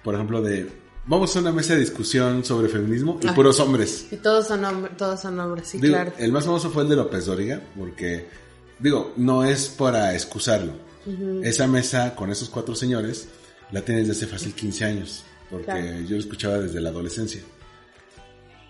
por 0.05 0.15
ejemplo, 0.15 0.43
de 0.43 0.69
vamos 1.07 1.35
a 1.35 1.41
una 1.41 1.53
mesa 1.53 1.75
de 1.75 1.81
discusión 1.81 2.45
sobre 2.45 2.69
feminismo 2.69 3.19
y 3.23 3.29
puros 3.29 3.59
hombres. 3.61 4.07
Y 4.11 4.17
todos 4.17 4.47
son, 4.47 4.65
hombres, 4.65 4.97
todos 4.97 5.21
son 5.21 5.39
hombres, 5.41 5.69
sí, 5.69 5.79
Digo, 5.79 5.95
claro. 5.95 6.13
El 6.19 6.33
más 6.33 6.45
famoso 6.45 6.71
fue 6.71 6.85
el 6.85 6.89
de 6.89 6.97
López 6.97 7.27
Dóriga, 7.27 7.61
porque, 7.77 8.29
digo, 8.79 9.13
no 9.17 9.45
es 9.45 9.69
para 9.69 10.15
excusarlo. 10.15 10.73
Ujú. 11.07 11.41
Esa 11.43 11.67
mesa 11.67 12.15
con 12.15 12.31
esos 12.31 12.49
cuatro 12.49 12.75
señores 12.75 13.29
la 13.73 13.83
tienes 13.83 14.07
desde 14.09 14.25
hace 14.25 14.33
fácil 14.33 14.55
15 14.55 14.85
años, 14.85 15.25
porque 15.51 15.65
Claro. 15.67 16.01
yo 16.03 16.11
lo 16.11 16.19
escuchaba 16.19 16.59
desde 16.59 16.81
la 16.81 16.91
adolescencia. 16.91 17.41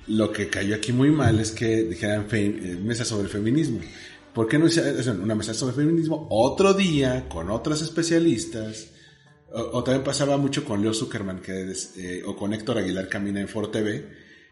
Lo 0.07 0.33
que 0.33 0.49
cayó 0.49 0.75
aquí 0.75 0.93
muy 0.93 1.11
mal 1.11 1.39
es 1.41 1.53
que 1.53 1.85
dijeran 1.85 2.27
eh, 2.33 2.79
mesa 2.83 3.05
sobre 3.05 3.29
feminismo. 3.29 3.81
¿Por 4.35 4.49
qué 4.49 4.59
no 4.59 4.67
hicieron 4.67 5.21
una 5.23 5.35
mesa 5.35 5.55
sobre 5.55 5.75
feminismo 5.75 6.27
otro 6.31 6.73
día 6.75 7.29
con 7.29 7.51
otras 7.51 7.83
especialistas? 7.83 8.87
O, 9.53 9.79
o 9.79 9.85
también 9.85 10.05
pasaba 10.05 10.37
mucho 10.37 10.65
con 10.65 10.81
Leo 10.83 10.95
Zuckerman 10.95 11.41
que 11.41 11.73
eh, 11.97 12.23
o 12.27 12.37
con 12.37 12.53
Héctor 12.53 12.79
Aguilar 12.79 13.09
Camina 13.09 13.41
en 13.41 13.49
Foro 13.49 13.69
TV, 13.71 14.07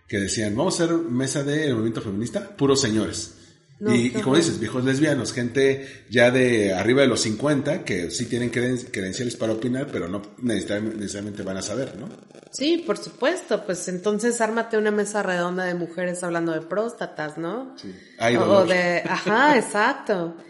que 0.07 0.19
decían, 0.19 0.57
vamos 0.57 0.81
a 0.81 0.85
hacer 0.85 0.97
mesa 0.97 1.43
del 1.45 1.73
movimiento 1.75 2.01
feminista, 2.03 2.57
puros 2.57 2.81
señores. 2.81 3.35
No, 3.81 3.95
y, 3.95 4.07
y 4.07 4.11
como 4.11 4.35
dices, 4.35 4.59
viejos 4.59 4.85
lesbianos, 4.85 5.33
gente 5.33 5.87
ya 6.11 6.33
de 6.33 6.73
arriba 6.73 7.03
de 7.03 7.07
los 7.07 7.21
50 7.21 7.85
que 7.85 8.11
sí 8.11 8.27
tienen 8.27 8.51
creden- 8.51 8.91
credenciales 8.91 9.37
para 9.37 9.53
opinar, 9.53 9.87
pero 9.93 10.09
no 10.09 10.21
necesariamente, 10.39 11.45
van 11.45 11.59
a 11.59 11.63
saber, 11.63 11.95
¿no? 11.97 12.09
Sí, 12.51 12.83
por 12.85 12.97
supuesto. 12.99 13.65
Pues 13.65 13.87
entonces 13.87 14.41
ármate 14.41 14.79
una 14.79 14.91
mesa 14.91 15.23
redonda 15.23 15.65
de 15.65 15.75
mujeres 15.75 16.25
hablando 16.25 16.51
de 16.51 16.63
próstatas, 16.63 17.39
¿no? 17.39 17.77
Sí. 17.81 17.95
Hay 18.19 18.35
dolor. 18.35 18.65
o 18.65 18.67
de, 18.67 19.03
ajá, 19.09 19.57
exacto. 19.57 20.37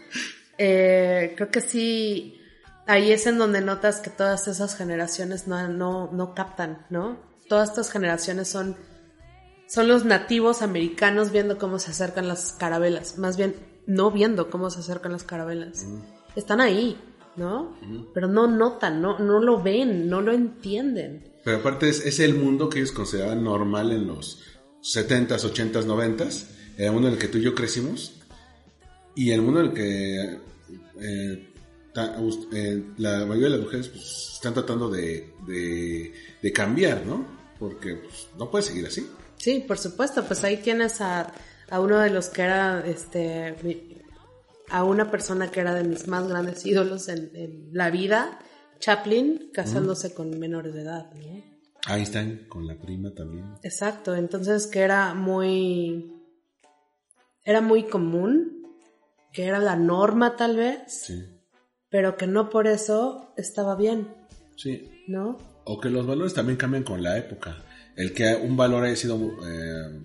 Eh, 0.61 1.35
creo 1.37 1.49
que 1.49 1.61
sí, 1.61 2.38
ahí 2.89 3.11
es 3.11 3.27
en 3.27 3.37
donde 3.37 3.61
notas 3.61 4.01
que 4.01 4.09
todas 4.09 4.47
esas 4.47 4.75
generaciones 4.75 5.47
no, 5.47 5.67
no, 5.67 6.09
no 6.11 6.33
captan, 6.33 6.85
¿no? 6.89 7.19
Todas 7.47 7.69
estas 7.69 7.91
generaciones 7.91 8.47
son, 8.47 8.75
son 9.67 9.87
los 9.87 10.05
nativos 10.05 10.63
americanos 10.63 11.31
viendo 11.31 11.59
cómo 11.59 11.77
se 11.77 11.91
acercan 11.91 12.27
las 12.27 12.51
carabelas, 12.53 13.17
más 13.17 13.37
bien 13.37 13.55
no 13.85 14.11
viendo 14.11 14.49
cómo 14.49 14.71
se 14.71 14.79
acercan 14.79 15.11
las 15.11 15.23
carabelas. 15.23 15.85
Están 16.35 16.61
ahí, 16.61 16.99
¿no? 17.35 17.77
Pero 18.13 18.27
no 18.27 18.47
notan, 18.47 19.01
no, 19.01 19.19
no 19.19 19.39
lo 19.39 19.61
ven, 19.61 20.09
no 20.09 20.21
lo 20.21 20.31
entienden. 20.31 21.31
Pero 21.43 21.57
aparte 21.57 21.89
es, 21.89 22.05
es 22.05 22.19
el 22.19 22.33
mundo 22.35 22.69
que 22.69 22.79
ellos 22.79 22.91
consideraban 22.91 23.43
normal 23.43 23.91
en 23.91 24.07
los 24.07 24.43
70s, 24.81 25.43
80s, 25.53 25.85
90s, 25.85 26.47
el 26.77 26.91
mundo 26.91 27.07
en 27.07 27.13
el 27.15 27.19
que 27.19 27.27
tú 27.27 27.37
y 27.37 27.43
yo 27.43 27.53
crecimos, 27.53 28.15
y 29.15 29.31
el 29.31 29.41
mundo 29.43 29.59
en 29.59 29.65
el 29.67 29.73
que 29.73 30.21
eh, 30.21 30.39
eh, 31.01 31.48
la 32.97 33.25
mayoría 33.25 33.49
de 33.49 33.57
las 33.57 33.61
mujeres 33.61 33.89
pues, 33.89 34.31
están 34.35 34.53
tratando 34.53 34.89
de, 34.89 35.33
de, 35.45 36.13
de 36.41 36.53
cambiar, 36.53 37.05
¿no? 37.05 37.25
Porque 37.59 37.95
pues, 37.95 38.27
no 38.37 38.49
puede 38.49 38.63
seguir 38.63 38.85
así. 38.85 39.07
Sí, 39.37 39.63
por 39.67 39.77
supuesto, 39.77 40.23
pues 40.25 40.43
ahí 40.43 40.57
tienes 40.57 41.01
a, 41.01 41.33
a 41.69 41.79
uno 41.79 41.99
de 41.99 42.09
los 42.09 42.29
que 42.29 42.41
era, 42.41 42.85
este, 42.85 44.03
a 44.69 44.83
una 44.83 45.09
persona 45.11 45.49
que 45.49 45.61
era 45.61 45.73
de 45.73 45.83
mis 45.83 46.07
más 46.07 46.27
grandes 46.27 46.65
ídolos 46.65 47.07
en, 47.07 47.31
en 47.35 47.69
la 47.71 47.89
vida, 47.89 48.39
Chaplin, 48.79 49.49
casándose 49.53 50.13
con 50.13 50.37
menores 50.39 50.73
de 50.73 50.81
edad, 50.81 51.11
¿no? 51.13 51.43
Einstein 51.87 52.45
con 52.49 52.67
la 52.67 52.75
prima 52.75 53.13
también. 53.13 53.55
Exacto, 53.63 54.15
entonces 54.15 54.67
que 54.67 54.79
era 54.79 55.13
muy, 55.13 56.13
era 57.43 57.61
muy 57.61 57.83
común, 57.83 58.67
que 59.31 59.45
era 59.45 59.59
la 59.59 59.75
norma 59.75 60.35
tal 60.35 60.57
vez, 60.57 60.79
Sí, 61.05 61.23
pero 61.89 62.17
que 62.17 62.27
no 62.27 62.49
por 62.49 62.67
eso 62.67 63.33
estaba 63.37 63.75
bien, 63.75 64.07
sí. 64.55 64.89
¿no? 65.07 65.37
O 65.65 65.79
que 65.79 65.89
los 65.89 66.05
valores 66.07 66.33
también 66.33 66.57
cambian 66.57 66.83
con 66.83 67.01
la 67.03 67.17
época. 67.17 67.63
El 67.95 68.13
que 68.13 68.35
un 68.35 68.55
valor 68.57 68.83
haya 68.85 68.95
sido 68.95 69.19
eh, 69.47 70.01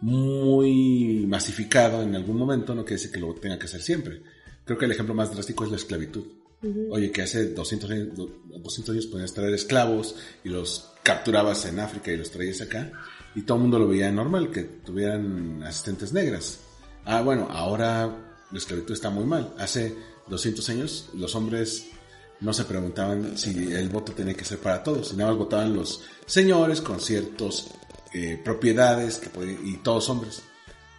muy 0.00 1.26
masificado 1.28 2.02
en 2.02 2.14
algún 2.14 2.36
momento 2.36 2.74
no 2.74 2.84
quiere 2.84 2.96
decir 3.00 3.10
que 3.12 3.20
lo 3.20 3.34
tenga 3.34 3.58
que 3.58 3.68
ser 3.68 3.82
siempre. 3.82 4.22
Creo 4.64 4.78
que 4.78 4.84
el 4.86 4.92
ejemplo 4.92 5.14
más 5.14 5.32
drástico 5.32 5.64
es 5.64 5.70
la 5.70 5.76
esclavitud. 5.76 6.24
Oye, 6.90 7.12
que 7.12 7.22
hace 7.22 7.52
200 7.52 7.90
años, 7.90 8.16
do- 8.16 8.40
200 8.58 8.92
años 8.94 9.06
podías 9.06 9.32
traer 9.34 9.54
esclavos 9.54 10.16
y 10.42 10.48
los 10.48 10.90
capturabas 11.04 11.64
en 11.66 11.78
África 11.78 12.10
y 12.10 12.16
los 12.16 12.30
traías 12.32 12.60
acá 12.60 12.90
y 13.36 13.42
todo 13.42 13.58
el 13.58 13.62
mundo 13.62 13.78
lo 13.78 13.86
veía 13.86 14.10
normal, 14.10 14.50
que 14.50 14.62
tuvieran 14.62 15.62
asistentes 15.62 16.12
negras. 16.12 16.58
Ah, 17.04 17.20
bueno, 17.22 17.46
ahora 17.50 18.34
la 18.50 18.58
esclavitud 18.58 18.92
está 18.94 19.10
muy 19.10 19.24
mal. 19.26 19.54
Hace 19.58 19.94
200 20.28 20.68
años 20.70 21.08
los 21.14 21.34
hombres 21.34 21.86
no 22.40 22.52
se 22.52 22.64
preguntaban 22.64 23.38
si 23.38 23.72
el 23.72 23.88
voto 23.88 24.12
tenía 24.12 24.34
que 24.34 24.44
ser 24.44 24.58
para 24.58 24.82
todos, 24.82 25.14
nada 25.14 25.30
más 25.30 25.38
votaban 25.38 25.74
los 25.74 26.02
señores 26.26 26.80
con 26.80 27.00
ciertas 27.00 27.68
propiedades 28.44 29.18
que 29.18 29.28
podían- 29.28 29.66
y 29.66 29.76
todos 29.78 30.08
hombres. 30.08 30.42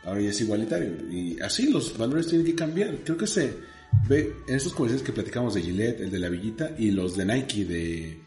Ahora 0.04 0.22
ya 0.22 0.30
es 0.30 0.40
igualitario. 0.42 0.92
Y 1.12 1.40
así 1.42 1.70
los 1.72 1.98
valores 1.98 2.28
tienen 2.28 2.46
que 2.46 2.56
cambiar. 2.56 2.96
Creo 3.04 3.18
que 3.18 3.28
se 3.28 3.54
ve 4.08 4.34
en 4.48 4.56
esos 4.56 4.74
comerciales 4.74 5.06
que 5.06 5.12
platicamos 5.14 5.54
de 5.54 5.62
Gillette, 5.62 6.02
el 6.02 6.12
de 6.12 6.20
la 6.20 6.30
villita, 6.30 6.72
y 6.78 6.92
los 6.92 7.18
de 7.18 7.26
Nike 7.26 7.66
de 7.66 8.22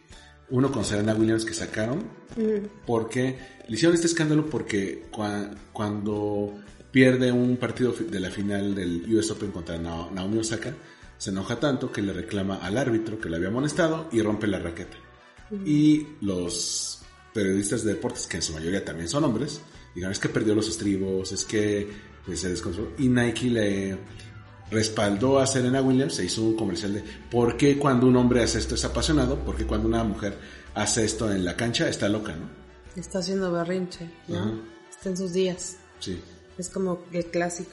uno 0.51 0.71
con 0.73 0.85
Serena 0.85 1.15
Williams 1.15 1.45
que 1.45 1.55
sacaron, 1.55 2.05
porque 2.87 3.39
le 3.69 3.75
hicieron 3.75 3.95
este 3.95 4.09
escándalo 4.09 4.47
porque 4.51 5.05
cua- 5.13 5.55
cuando 5.73 6.55
pierde 6.91 7.31
un 7.33 7.57
partido 7.57 7.93
de 7.93 8.21
la 8.21 8.31
final 8.31 8.75
del 8.75 9.05
US 9.17 9.31
Open 9.31 9.51
contra 9.51 9.79
Na- 9.79 10.11
Naomi 10.11 10.39
Osaka, 10.39 10.75
se 11.19 11.31
enoja 11.31 11.61
tanto 11.61 11.93
que 11.93 12.03
le 12.03 12.13
reclama 12.13 12.57
al 12.57 12.77
árbitro 12.79 13.21
que 13.21 13.29
le 13.29 13.37
había 13.37 13.49
amonestado 13.49 14.09
y 14.13 14.23
rompe 14.23 14.47
la 14.47 14.59
raqueta. 14.59 14.97
Y 15.67 16.07
los 16.21 17.03
periodistas 17.35 17.85
de 17.85 17.95
deportes, 17.95 18.27
que 18.27 18.37
en 18.39 18.43
su 18.43 18.53
mayoría 18.53 18.85
también 18.85 19.09
son 19.09 19.25
hombres, 19.25 19.61
digan, 19.95 20.13
es 20.13 20.19
que 20.19 20.29
perdió 20.29 20.55
los 20.55 20.69
estribos, 20.69 21.33
es 21.33 21.45
que 21.45 21.89
pues, 22.25 22.41
se 22.41 22.49
descontroló. 22.51 22.93
Y 22.99 23.09
Nike 23.09 23.51
le 23.51 23.99
respaldó 24.71 25.39
a 25.41 25.47
Serena 25.47 25.83
Williams, 25.83 26.15
se 26.15 26.25
hizo 26.25 26.43
un 26.43 26.55
comercial 26.57 26.95
de 26.95 27.03
por 27.31 27.57
qué 27.57 27.77
cuando 27.79 28.07
un 28.07 28.17
hombre 28.17 28.43
hace 28.43 28.59
esto 28.59 28.75
es 28.77 28.85
apasionado, 28.85 29.37
por 29.45 29.57
qué 29.57 29.67
cuando 29.67 29.89
una 29.89 30.05
mujer 30.05 30.39
hace 30.75 31.05
esto 31.05 31.31
en 31.33 31.45
la 31.45 31.57
cancha 31.57 31.89
está 31.89 32.09
loca, 32.09 32.35
¿no? 32.37 32.49
Está 32.97 33.19
haciendo 33.19 33.51
berrinche, 33.53 34.09
¿no? 34.29 34.39
Ajá. 34.39 34.53
Está 34.91 35.09
en 35.11 35.17
sus 35.17 35.33
días. 35.33 35.77
Sí. 35.99 36.21
Es 36.59 36.69
como 36.69 37.03
el 37.13 37.25
clásico. 37.27 37.73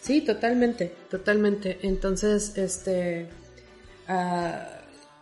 Sí, 0.00 0.20
totalmente, 0.20 0.92
totalmente. 1.10 1.78
Entonces, 1.82 2.56
este, 2.58 3.28
ah, 4.08 4.68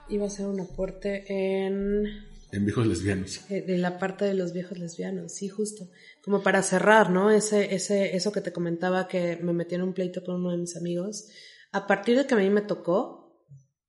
iba 0.09 0.25
a 0.25 0.27
hacer 0.29 0.47
un 0.47 0.61
aporte 0.61 1.25
en, 1.29 2.05
En 2.51 2.65
viejos 2.65 2.87
lesbianos. 2.87 3.41
en 3.49 3.81
la 3.83 3.99
parte 3.99 4.25
de 4.25 4.35
los 4.35 4.53
viejos 4.53 4.79
lesbianos, 4.79 5.33
sí, 5.33 5.49
justo. 5.49 5.89
Como 6.25 6.43
para 6.43 6.63
cerrar, 6.63 7.11
¿no? 7.11 7.31
Ese, 7.31 7.75
ese, 7.75 8.17
eso 8.17 8.33
que 8.33 8.41
te 8.41 8.53
comentaba 8.53 9.09
que 9.09 9.37
me 9.43 9.53
metí 9.53 9.75
en 9.77 9.83
un 9.83 9.93
pleito 9.93 10.25
con 10.25 10.37
uno 10.37 10.51
de 10.51 10.59
mis 10.59 10.77
amigos. 10.77 11.29
A 11.71 11.87
partir 11.87 12.17
de 12.19 12.27
que 12.27 12.35
a 12.35 12.39
mí 12.39 12.51
me 12.51 12.63
tocó, 12.63 13.41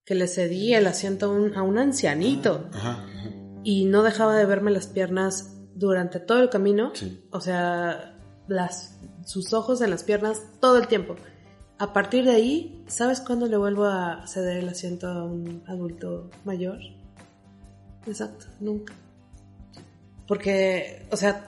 que 0.06 0.16
le 0.16 0.28
cedí 0.28 0.74
el 0.74 0.86
asiento 0.88 1.28
a 1.28 1.30
un, 1.30 1.56
a 1.56 1.64
un 1.64 1.78
ancianito 1.78 2.70
Ajá. 2.74 3.04
ajá. 3.06 3.30
y 3.64 3.86
no 3.86 4.04
dejaba 4.04 4.38
de 4.38 4.46
verme 4.46 4.70
las 4.70 4.88
piernas 4.88 5.56
durante 5.76 6.20
todo 6.20 6.42
el 6.44 6.50
camino. 6.50 6.92
Sí. 6.94 7.26
O 7.32 7.42
sea, 7.42 8.13
las, 8.48 8.98
sus 9.26 9.54
ojos 9.54 9.82
en 9.82 9.90
las 9.90 10.04
piernas 10.04 10.42
todo 10.60 10.78
el 10.78 10.88
tiempo. 10.88 11.16
A 11.80 11.92
partir 11.92 12.26
de 12.26 12.32
ahí, 12.32 12.84
¿sabes 12.88 13.20
cuándo 13.20 13.48
le 13.48 13.58
vuelvo 13.58 13.86
a 13.86 14.26
ceder 14.28 14.58
el 14.58 14.70
asiento 14.70 15.08
a 15.08 15.24
un 15.24 15.64
adulto 15.68 16.30
mayor? 16.46 16.80
Exacto, 18.06 18.46
nunca. 18.60 18.94
Porque, 20.28 21.06
o 21.12 21.18
sea, 21.18 21.46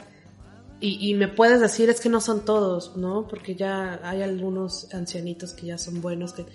y, 0.82 1.14
me 1.16 1.28
puedes 1.28 1.62
decir, 1.62 1.89
es 1.89 2.00
que 2.00 2.10
no 2.10 2.22
son 2.22 2.43
todos, 2.43 2.96
¿no? 2.98 3.28
Porque 3.28 3.56
ya 3.56 4.00
hay 4.04 4.22
algunos 4.22 4.93
ancianitos 4.93 5.54
que 5.54 5.68
ya 5.68 5.78
son 5.78 6.02
buenos, 6.02 6.34
que 6.34 6.46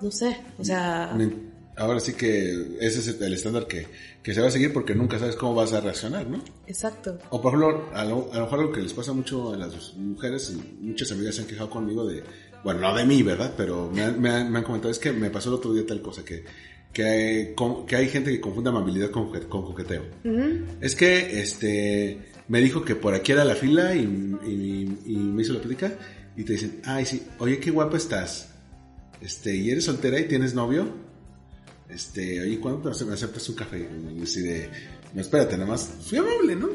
no 0.00 0.10
sé, 0.10 0.36
o 0.58 0.64
sea, 0.64 1.16
Ahora 1.76 2.00
sí 2.00 2.14
que 2.14 2.78
ese 2.80 3.00
es 3.00 3.20
el 3.20 3.32
estándar 3.34 3.66
que, 3.66 3.86
que 4.22 4.32
se 4.32 4.40
va 4.40 4.48
a 4.48 4.50
seguir 4.50 4.72
porque 4.72 4.94
nunca 4.94 5.18
sabes 5.18 5.36
cómo 5.36 5.54
vas 5.54 5.72
a 5.74 5.80
reaccionar, 5.80 6.26
¿no? 6.26 6.42
exacto. 6.66 7.18
O 7.30 7.40
por 7.42 7.52
ejemplo, 7.54 7.90
a 7.92 8.04
lo, 8.04 8.32
a 8.32 8.36
lo 8.38 8.44
mejor 8.44 8.60
algo 8.60 8.72
que 8.72 8.80
les 8.80 8.94
pasa 8.94 9.12
mucho 9.12 9.52
a 9.52 9.56
las 9.58 9.94
mujeres, 9.94 10.50
y 10.54 10.84
muchas 10.84 11.12
amigas 11.12 11.34
se 11.34 11.42
han 11.42 11.46
quejado 11.46 11.68
conmigo 11.68 12.06
de, 12.06 12.22
bueno, 12.64 12.80
no 12.80 12.94
de 12.96 13.04
mí, 13.04 13.22
¿verdad? 13.22 13.52
Pero 13.56 13.90
me 13.92 14.02
han, 14.02 14.20
me 14.20 14.30
han- 14.30 14.50
me 14.50 14.58
han 14.58 14.64
comentado, 14.64 14.90
es 14.90 14.98
que 14.98 15.12
me 15.12 15.28
pasó 15.30 15.50
el 15.50 15.56
otro 15.56 15.74
día 15.74 15.84
tal 15.86 16.00
cosa, 16.00 16.24
que, 16.24 16.44
que, 16.94 17.04
hay, 17.04 17.54
con- 17.54 17.84
que 17.84 17.94
hay 17.96 18.08
gente 18.08 18.30
que 18.30 18.40
confunde 18.40 18.70
amabilidad 18.70 19.10
con, 19.10 19.30
con 19.46 19.62
coqueteo. 19.66 20.02
Es 20.80 20.96
que, 20.96 21.40
este, 21.42 22.22
me 22.48 22.60
dijo 22.62 22.82
que 22.86 22.96
por 22.96 23.12
aquí 23.14 23.32
era 23.32 23.44
la 23.44 23.54
fila 23.54 23.94
y, 23.94 24.00
y- 24.46 24.98
y 25.12 25.16
me 25.16 25.42
hizo 25.42 25.52
la 25.52 25.60
plática 25.60 25.92
y 26.38 26.42
te 26.44 26.54
dicen, 26.54 26.80
ay, 26.84 27.04
sí, 27.04 27.22
oye, 27.38 27.58
qué 27.60 27.70
guapa 27.70 27.98
estás. 27.98 28.48
Este, 29.20 29.54
¿y 29.54 29.70
eres 29.70 29.84
soltera 29.84 30.18
y 30.18 30.24
tienes 30.26 30.54
novio? 30.54 31.04
Este, 31.88 32.40
oye, 32.40 32.58
¿cuándo 32.60 32.90
me 33.06 33.14
aceptas 33.14 33.48
un 33.48 33.54
café? 33.54 33.88
Y 34.16 34.22
así 34.22 34.42
de, 34.42 34.70
no, 35.14 35.20
espérate, 35.20 35.56
nada 35.56 35.70
más, 35.70 35.88
fui 36.02 36.18
amable, 36.18 36.56
¿no? 36.56 36.68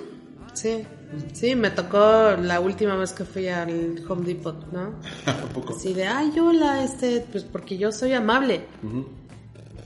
Sí, 0.53 0.85
sí, 1.33 1.55
me 1.55 1.71
tocó 1.71 2.35
la 2.41 2.59
última 2.59 2.95
vez 2.95 3.13
que 3.13 3.23
fui 3.23 3.47
al 3.47 4.03
Home 4.07 4.25
Depot, 4.25 4.71
¿no? 4.71 4.95
¿A 5.25 5.53
poco? 5.53 5.75
Así 5.75 5.93
de, 5.93 6.05
ay, 6.07 6.37
hola, 6.39 6.83
este, 6.83 7.25
pues 7.31 7.43
porque 7.43 7.77
yo 7.77 7.91
soy 7.91 8.13
amable. 8.13 8.65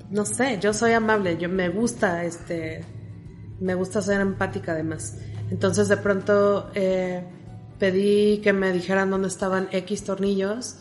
No 0.09 0.25
sé, 0.25 0.59
yo 0.61 0.73
soy 0.73 0.93
amable, 0.93 1.37
yo 1.37 1.49
me 1.49 1.69
gusta, 1.69 2.23
este, 2.23 2.83
me 3.59 3.75
gusta 3.75 4.01
ser 4.01 4.21
empática 4.21 4.73
además. 4.73 5.17
Entonces 5.49 5.87
de 5.87 5.97
pronto 5.97 6.71
eh, 6.73 7.23
pedí 7.79 8.39
que 8.39 8.53
me 8.53 8.71
dijeran 8.71 9.11
dónde 9.11 9.27
estaban 9.27 9.67
X 9.71 10.03
tornillos 10.03 10.77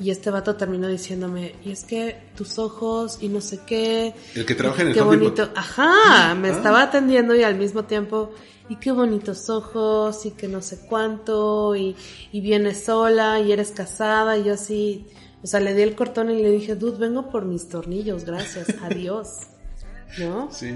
y 0.00 0.10
este 0.10 0.30
vato 0.30 0.54
terminó 0.56 0.86
diciéndome, 0.88 1.54
y 1.64 1.72
es 1.72 1.84
que 1.84 2.16
tus 2.36 2.58
ojos 2.58 3.18
y 3.20 3.28
no 3.28 3.40
sé 3.40 3.60
qué. 3.66 4.14
El 4.34 4.46
que 4.46 4.54
trabaja 4.54 4.82
en 4.82 4.88
el 4.88 4.94
Qué 4.94 5.00
bonito. 5.02 5.48
Ajá, 5.54 6.34
me 6.34 6.48
Ah. 6.50 6.56
estaba 6.56 6.82
atendiendo 6.82 7.34
y 7.34 7.42
al 7.42 7.56
mismo 7.56 7.84
tiempo, 7.84 8.30
y 8.68 8.76
qué 8.76 8.92
bonitos 8.92 9.48
ojos, 9.50 10.24
y 10.26 10.32
que 10.32 10.46
no 10.46 10.62
sé 10.62 10.78
cuánto, 10.88 11.74
y, 11.74 11.96
y 12.32 12.40
vienes 12.40 12.84
sola, 12.84 13.40
y 13.40 13.50
eres 13.52 13.70
casada, 13.70 14.36
y 14.38 14.44
yo 14.44 14.54
así, 14.54 15.06
o 15.42 15.46
sea, 15.46 15.58
le 15.60 15.74
di 15.74 15.82
el 15.82 15.94
cortón 15.94 16.30
y 16.30 16.42
le 16.42 16.50
dije, 16.50 16.74
dude, 16.76 16.98
vengo 16.98 17.30
por 17.30 17.44
mis 17.44 17.68
tornillos, 17.68 18.24
gracias, 18.24 18.68
adiós. 18.82 19.28
¿No? 20.18 20.48
Sí. 20.52 20.74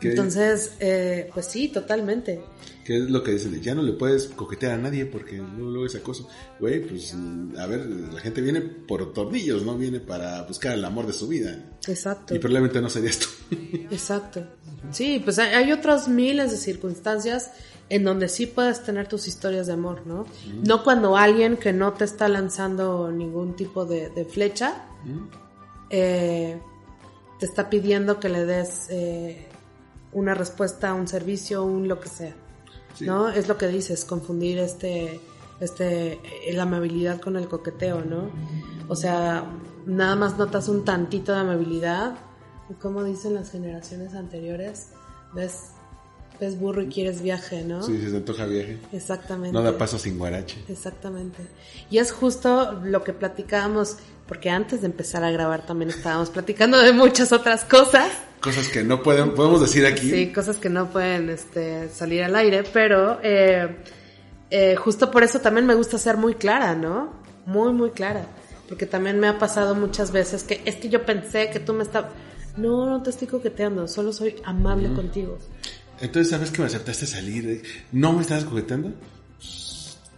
¿Qué, 0.00 0.10
Entonces, 0.10 0.74
eh, 0.80 1.30
pues 1.32 1.46
sí, 1.46 1.68
totalmente. 1.68 2.42
Qué 2.84 2.98
es 2.98 3.10
lo 3.10 3.22
que 3.22 3.32
dice? 3.32 3.48
Ya 3.60 3.74
no 3.74 3.82
le 3.82 3.92
puedes 3.92 4.28
coquetear 4.28 4.72
a 4.72 4.78
nadie 4.78 5.06
porque 5.06 5.36
luego, 5.36 5.86
es 5.86 5.94
acoso. 5.94 6.28
Güey, 6.60 6.86
pues, 6.86 7.14
a 7.58 7.66
ver, 7.66 7.86
la 7.86 8.20
gente 8.20 8.40
viene 8.40 8.60
por 8.60 9.12
tornillos, 9.12 9.64
no 9.64 9.76
viene 9.76 10.00
para 10.00 10.42
buscar 10.42 10.74
el 10.74 10.84
amor 10.84 11.06
de 11.06 11.12
su 11.12 11.28
vida. 11.28 11.56
Exacto. 11.86 12.34
Y 12.34 12.38
probablemente 12.38 12.80
no 12.80 12.88
sería 12.88 13.10
esto. 13.10 13.26
Exacto. 13.90 14.44
Sí, 14.90 15.20
pues 15.22 15.38
hay, 15.38 15.70
otras 15.72 16.08
miles 16.08 16.50
de 16.50 16.56
circunstancias 16.56 17.52
en 17.88 18.04
donde 18.04 18.28
sí 18.28 18.46
puedes 18.46 18.82
tener 18.82 19.06
tus 19.08 19.28
historias 19.28 19.66
de 19.66 19.74
amor, 19.74 20.06
¿no? 20.06 20.26
No 20.64 20.82
cuando 20.82 21.16
alguien 21.16 21.56
que 21.56 21.72
no 21.72 21.92
te 21.92 22.04
está 22.04 22.28
lanzando 22.28 23.10
ningún 23.10 23.54
tipo 23.54 23.84
de, 23.84 24.08
de 24.10 24.24
flecha 24.24 24.86
eh, 25.92 26.58
te 27.38 27.46
está 27.46 27.68
pidiendo 27.68 28.18
que 28.18 28.30
le 28.30 28.46
des 28.46 28.86
eh, 28.90 29.46
una 30.12 30.32
respuesta, 30.32 30.94
un 30.94 31.06
servicio, 31.06 31.64
un 31.64 31.86
lo 31.86 32.00
que 32.00 32.08
sea, 32.08 32.34
Sí. 32.94 33.06
¿no? 33.06 33.28
Es 33.28 33.48
lo 33.48 33.56
que 33.58 33.68
dices, 33.68 34.04
confundir 34.04 34.58
este, 34.58 35.20
este, 35.60 36.14
eh, 36.14 36.52
la 36.52 36.64
amabilidad 36.64 37.20
con 37.20 37.36
el 37.36 37.48
coqueteo, 37.48 38.02
¿no? 38.04 38.30
O 38.88 38.96
sea, 38.96 39.44
nada 39.86 40.16
más 40.16 40.36
notas 40.36 40.68
un 40.68 40.84
tantito 40.84 41.32
de 41.32 41.38
amabilidad, 41.38 42.14
y 42.68 42.74
como 42.74 43.04
dicen 43.04 43.34
las 43.34 43.50
generaciones 43.50 44.14
anteriores, 44.14 44.88
ves, 45.34 45.70
ves 46.40 46.58
burro 46.58 46.82
y 46.82 46.88
quieres 46.88 47.22
viaje, 47.22 47.64
¿no? 47.64 47.82
Sí, 47.82 48.00
se 48.00 48.10
te 48.10 48.16
antoja 48.16 48.46
viaje. 48.46 48.78
Exactamente. 48.92 49.52
No 49.52 49.62
da 49.62 49.76
paso 49.78 49.98
sin 49.98 50.18
guarache. 50.18 50.64
Exactamente. 50.68 51.46
Y 51.90 51.98
es 51.98 52.12
justo 52.12 52.72
lo 52.82 53.04
que 53.04 53.12
platicábamos, 53.12 53.98
porque 54.26 54.50
antes 54.50 54.80
de 54.80 54.86
empezar 54.86 55.22
a 55.24 55.30
grabar 55.30 55.64
también 55.66 55.90
estábamos 55.90 56.30
platicando 56.30 56.78
de 56.78 56.92
muchas 56.92 57.32
otras 57.32 57.64
cosas. 57.64 58.10
Cosas 58.42 58.68
que 58.70 58.82
no 58.82 59.02
pueden, 59.04 59.34
podemos 59.34 59.60
decir 59.60 59.86
aquí. 59.86 60.10
Sí, 60.10 60.32
cosas 60.32 60.56
que 60.56 60.68
no 60.68 60.90
pueden 60.90 61.30
este, 61.30 61.88
salir 61.90 62.24
al 62.24 62.34
aire, 62.34 62.64
pero 62.64 63.20
eh, 63.22 63.68
eh, 64.50 64.74
justo 64.74 65.12
por 65.12 65.22
eso 65.22 65.40
también 65.40 65.64
me 65.64 65.76
gusta 65.76 65.96
ser 65.96 66.16
muy 66.16 66.34
clara, 66.34 66.74
¿no? 66.74 67.12
Muy, 67.46 67.72
muy 67.72 67.90
clara. 67.90 68.26
Porque 68.68 68.84
también 68.86 69.20
me 69.20 69.28
ha 69.28 69.38
pasado 69.38 69.76
muchas 69.76 70.10
veces 70.10 70.42
que 70.42 70.60
es 70.64 70.74
que 70.74 70.88
yo 70.88 71.06
pensé 71.06 71.50
que 71.50 71.60
tú 71.60 71.72
me 71.72 71.84
estabas... 71.84 72.10
No, 72.56 72.84
no 72.86 73.00
te 73.00 73.10
estoy 73.10 73.28
coqueteando, 73.28 73.86
solo 73.86 74.12
soy 74.12 74.34
amable 74.44 74.92
contigo. 74.92 75.38
Entonces, 76.00 76.30
¿sabes 76.30 76.50
que 76.50 76.62
me 76.62 76.66
aceptaste 76.66 77.06
salir? 77.06 77.62
¿No 77.92 78.12
me 78.12 78.22
estabas 78.22 78.44
coqueteando? 78.44 78.92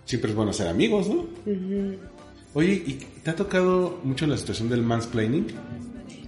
Siempre 0.07 0.31
es 0.31 0.37
bueno 0.37 0.53
ser 0.55 0.69
amigos, 0.69 1.09
¿no? 1.09 1.27
Oye, 2.55 2.73
¿y 2.87 2.95
te 3.23 3.31
ha 3.31 3.37
tocado 3.37 4.01
mucho 4.03 4.27
la 4.27 4.39
situación 4.39 4.71
del 4.71 4.83
mansplaining? 4.83 5.47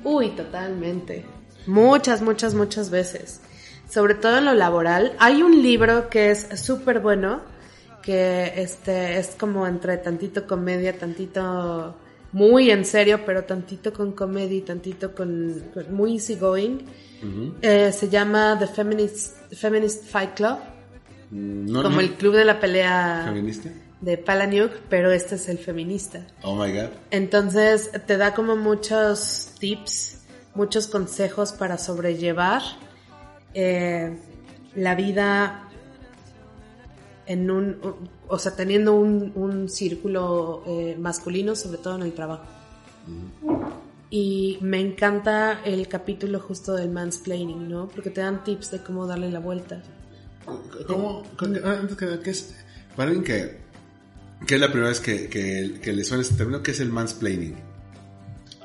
Uy, 0.04 0.28
totalmente. 0.30 1.24
Muchas, 1.66 2.22
muchas, 2.22 2.54
muchas 2.54 2.90
veces. 2.90 3.40
Sobre 3.88 4.14
todo 4.14 4.38
en 4.38 4.44
lo 4.46 4.54
laboral. 4.54 5.12
Hay 5.18 5.42
un 5.42 5.62
libro 5.62 6.08
que 6.08 6.30
es 6.30 6.46
súper 6.60 7.00
bueno, 7.00 7.40
que 8.02 8.52
este 8.56 9.18
es 9.18 9.28
como 9.38 9.66
entre 9.66 9.96
tantito 9.98 10.46
comedia, 10.46 10.96
tantito 10.98 11.96
muy 12.32 12.70
en 12.70 12.84
serio, 12.84 13.20
pero 13.24 13.44
tantito 13.44 13.92
con 13.92 14.12
comedia 14.12 14.58
y 14.58 14.60
tantito 14.62 15.14
con, 15.14 15.70
con 15.72 15.94
muy 15.94 16.14
easygoing. 16.14 16.84
Eh, 17.62 17.90
se 17.92 18.08
llama 18.08 18.56
The 18.58 18.66
Feminist, 18.66 19.52
Feminist 19.54 20.04
Fight 20.04 20.34
Club, 20.34 20.58
No, 21.30 21.82
como 21.82 21.96
no. 21.96 22.00
el 22.00 22.12
club 22.14 22.34
de 22.36 22.44
la 22.44 22.60
pelea 22.60 23.22
¿Feminista? 23.26 23.70
de 24.00 24.18
Palahniuk, 24.18 24.70
pero 24.88 25.10
este 25.10 25.36
es 25.36 25.48
el 25.48 25.58
feminista. 25.58 26.24
Oh 26.42 26.54
my 26.54 26.70
god. 26.72 26.90
Entonces 27.10 27.90
te 28.06 28.16
da 28.16 28.34
como 28.34 28.54
muchos 28.54 29.48
tips, 29.58 30.15
muchos 30.56 30.86
consejos 30.86 31.52
para 31.52 31.78
sobrellevar 31.78 32.62
eh, 33.54 34.16
la 34.74 34.94
vida 34.94 35.68
en 37.26 37.50
un, 37.50 37.78
o 38.28 38.38
sea, 38.38 38.54
teniendo 38.56 38.94
un, 38.94 39.32
un 39.34 39.68
círculo 39.68 40.62
eh, 40.66 40.96
masculino, 40.98 41.54
sobre 41.56 41.78
todo 41.78 41.96
en 41.96 42.02
el 42.02 42.12
trabajo. 42.12 42.44
Y 44.08 44.58
me 44.60 44.80
encanta 44.80 45.60
el 45.64 45.88
capítulo 45.88 46.38
justo 46.40 46.74
del 46.74 46.90
mansplaining, 46.90 47.68
¿no? 47.68 47.88
Porque 47.88 48.10
te 48.10 48.20
dan 48.20 48.44
tips 48.44 48.70
de 48.70 48.82
cómo 48.82 49.06
darle 49.06 49.30
la 49.30 49.40
vuelta. 49.40 49.82
¿Cómo? 50.86 51.22
ah, 51.64 51.78
Antes 51.80 51.96
que 51.96 52.04
nada, 52.04 52.20
¿qué 52.22 52.30
es? 52.30 52.54
Para 52.94 53.10
alguien 53.10 53.24
que, 53.24 53.58
que 54.46 54.54
es 54.54 54.60
la 54.60 54.68
primera 54.68 54.88
vez 54.90 55.00
que, 55.00 55.28
que, 55.28 55.80
que 55.82 55.92
le 55.92 56.04
suena 56.04 56.22
este 56.22 56.36
término, 56.36 56.62
¿qué 56.62 56.70
es 56.70 56.80
el 56.80 56.90
mansplaining? 56.90 57.56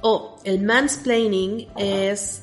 Oh, 0.01 0.39
el 0.43 0.63
mansplaining 0.63 1.67
es 1.77 2.41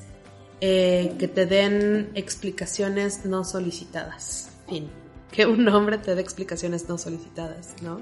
eh, 0.60 1.14
que 1.18 1.28
te 1.28 1.46
den 1.46 2.10
explicaciones 2.14 3.24
no 3.24 3.44
solicitadas. 3.44 4.50
Fin. 4.68 4.90
Que 5.30 5.46
un 5.46 5.68
hombre 5.68 5.98
te 5.98 6.14
dé 6.14 6.20
explicaciones 6.20 6.88
no 6.88 6.98
solicitadas, 6.98 7.74
¿no? 7.82 8.00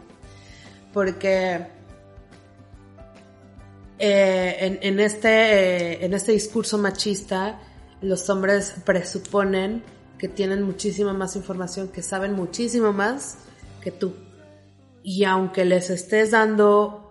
Porque 0.93 1.67
eh, 3.99 4.79
en, 4.83 5.01
este, 5.01 6.05
en 6.05 6.13
este 6.13 6.33
discurso 6.33 6.77
machista, 6.79 7.61
los 8.03 8.29
hombres 8.29 8.75
presuponen 8.85 9.83
que 10.19 10.29
tienen 10.29 10.63
muchísima 10.63 11.13
más 11.13 11.37
información, 11.37 11.89
que 11.89 12.03
saben 12.03 12.33
muchísimo 12.33 12.93
más 12.93 13.39
que 13.81 13.91
tú. 13.91 14.15
Y 15.03 15.25
aunque 15.25 15.65
les 15.65 15.91
estés 15.91 16.31
dando 16.31 17.06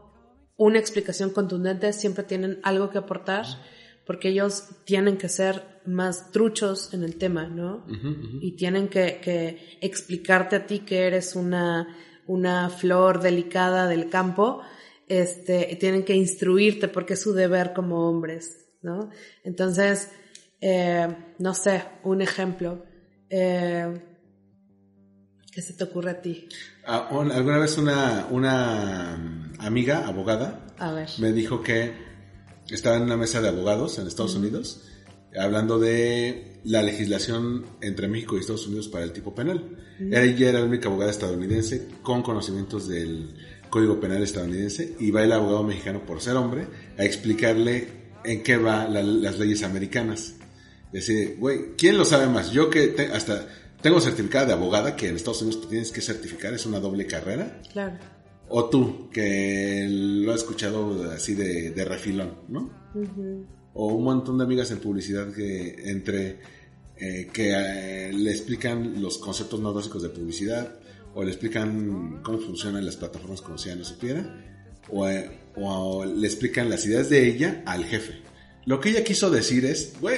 una 0.58 0.80
explicación 0.80 1.32
contundente, 1.32 1.92
siempre 1.94 2.24
tienen 2.24 2.60
algo 2.64 2.90
que 2.90 2.98
aportar, 2.98 3.46
porque 4.06 4.30
ellos 4.30 4.70
tienen 4.86 5.18
que 5.18 5.30
ser 5.30 5.82
más 5.86 6.32
truchos 6.32 6.94
en 6.94 7.04
el 7.04 7.18
tema, 7.18 7.48
¿no? 7.48 7.86
Y 8.42 8.56
tienen 8.56 8.88
que, 8.88 9.20
que, 9.22 9.78
explicarte 9.82 10.56
a 10.56 10.66
ti 10.66 10.80
que 10.80 11.08
eres 11.08 11.36
una, 11.36 11.96
una 12.28 12.70
flor 12.70 13.20
delicada 13.22 13.88
del 13.88 14.10
campo, 14.10 14.62
este, 15.08 15.76
tienen 15.80 16.04
que 16.04 16.16
instruirte 16.16 16.88
porque 16.88 17.14
es 17.14 17.22
su 17.22 17.34
deber 17.34 17.74
como 17.74 18.10
hombres, 18.10 18.68
¿no? 18.82 19.10
Entonces, 19.44 20.12
eh, 20.62 21.08
no 21.40 21.54
sé, 21.54 21.84
un 22.04 22.22
ejemplo. 22.22 22.84
Eh, 23.30 24.15
¿Qué 25.56 25.62
se 25.62 25.72
te 25.72 25.86
ocurre 25.86 26.12
a 26.12 26.22
ti? 26.22 26.50
Ah, 26.86 27.08
alguna 27.10 27.58
vez 27.60 27.78
una, 27.78 28.28
una 28.30 29.16
amiga, 29.60 30.06
abogada, 30.06 30.68
a 30.78 30.92
ver. 30.92 31.10
me 31.18 31.32
dijo 31.32 31.64
que 31.64 31.94
estaba 32.70 32.98
en 32.98 33.04
una 33.04 33.16
mesa 33.16 33.40
de 33.40 33.48
abogados 33.48 33.98
en 33.98 34.06
Estados 34.06 34.36
Unidos 34.36 34.82
hablando 35.40 35.80
de 35.80 36.60
la 36.66 36.84
legislación 36.84 37.66
entre 37.80 38.10
México 38.10 38.36
y 38.36 38.42
Estados 38.42 38.68
Unidos 38.68 38.90
para 38.90 39.06
el 39.06 39.14
tipo 39.14 39.34
penal. 39.34 39.78
Ella 39.98 40.50
era 40.50 40.60
la 40.60 40.66
única 40.66 40.90
abogada 40.90 41.12
estadounidense 41.12 41.88
con 42.04 42.22
conocimientos 42.22 42.90
del 42.90 43.34
Código 43.70 43.98
Penal 43.98 44.24
estadounidense 44.24 44.98
y 45.00 45.12
va 45.12 45.24
el 45.24 45.32
abogado 45.32 45.64
mexicano 45.64 46.06
por 46.06 46.20
ser 46.20 46.36
hombre 46.36 46.68
a 46.98 47.06
explicarle 47.06 47.88
en 48.26 48.44
qué 48.44 48.58
va 48.58 48.90
la, 48.90 49.02
las 49.02 49.40
leyes 49.40 49.64
americanas. 49.64 50.36
Decir, 50.92 51.38
güey, 51.40 51.76
¿quién 51.78 51.98
lo 51.98 52.04
sabe 52.04 52.28
más? 52.28 52.52
Yo 52.52 52.70
que 52.70 52.88
te, 52.88 53.08
hasta 53.08 53.48
tengo 53.86 54.02
certificada 54.02 54.48
de 54.48 54.54
abogada 54.54 54.96
que 54.96 55.10
en 55.10 55.16
Estados 55.16 55.44
Unidos 55.44 55.62
te 55.62 55.68
tienes 55.68 55.92
que 55.92 56.02
certificar, 56.02 56.52
es 56.56 56.66
una 56.66 56.80
doble 56.80 57.06
carrera. 57.06 57.62
Claro. 57.72 58.00
O 58.50 58.68
tú, 58.68 59.12
que 59.12 59.86
lo 59.88 60.32
has 60.34 60.40
escuchado 60.40 61.12
así 61.12 61.36
de, 61.36 61.70
de 61.70 61.86
refilón, 61.86 62.34
¿no? 62.48 62.62
Uh 62.96 63.04
-huh. 63.04 63.46
O 63.76 63.94
un 63.94 64.04
montón 64.04 64.40
de 64.40 64.44
amigas 64.44 64.72
en 64.72 64.80
publicidad 64.80 65.32
que 65.32 65.76
entre 65.92 66.40
eh, 66.98 67.30
que 67.32 67.52
eh, 67.54 68.12
le 68.12 68.32
explican 68.32 69.00
los 69.00 69.20
conceptos 69.20 69.62
más 69.62 69.76
básicos 69.76 70.02
de 70.02 70.10
publicidad, 70.10 70.80
o 71.14 71.24
le 71.24 71.30
explican 71.30 72.24
cómo 72.24 72.40
funcionan 72.40 72.84
las 72.88 72.96
plataformas 72.96 73.42
como 73.42 73.60
si 73.60 73.70
ya 73.70 73.76
no 73.76 73.86
supiera, 73.86 74.22
o, 74.90 75.08
eh, 75.08 75.30
o, 75.58 76.06
le 76.06 76.26
explican 76.26 76.72
las 76.72 76.84
ideas 76.88 77.12
de 77.12 77.28
ella 77.28 77.62
al 77.68 77.86
jefe. 77.86 78.14
Lo 78.66 78.80
que 78.80 78.90
ella 78.90 79.04
quiso 79.04 79.30
decir 79.30 79.64
es, 79.64 79.94
güey. 80.02 80.18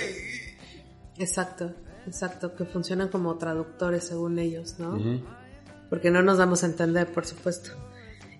Exacto, 1.18 1.76
exacto, 2.08 2.55
que 2.55 2.66
funcionan 2.66 3.10
como 3.10 3.38
traductores 3.38 4.05
según 4.05 4.39
ellos, 4.39 4.80
¿no? 4.80 4.93
Uh 4.93 4.97
-huh. 4.97 5.24
Porque 5.89 6.12
no 6.12 6.22
nos 6.22 6.38
damos 6.38 6.64
a 6.64 6.68
entender, 6.68 7.12
por 7.12 7.26
supuesto. 7.26 7.72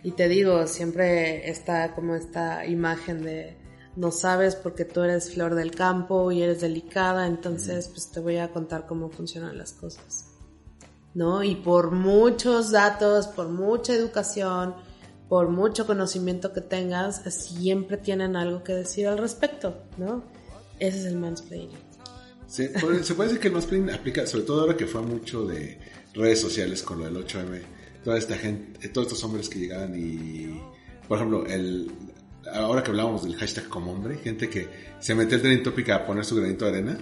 Y 0.04 0.12
te 0.12 0.28
digo, 0.28 0.68
siempre 0.68 1.50
está 1.50 1.94
como 1.94 2.16
esta 2.16 2.66
imagen 2.66 3.24
de 3.24 3.58
no 3.98 4.12
sabes 4.12 4.56
porque 4.56 4.86
tú 4.86 5.02
eres 5.02 5.34
flor 5.34 5.56
del 5.56 5.72
campo 5.72 6.32
y 6.32 6.44
eres 6.44 6.62
delicada, 6.62 7.26
entonces 7.26 7.88
pues 7.88 8.12
te 8.12 8.20
voy 8.20 8.38
a 8.38 8.52
contar 8.52 8.86
cómo 8.86 9.10
funcionan 9.10 9.58
las 9.58 9.74
cosas. 9.74 10.26
¿No? 11.14 11.44
Y 11.44 11.56
por 11.56 11.92
muchos 11.92 12.72
datos, 12.72 13.28
por 13.28 13.50
mucha 13.50 13.94
educación, 13.94 14.76
por 15.28 15.50
mucho 15.50 15.88
conocimiento 15.88 16.54
que 16.54 16.62
tengas, 16.62 17.24
siempre 17.34 17.98
tienen 17.98 18.36
algo 18.36 18.64
que 18.64 18.74
decir 18.74 19.08
al 19.08 19.18
respecto, 19.18 19.76
¿no? 19.98 20.24
Ese 20.80 21.00
es 21.00 21.06
el 21.06 21.18
mansplaining. 21.18 21.87
Se 22.48 22.70
puede 22.70 23.00
decir 23.00 23.40
que 23.40 23.48
el 23.50 23.54
mansplaining 23.54 23.94
aplica, 23.94 24.26
sobre 24.26 24.46
todo 24.46 24.62
ahora 24.62 24.78
que 24.78 24.88
fue 24.88 25.02
mucho 25.02 25.46
de 25.46 25.80
redes 26.14 26.40
sociales 26.40 26.82
con 26.82 27.00
lo 27.00 27.06
del 27.06 27.26
8M, 27.26 27.62
toda 28.04 28.18
esta 28.18 28.38
gente, 28.38 28.88
todos 28.90 29.08
estos 29.08 29.24
hombres 29.26 29.50
que 29.50 29.60
llegaban 29.60 29.94
y, 29.96 30.60
por 31.08 31.18
ejemplo, 31.18 31.46
el, 31.46 31.92
ahora 32.54 32.84
que 32.84 32.92
hablábamos 32.92 33.24
del 33.24 33.36
hashtag 33.36 33.68
como 33.68 33.92
hombre, 33.92 34.18
gente 34.18 34.50
que 34.50 34.68
se 35.00 35.14
mete 35.14 35.36
el 35.36 35.42
trending 35.42 35.64
topic 35.64 35.90
a 35.90 36.06
poner 36.06 36.24
su 36.24 36.36
granito 36.36 36.66
de 36.66 36.72
arena, 36.72 36.98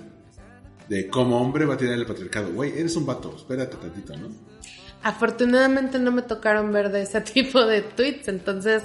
de 0.89 1.07
como 1.07 1.39
hombre 1.39 1.65
va 1.65 1.75
a 1.75 1.77
tirar 1.77 1.93
el 1.93 2.05
patriarcado. 2.05 2.51
Güey, 2.51 2.77
eres 2.79 2.95
un 2.95 3.05
vato, 3.05 3.35
espérate 3.35 3.77
tantito, 3.77 4.15
¿no? 4.17 4.29
Afortunadamente 5.03 5.99
no 5.99 6.11
me 6.11 6.23
tocaron 6.23 6.71
ver 6.71 6.91
de 6.91 7.03
ese 7.03 7.21
tipo 7.33 7.63
de 7.65 7.81
tweets, 7.81 8.27
entonces, 8.27 8.83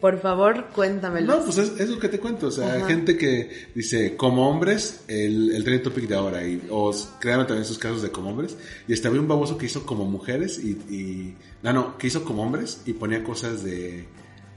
por 0.00 0.18
favor, 0.20 0.66
cuéntamelo. 0.74 1.36
No, 1.38 1.44
pues 1.44 1.58
es, 1.58 1.78
es, 1.78 1.88
lo 1.90 1.98
que 1.98 2.08
te 2.08 2.18
cuento, 2.18 2.46
o 2.48 2.50
sea, 2.50 2.76
Ajá. 2.76 2.86
gente 2.86 3.16
que 3.16 3.50
dice 3.74 4.16
como 4.16 4.48
hombres, 4.48 5.02
el, 5.08 5.52
el 5.52 5.62
trending 5.62 5.82
topic 5.82 6.08
de 6.08 6.14
ahora, 6.14 6.46
y, 6.46 6.66
o 6.70 6.90
crearon 7.18 7.46
también 7.46 7.64
sus 7.64 7.78
casos 7.78 8.02
de 8.02 8.10
como 8.10 8.30
hombres, 8.30 8.56
y 8.88 8.92
hasta 8.94 9.08
había 9.08 9.20
un 9.20 9.28
baboso 9.28 9.58
que 9.58 9.66
hizo 9.66 9.84
como 9.84 10.04
mujeres, 10.04 10.58
y, 10.58 10.70
y 10.92 11.36
no, 11.62 11.72
no, 11.72 11.98
que 11.98 12.06
hizo 12.06 12.24
como 12.24 12.42
hombres, 12.42 12.82
y 12.86 12.94
ponía 12.94 13.22
cosas 13.22 13.62
de 13.62 14.06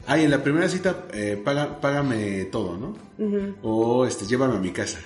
ay, 0.07 0.23
en 0.25 0.31
la 0.31 0.43
primera 0.43 0.67
cita, 0.69 1.05
eh, 1.13 1.41
paga, 1.43 1.79
págame 1.79 2.45
todo, 2.45 2.77
¿no? 2.77 2.95
Uh 3.17 3.29
-huh. 3.29 3.55
O 3.63 4.05
este, 4.05 4.25
llévame 4.25 4.55
a 4.55 4.59
mi 4.59 4.71
casa. 4.71 4.99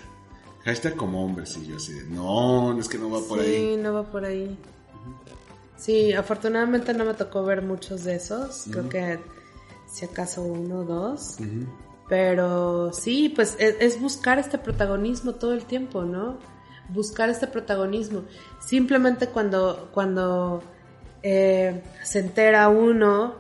Hashtag 0.66 0.96
como 0.96 1.24
hombres. 1.24 1.58
Y 1.62 1.68
yo 1.68 1.78
así 1.78 1.94
de, 1.94 2.04
no, 2.06 2.78
es 2.80 2.88
que 2.90 2.98
no 2.98 3.10
va 3.10 3.20
por 3.22 3.40
sí, 3.40 3.46
ahí. 3.46 3.76
Sí, 3.76 3.82
no 3.82 3.94
va 3.94 4.04
por 4.12 4.26
ahí. 4.26 4.44
Uh 4.46 4.48
-huh. 4.48 5.36
Sí, 5.78 6.14
afortunadamente 6.14 6.94
no 6.94 7.06
me 7.06 7.14
tocó 7.14 7.44
ver 7.44 7.62
muchos 7.62 8.04
de 8.04 8.16
esos. 8.16 8.68
Uh 8.68 8.70
-huh. 8.70 8.72
Creo 8.72 8.90
que 8.90 9.20
si 9.88 10.06
acaso 10.06 10.44
uno 10.44 10.82
o 10.82 10.84
dos. 10.84 11.38
Pero 12.08 12.94
sí, 12.94 13.30
pues 13.30 13.56
es, 13.60 13.76
es, 13.80 14.00
buscar 14.00 14.40
este 14.40 14.58
protagonismo 14.58 15.34
todo 15.34 15.54
el 15.54 15.66
tiempo, 15.66 16.04
¿no? 16.04 16.38
Buscar 16.90 17.30
este 17.30 17.48
protagonismo. 17.48 18.24
Simplemente 18.60 19.28
cuando, 19.28 19.90
cuando 19.94 20.64
eh, 21.22 21.84
se 22.04 22.20
entera 22.20 22.70
uno 22.70 23.36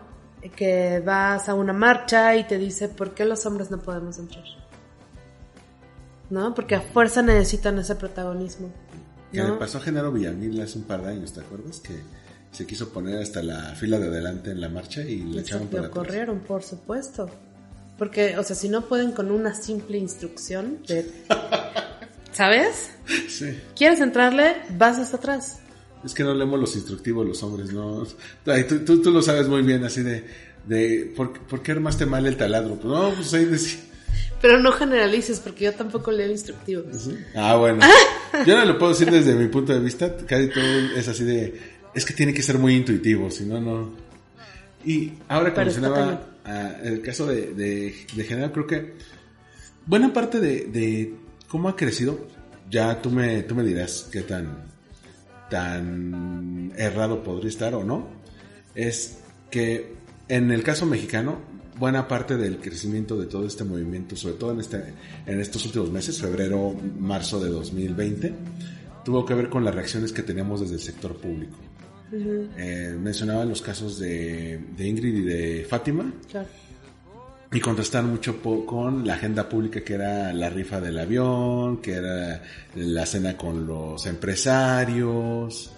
que 0.55 1.01
vas 1.05 1.49
a 1.49 1.53
una 1.53 1.73
marcha 1.73 2.35
y 2.35 2.45
te 2.45 2.57
dice 2.57 2.89
por 2.89 3.13
qué 3.13 3.25
los 3.25 3.45
hombres 3.45 3.71
no 3.71 3.79
podemos 3.79 4.17
entrar. 4.19 4.43
¿No? 6.29 6.53
Porque 6.53 6.75
a 6.75 6.81
fuerza 6.81 7.21
necesitan 7.21 7.79
ese 7.79 7.95
protagonismo. 7.95 8.69
Que 9.31 9.43
le 9.43 9.53
pasó 9.53 9.77
a 9.77 9.81
Genaro 9.81 10.11
Villamil 10.11 10.59
hace 10.61 10.77
un 10.77 10.85
par 10.85 11.01
de 11.01 11.11
años, 11.11 11.33
¿te 11.33 11.41
acuerdas? 11.41 11.79
Que 11.79 12.01
se 12.57 12.65
quiso 12.65 12.89
poner 12.89 13.21
hasta 13.21 13.43
la 13.43 13.75
fila 13.75 13.99
de 13.99 14.07
adelante 14.07 14.49
en 14.49 14.59
la 14.59 14.67
marcha 14.67 15.01
y 15.01 15.17
le 15.17 15.41
echaron 15.41 15.67
para 15.67 15.83
Lo 15.83 15.91
corrieron, 15.91 16.39
por 16.39 16.63
supuesto. 16.63 17.29
Porque, 17.99 18.35
o 18.35 18.43
sea, 18.43 18.55
si 18.55 18.67
no 18.67 18.85
pueden 18.85 19.11
con 19.11 19.29
una 19.29 19.53
simple 19.53 19.99
instrucción 19.99 20.79
de... 20.87 21.05
¿Sabes? 22.31 22.91
Sí. 23.29 23.57
¿Quieres 23.75 24.01
entrarle? 24.01 24.55
Vas 24.71 24.97
hasta 24.97 25.17
atrás. 25.17 25.59
Es 26.03 26.13
que 26.13 26.23
no 26.23 26.33
leemos 26.33 26.59
los 26.59 26.75
instructivos 26.75 27.25
los 27.25 27.41
hombres, 27.43 27.71
¿no? 27.71 28.05
Tú, 28.43 28.79
tú, 28.83 29.01
tú, 29.01 29.11
lo 29.11 29.21
sabes 29.21 29.47
muy 29.47 29.61
bien, 29.61 29.85
así 29.85 30.01
de, 30.01 30.25
de 30.65 31.13
¿por, 31.15 31.39
¿por 31.39 31.61
qué 31.61 31.71
armaste 31.73 32.05
mal 32.05 32.25
el 32.25 32.35
taladro? 32.35 32.75
Pues 32.75 32.85
no, 32.85 33.13
pues 33.13 33.33
ahí 33.33 33.45
decía. 33.45 33.79
Pero 34.41 34.59
no 34.59 34.71
generalices, 34.71 35.39
porque 35.39 35.65
yo 35.65 35.73
tampoco 35.73 36.11
leo 36.11 36.29
instructivos. 36.29 36.85
¿Sí? 37.03 37.17
Ah, 37.35 37.55
bueno. 37.55 37.79
yo 38.45 38.57
no 38.57 38.65
lo 38.65 38.77
puedo 38.77 38.91
decir 38.91 39.09
desde 39.09 39.35
mi 39.35 39.47
punto 39.47 39.71
de 39.71 39.79
vista, 39.79 40.15
casi 40.25 40.47
todo 40.49 40.63
es 40.95 41.07
así 41.07 41.23
de, 41.23 41.76
es 41.97 42.05
que 42.05 42.13
tiene 42.13 42.31
que 42.31 42.43
ser 42.43 42.59
muy 42.59 42.75
intuitivo, 42.75 43.31
si 43.31 43.43
no, 43.43 43.59
no. 43.59 43.89
Y 44.85 45.13
ahora 45.27 45.51
que 45.51 45.61
mencionaba 45.61 46.27
uh, 46.45 46.87
el 46.87 47.01
caso 47.01 47.25
de, 47.25 47.55
de, 47.55 47.95
de 48.15 48.23
General, 48.23 48.51
creo 48.51 48.67
que 48.67 48.93
buena 49.87 50.13
parte 50.13 50.39
de, 50.39 50.65
de 50.65 51.15
cómo 51.47 51.69
ha 51.69 51.75
crecido, 51.75 52.27
ya 52.69 53.01
tú 53.01 53.09
me, 53.09 53.41
tú 53.41 53.55
me 53.55 53.63
dirás 53.63 54.07
qué 54.11 54.21
tan 54.21 54.67
tan 55.49 56.71
errado 56.77 57.23
podría 57.23 57.49
estar 57.49 57.73
o 57.73 57.83
no, 57.83 58.07
es 58.75 59.17
que 59.49 59.95
en 60.27 60.51
el 60.51 60.61
caso 60.61 60.85
mexicano, 60.85 61.39
buena 61.79 62.07
parte 62.07 62.37
del 62.37 62.59
crecimiento 62.59 63.17
de 63.17 63.25
todo 63.25 63.47
este 63.47 63.63
movimiento, 63.63 64.15
sobre 64.15 64.35
todo 64.35 64.51
en, 64.51 64.59
este, 64.59 64.93
en 65.25 65.39
estos 65.39 65.65
últimos 65.65 65.89
meses, 65.89 66.21
febrero, 66.21 66.75
marzo 66.99 67.39
de 67.39 67.49
2020, 67.49 68.35
tuvo 69.03 69.25
que 69.25 69.33
ver 69.33 69.49
con 69.49 69.65
las 69.65 69.73
reacciones 69.73 70.11
que 70.11 70.21
teníamos 70.21 70.61
desde 70.61 70.75
el 70.75 70.81
sector 70.81 71.15
público. 71.15 71.57
Uh 72.11 72.15
-huh. 72.15 72.47
eh, 72.57 72.95
mencionaban 72.99 73.49
los 73.49 73.61
casos 73.61 73.99
de, 73.99 74.59
de, 74.77 74.87
Ingrid 74.87 75.15
y 75.15 75.21
de 75.21 75.65
Fátima. 75.69 76.11
Claro. 76.31 76.47
y 77.51 77.59
contrastar 77.61 78.03
mucho 78.03 78.41
con 78.65 79.07
la 79.07 79.13
agenda 79.13 79.47
pública 79.47 79.79
que 79.81 79.93
era 79.93 80.33
la 80.33 80.49
rifa 80.49 80.81
del 80.81 80.97
avión, 80.99 81.81
que 81.81 81.93
era 81.93 82.43
la 82.75 83.05
cena 83.05 83.37
con 83.37 83.65
los 83.65 84.05
empresarios. 84.05 85.71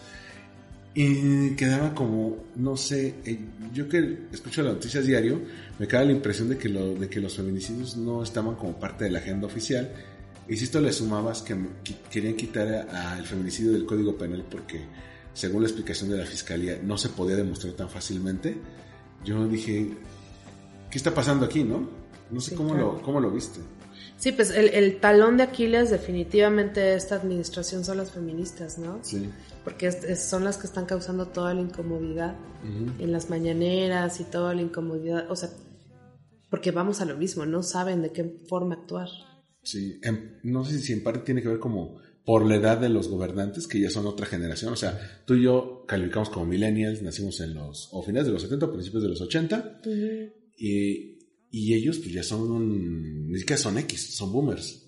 Y 0.96 1.52
quedaba 1.56 1.94
como, 1.94 2.38
no 2.56 2.76
sé, 2.76 3.16
eh, 3.24 3.40
yo 3.74 3.88
que 3.88 4.18
escucho 4.34 4.64
las 4.64 4.74
noticias 4.74 5.06
diario, 5.06 5.40
me 5.78 5.88
queda 5.88 6.04
la 6.04 6.12
impresión 6.12 6.50
de 6.50 6.58
que, 6.58 6.68
lo, 6.70 6.96
de 6.96 7.08
que 7.08 7.20
los 7.22 7.36
feminicidios 7.36 7.96
no 7.96 8.24
estaban 8.24 8.56
como 8.56 8.74
parte 8.80 9.06
de 9.06 9.12
la 9.12 9.20
agenda 9.20 9.46
oficial. 9.46 9.90
Y 10.48 10.58
si 10.58 10.64
esto 10.66 10.82
le 10.82 10.92
sumabas 10.92 11.44
que 11.44 11.54
qui- 11.56 11.96
querían 12.12 12.34
quitar 12.34 12.68
al 12.92 13.24
feminicidio 13.26 13.72
del 13.74 13.86
Código 13.86 14.18
Penal 14.18 14.44
porque, 14.50 14.82
según 15.34 15.62
la 15.64 15.68
explicación 15.70 16.10
de 16.10 16.18
la 16.18 16.26
Fiscalía, 16.26 16.80
no 16.84 16.98
se 16.98 17.10
podía 17.10 17.36
demostrar 17.36 17.74
tan 17.74 17.90
fácilmente, 17.90 18.58
yo 19.24 19.48
dije, 19.48 19.90
¿qué 20.90 20.98
está 20.98 21.14
pasando 21.14 21.46
aquí, 21.46 21.64
no? 21.64 21.90
No 22.32 22.40
sé 22.42 22.52
Sí, 22.52 22.56
cómo, 22.56 22.70
claro. 22.72 22.94
lo, 22.94 23.02
cómo 23.02 23.20
lo 23.20 23.32
viste. 23.32 23.60
Sí, 24.18 24.32
pues 24.34 24.52
el, 24.52 24.70
el 24.70 25.00
talón 25.00 25.38
de 25.38 25.44
Aquiles 25.44 25.90
definitivamente 25.92 26.80
de 26.82 26.96
esta 26.96 27.16
administración 27.16 27.84
son 27.86 27.98
las 27.98 28.12
feministas, 28.12 28.78
¿no? 28.78 29.00
Sí. 29.02 29.30
Porque 29.64 29.88
es- 29.88 30.04
es- 30.04 30.24
son 30.26 30.44
las 30.44 30.58
que 30.58 30.68
están 30.68 30.86
causando 30.86 31.28
toda 31.28 31.54
la 31.54 31.62
incomodidad 31.62 32.36
en 33.00 33.12
las 33.12 33.30
mañaneras 33.30 34.20
y 34.20 34.26
toda 34.26 34.54
la 34.54 34.62
incomodidad, 34.62 35.30
o 35.32 35.36
sea, 35.36 35.50
porque 36.50 36.72
vamos 36.72 37.00
a 37.02 37.06
lo 37.06 37.16
mismo, 37.18 37.46
no 37.46 37.64
saben 37.64 38.02
de 38.02 38.12
qué 38.12 38.42
forma 38.48 38.76
actuar. 38.76 39.08
Sí, 39.64 40.00
en- 40.04 40.40
no 40.44 40.64
sé 40.66 40.80
si 40.80 40.94
en 40.94 41.04
parte 41.04 41.20
tiene 41.22 41.42
que 41.42 41.48
ver 41.50 41.60
como 41.60 41.98
por 42.30 42.46
la 42.46 42.58
edad 42.58 42.78
de 42.78 42.90
los 42.90 43.08
gobernantes, 43.08 43.66
que 43.66 43.80
ya 43.80 43.90
son 43.90 44.06
otra 44.06 44.28
generación. 44.28 44.72
O 44.72 44.76
sea, 44.76 45.24
tú 45.26 45.34
y 45.34 45.46
yo 45.46 45.84
calificamos 45.88 46.30
como 46.30 46.46
millennials, 46.46 47.02
nacimos 47.02 47.40
en 47.40 47.56
los, 47.56 47.90
o 47.92 48.04
finales 48.04 48.28
de 48.28 48.34
los 48.34 48.44
70 48.44 48.68
o 48.68 48.72
principios 48.72 49.02
de 49.02 49.10
los 49.10 49.20
80, 49.20 49.82
y, 50.56 51.18
y 51.50 51.74
ellos 51.74 51.98
pues 51.98 52.14
ya 52.14 52.22
son, 52.22 53.32
ni 53.32 53.40
siquiera 53.40 53.60
son 53.60 53.80
X, 53.80 54.14
son 54.16 54.32
boomers. 54.32 54.80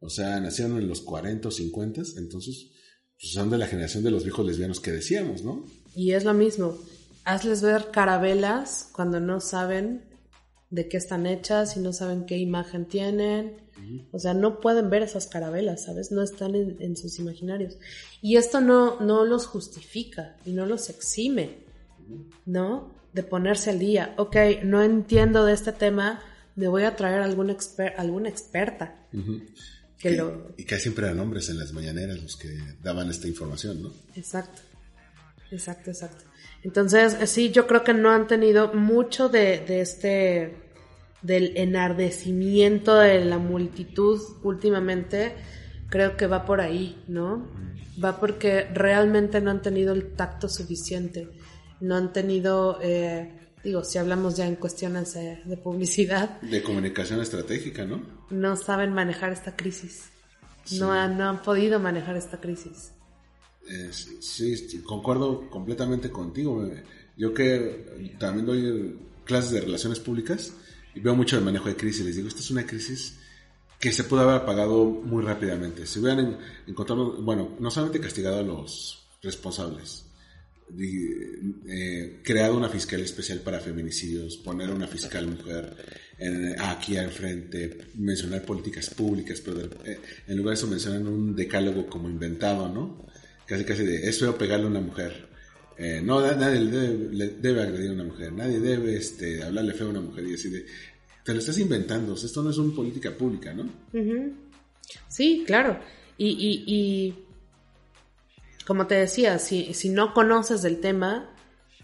O 0.00 0.10
sea, 0.10 0.40
nacieron 0.40 0.78
en 0.78 0.88
los 0.88 1.00
40 1.02 1.46
o 1.46 1.50
50, 1.52 2.02
entonces 2.16 2.72
pues, 3.20 3.34
son 3.34 3.50
de 3.50 3.58
la 3.58 3.68
generación 3.68 4.02
de 4.02 4.10
los 4.10 4.24
viejos 4.24 4.44
lesbianos 4.44 4.80
que 4.80 4.90
decíamos, 4.90 5.44
¿no? 5.44 5.64
Y 5.94 6.10
es 6.10 6.24
lo 6.24 6.34
mismo, 6.34 6.76
hazles 7.22 7.62
ver 7.62 7.92
carabelas 7.92 8.88
cuando 8.90 9.20
no 9.20 9.40
saben 9.40 10.10
de 10.70 10.88
qué 10.88 10.96
están 10.96 11.26
hechas 11.26 11.76
y 11.76 11.80
no 11.80 11.92
saben 11.92 12.26
qué 12.26 12.36
imagen 12.36 12.86
tienen. 12.86 13.69
O 14.12 14.18
sea, 14.18 14.34
no 14.34 14.60
pueden 14.60 14.90
ver 14.90 15.02
esas 15.02 15.26
carabelas, 15.26 15.84
¿sabes? 15.84 16.12
No 16.12 16.22
están 16.22 16.54
en, 16.54 16.76
en 16.80 16.96
sus 16.96 17.18
imaginarios. 17.18 17.78
Y 18.22 18.36
esto 18.36 18.60
no, 18.60 19.00
no 19.00 19.24
los 19.24 19.46
justifica 19.46 20.36
y 20.44 20.52
no 20.52 20.66
los 20.66 20.88
exime, 20.90 21.58
¿no? 22.46 22.92
De 23.12 23.22
ponerse 23.22 23.70
al 23.70 23.78
día. 23.78 24.14
Ok, 24.18 24.36
no 24.62 24.82
entiendo 24.82 25.44
de 25.44 25.52
este 25.52 25.72
tema, 25.72 26.22
me 26.56 26.68
voy 26.68 26.82
a 26.84 26.96
traer 26.96 27.22
algún 27.22 27.50
exper 27.50 27.94
alguna 27.96 28.28
experta 28.28 28.94
que 29.98 30.12
y, 30.12 30.16
lo... 30.16 30.52
y 30.56 30.64
casi 30.64 30.82
siempre 30.82 31.06
eran 31.06 31.20
hombres 31.20 31.48
en 31.48 31.58
las 31.58 31.72
mañaneras 31.72 32.20
los 32.22 32.36
que 32.36 32.56
daban 32.82 33.10
esta 33.10 33.28
información, 33.28 33.82
¿no? 33.82 33.92
Exacto, 34.14 34.60
exacto, 35.50 35.90
exacto. 35.90 36.24
Entonces, 36.62 37.16
eh, 37.20 37.26
sí, 37.26 37.50
yo 37.50 37.66
creo 37.66 37.84
que 37.84 37.94
no 37.94 38.10
han 38.10 38.26
tenido 38.26 38.72
mucho 38.74 39.28
de, 39.28 39.60
de 39.60 39.80
este, 39.80 40.54
del 41.22 41.56
enardecimiento 41.56 42.96
de 42.96 43.24
la 43.24 43.38
multitud 43.38 44.20
últimamente, 44.42 45.34
creo 45.88 46.16
que 46.16 46.26
va 46.26 46.44
por 46.44 46.60
ahí, 46.60 47.02
¿no? 47.08 47.46
Va 48.02 48.18
porque 48.18 48.64
realmente 48.72 49.40
no 49.40 49.50
han 49.50 49.60
tenido 49.62 49.92
el 49.92 50.12
tacto 50.14 50.48
suficiente, 50.48 51.28
no 51.80 51.96
han 51.96 52.12
tenido, 52.12 52.78
eh, 52.82 53.30
digo, 53.62 53.84
si 53.84 53.98
hablamos 53.98 54.36
ya 54.36 54.46
en 54.46 54.56
cuestiones 54.56 55.14
eh, 55.16 55.42
de 55.44 55.56
publicidad, 55.56 56.40
De 56.40 56.62
comunicación 56.62 57.20
estratégica, 57.20 57.84
¿no? 57.84 58.00
no 58.30 58.56
saben 58.56 58.92
manejar 58.92 59.32
esta 59.32 59.56
crisis, 59.56 60.04
Sí. 60.64 60.78
no, 60.78 60.92
han, 60.92 61.16
no 61.18 61.28
han 61.28 61.42
podido 61.42 61.80
manejar 61.80 62.16
esta 62.16 62.38
crisis. 62.40 62.92
Eh, 63.68 63.90
sí, 63.92 64.56
sí, 64.56 64.82
concuerdo 64.82 65.48
completamente 65.50 66.10
contigo. 66.10 66.68
Yo 67.16 67.32
que 67.34 68.14
también 68.18 68.46
doy 68.46 68.98
clases 69.24 69.50
de 69.52 69.60
relaciones 69.62 70.00
públicas 70.00 70.52
y 70.94 71.00
veo 71.00 71.14
mucho 71.14 71.36
el 71.38 71.44
manejo 71.44 71.68
de 71.68 71.76
crisis. 71.76 72.04
Les 72.04 72.16
digo, 72.16 72.28
esta 72.28 72.40
es 72.40 72.50
una 72.50 72.66
crisis 72.66 73.14
que 73.78 73.92
se 73.92 74.04
pudo 74.04 74.20
haber 74.20 74.42
apagado 74.42 74.84
muy 74.84 75.22
rápidamente. 75.24 75.86
Si 75.86 75.98
hubieran 76.00 76.20
en- 76.20 76.36
encontrado, 76.66 77.22
bueno, 77.22 77.56
no 77.58 77.70
solamente 77.70 78.00
castigado 78.00 78.38
a 78.38 78.42
los 78.42 79.06
responsables, 79.22 80.04
eh, 80.78 82.20
creado 82.22 82.56
una 82.56 82.68
fiscalía 82.68 83.04
especial 83.04 83.40
para 83.40 83.60
feminicidios, 83.60 84.36
poner 84.36 84.70
una 84.70 84.86
fiscal 84.86 85.26
mujer 85.26 85.74
aquí 86.58 86.96
al 86.98 87.10
frente, 87.10 87.78
mencionar 87.94 88.42
políticas 88.44 88.90
públicas, 88.90 89.40
pero 89.40 89.62
eh, 89.84 89.98
en 90.26 90.36
lugar 90.36 90.54
de 90.54 90.58
eso 90.60 90.66
mencionan 90.68 91.06
un 91.08 91.34
decálogo 91.34 91.86
como 91.86 92.08
inventado, 92.10 92.68
¿no? 92.68 93.06
Casi 93.46 93.64
casi 93.64 93.84
de, 93.84 94.06
es 94.08 94.18
feo 94.20 94.36
pegarle 94.36 94.66
a 94.66 94.68
una 94.68 94.80
mujer. 94.80 95.29
Eh, 95.82 96.02
no, 96.04 96.20
na- 96.20 96.34
nadie 96.36 96.60
le 96.60 96.70
debe, 96.70 97.28
debe 97.40 97.62
agredir 97.62 97.90
a 97.90 97.94
una 97.94 98.04
mujer, 98.04 98.32
nadie 98.34 98.60
debe 98.60 98.96
este, 98.98 99.42
hablarle 99.42 99.72
feo 99.72 99.86
a 99.86 99.90
una 99.90 100.00
mujer 100.02 100.26
y 100.26 100.34
así 100.34 100.50
de, 100.50 100.66
te 101.24 101.32
lo 101.32 101.38
estás 101.38 101.58
inventando, 101.58 102.12
esto 102.14 102.42
no 102.42 102.50
es 102.50 102.58
una 102.58 102.74
política 102.76 103.10
pública, 103.16 103.54
¿no? 103.54 103.64
Sí, 105.08 105.42
claro. 105.46 105.80
Y, 106.18 106.28
y, 106.28 106.64
y 106.66 107.24
como 108.66 108.86
te 108.86 108.94
decía, 108.96 109.38
si, 109.38 109.72
si 109.72 109.88
no 109.88 110.12
conoces 110.12 110.60
del 110.60 110.80
tema, 110.80 111.30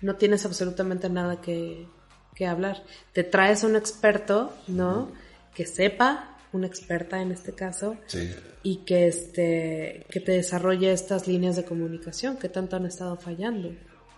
no 0.02 0.16
tienes 0.16 0.44
absolutamente 0.44 1.08
nada 1.08 1.40
que, 1.40 1.86
que 2.34 2.46
hablar. 2.46 2.84
Te 3.14 3.24
traes 3.24 3.64
a 3.64 3.66
un 3.66 3.76
experto, 3.76 4.54
¿no? 4.68 5.10
Que 5.54 5.64
sepa, 5.64 6.35
una 6.52 6.66
experta 6.66 7.20
en 7.20 7.32
este 7.32 7.52
caso, 7.52 7.96
Sí. 8.06 8.28
y 8.62 8.78
que, 8.84 9.06
este, 9.08 10.06
que 10.10 10.20
te 10.20 10.32
desarrolle 10.32 10.92
estas 10.92 11.26
líneas 11.28 11.56
de 11.56 11.64
comunicación 11.64 12.36
que 12.36 12.48
tanto 12.48 12.76
han 12.76 12.86
estado 12.86 13.16
fallando. 13.16 13.72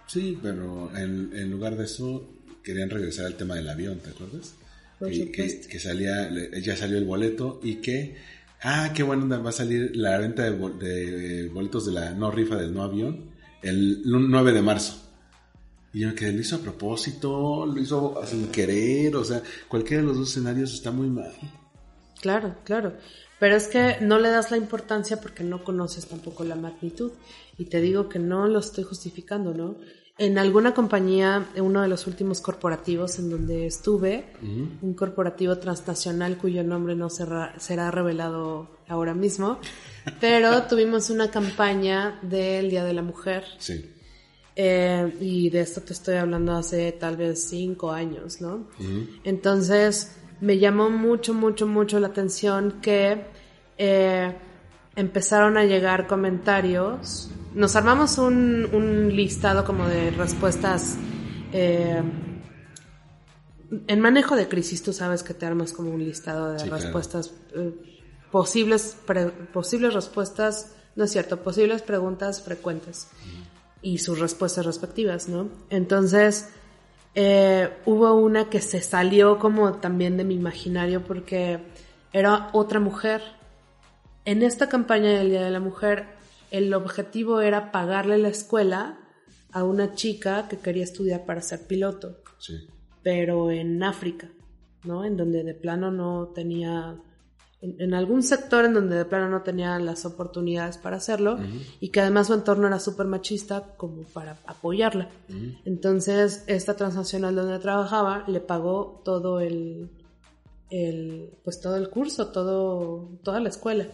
Sí, 0.06 0.38
pero 0.42 0.90
en, 0.96 1.30
en 1.34 1.50
lugar 1.50 1.76
de 1.76 1.84
eso 1.84 2.28
querían 2.62 2.90
regresar 2.90 3.26
al 3.26 3.34
tema 3.36 3.54
del 3.56 3.68
avión, 3.68 3.98
¿te 3.98 4.10
acuerdas? 4.10 4.54
Por 4.98 5.10
que, 5.10 5.30
que, 5.68 5.78
salía, 5.78 6.28
ya 6.60 6.76
salió 6.76 6.98
el 6.98 7.04
boleto 7.04 7.60
y 7.62 7.76
que, 7.76 8.16
ah, 8.62 8.92
qué 8.94 9.02
bueno, 9.02 9.28
va 9.42 9.50
a 9.50 9.52
salir 9.52 9.96
la 9.96 10.18
venta 10.18 10.42
de, 10.44 10.50
bol- 10.58 10.78
de 10.78 11.48
boletos 11.48 11.86
de 11.86 11.92
la 11.92 12.10
no 12.14 12.30
rifa 12.30 12.56
del 12.56 12.72
no 12.74 12.82
avión 12.82 13.30
el 13.62 14.02
9 14.04 14.52
de 14.52 14.62
marzo. 14.62 15.04
Y 15.92 16.00
yo 16.00 16.08
me 16.08 16.14
quedé, 16.14 16.32
lo 16.32 16.40
hizo 16.40 16.56
a 16.56 16.60
propósito, 16.60 17.64
lo 17.66 17.80
hizo 17.80 18.20
sin 18.26 18.48
querer, 18.48 19.14
o 19.16 19.24
sea, 19.24 19.42
cualquiera 19.68 20.02
de 20.02 20.08
los 20.08 20.18
dos 20.18 20.30
escenarios 20.30 20.72
está 20.74 20.90
muy 20.90 21.08
mal. 21.08 21.32
Claro, 22.20 22.56
claro. 22.64 22.94
Pero 23.38 23.56
es 23.56 23.68
que 23.68 23.98
no 24.00 24.18
le 24.18 24.30
das 24.30 24.50
la 24.50 24.56
importancia 24.56 25.20
porque 25.20 25.44
no 25.44 25.62
conoces 25.62 26.06
tampoco 26.06 26.44
la 26.44 26.56
magnitud. 26.56 27.12
Y 27.56 27.66
te 27.66 27.80
digo 27.80 28.08
que 28.08 28.18
no 28.18 28.48
lo 28.48 28.58
estoy 28.58 28.84
justificando, 28.84 29.54
¿no? 29.54 29.76
En 30.20 30.36
alguna 30.36 30.74
compañía, 30.74 31.46
en 31.54 31.62
uno 31.62 31.80
de 31.80 31.86
los 31.86 32.08
últimos 32.08 32.40
corporativos 32.40 33.20
en 33.20 33.30
donde 33.30 33.66
estuve, 33.66 34.32
un 34.42 34.94
corporativo 34.94 35.58
transnacional 35.58 36.38
cuyo 36.38 36.64
nombre 36.64 36.96
no 36.96 37.08
será, 37.08 37.54
será 37.60 37.92
revelado 37.92 38.68
ahora 38.88 39.14
mismo, 39.14 39.60
pero 40.20 40.62
tuvimos 40.68 41.10
una 41.10 41.30
campaña 41.30 42.18
del 42.22 42.68
Día 42.68 42.84
de 42.84 42.94
la 42.94 43.02
Mujer. 43.02 43.44
Sí. 43.58 43.94
Eh, 44.56 45.16
y 45.20 45.50
de 45.50 45.60
esto 45.60 45.82
te 45.82 45.92
estoy 45.92 46.16
hablando 46.16 46.52
hace 46.52 46.90
tal 46.90 47.16
vez 47.16 47.48
cinco 47.48 47.92
años, 47.92 48.40
¿no? 48.40 48.66
Entonces 49.22 50.16
me 50.40 50.58
llamó 50.58 50.90
mucho, 50.90 51.34
mucho, 51.34 51.66
mucho 51.66 51.98
la 52.00 52.08
atención 52.08 52.80
que 52.80 53.24
eh, 53.76 54.34
empezaron 54.96 55.56
a 55.56 55.64
llegar 55.64 56.06
comentarios. 56.06 57.30
Nos 57.54 57.74
armamos 57.76 58.18
un, 58.18 58.68
un 58.72 59.14
listado 59.14 59.64
como 59.64 59.86
de 59.88 60.10
respuestas. 60.10 60.96
eh, 61.52 62.02
en 63.86 64.00
manejo 64.00 64.34
de 64.36 64.48
crisis, 64.48 64.82
tú 64.82 64.92
sabes 64.92 65.22
que 65.22 65.34
te 65.34 65.44
armas 65.44 65.72
como 65.72 65.90
un 65.90 66.02
listado 66.02 66.52
de 66.52 66.58
Sí, 66.58 66.68
claro. 66.68 66.82
respuestas, 66.82 67.34
eh, 67.54 67.72
posibles, 68.32 68.96
pre- 69.06 69.26
posibles 69.30 69.92
respuestas, 69.94 70.74
no 70.96 71.04
es 71.04 71.10
cierto, 71.12 71.38
posibles 71.42 71.82
preguntas 71.82 72.42
frecuentes 72.42 73.08
y 73.82 73.98
sus 73.98 74.18
respuestas 74.20 74.64
respectivas, 74.64 75.28
¿no? 75.28 75.48
Entonces, 75.70 76.48
eh, 77.20 77.68
hubo 77.84 78.14
una 78.14 78.48
que 78.48 78.60
se 78.60 78.80
salió 78.80 79.40
como 79.40 79.72
también 79.74 80.16
de 80.16 80.22
mi 80.22 80.34
imaginario 80.36 81.02
porque 81.02 81.58
era 82.12 82.48
otra 82.52 82.78
mujer. 82.78 83.20
En 84.24 84.44
esta 84.44 84.68
campaña 84.68 85.10
del 85.10 85.30
Día 85.30 85.42
de 85.42 85.50
la 85.50 85.58
Mujer, 85.58 86.04
el 86.52 86.72
objetivo 86.72 87.40
era 87.40 87.72
pagarle 87.72 88.18
la 88.18 88.28
escuela 88.28 89.00
a 89.50 89.64
una 89.64 89.94
chica 89.96 90.46
que 90.48 90.58
quería 90.58 90.84
estudiar 90.84 91.26
para 91.26 91.42
ser 91.42 91.66
piloto, 91.66 92.18
Sí. 92.38 92.68
pero 93.02 93.50
en 93.50 93.82
África, 93.82 94.28
¿no? 94.84 95.04
En 95.04 95.16
donde 95.16 95.42
de 95.42 95.54
plano 95.54 95.90
no 95.90 96.28
tenía, 96.28 96.94
en, 97.60 97.80
en 97.80 97.94
algún 97.94 98.22
sector 98.22 98.64
en 98.64 98.74
donde 98.74 98.96
de 98.96 99.04
plano 99.04 99.28
no 99.28 99.42
tenía 99.42 99.78
las 99.78 100.04
oportunidades 100.04 100.78
para 100.78 100.96
hacerlo 100.96 101.38
y 101.80 101.88
que 101.88 102.00
además 102.00 102.28
su 102.28 102.34
entorno 102.34 102.68
era 102.68 102.78
súper 102.78 103.06
machista 103.06 103.74
como 103.76 104.02
para 104.02 104.38
apoyarla. 104.46 105.08
Entonces, 105.64 106.44
esta 106.46 106.76
transnacional 106.76 107.34
donde 107.34 107.58
trabajaba 107.58 108.24
le 108.28 108.40
pagó 108.40 109.02
todo 109.04 109.40
el, 109.40 109.90
el, 110.70 111.32
pues 111.42 111.60
todo 111.60 111.76
el 111.76 111.90
curso, 111.90 112.28
todo, 112.28 113.18
toda 113.22 113.40
la 113.40 113.48
escuela. 113.48 113.88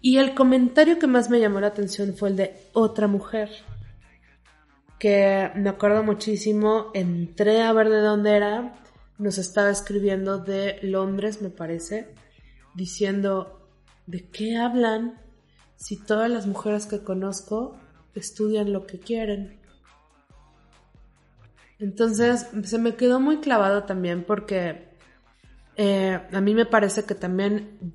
Y 0.00 0.18
el 0.18 0.34
comentario 0.34 0.98
que 0.98 1.08
más 1.08 1.28
me 1.28 1.40
llamó 1.40 1.60
la 1.60 1.68
atención 1.68 2.14
fue 2.14 2.28
el 2.28 2.36
de 2.36 2.56
otra 2.72 3.08
mujer. 3.08 3.50
Que 4.98 5.50
me 5.54 5.70
acuerdo 5.70 6.02
muchísimo, 6.02 6.90
entré 6.94 7.62
a 7.62 7.72
ver 7.72 7.88
de 7.88 8.00
dónde 8.00 8.36
era, 8.36 8.74
nos 9.16 9.38
estaba 9.38 9.70
escribiendo 9.70 10.38
de 10.38 10.78
Londres, 10.82 11.40
me 11.40 11.50
parece, 11.50 12.14
diciendo, 12.78 13.68
¿de 14.06 14.26
qué 14.30 14.56
hablan 14.56 15.20
si 15.76 15.96
todas 15.96 16.30
las 16.30 16.46
mujeres 16.46 16.86
que 16.86 17.00
conozco 17.00 17.76
estudian 18.14 18.72
lo 18.72 18.86
que 18.86 18.98
quieren? 18.98 19.58
Entonces 21.78 22.46
se 22.64 22.78
me 22.78 22.94
quedó 22.94 23.20
muy 23.20 23.38
clavado 23.38 23.84
también 23.84 24.24
porque 24.24 24.88
eh, 25.76 26.20
a 26.32 26.40
mí 26.40 26.54
me 26.54 26.66
parece 26.66 27.04
que 27.04 27.14
también, 27.14 27.94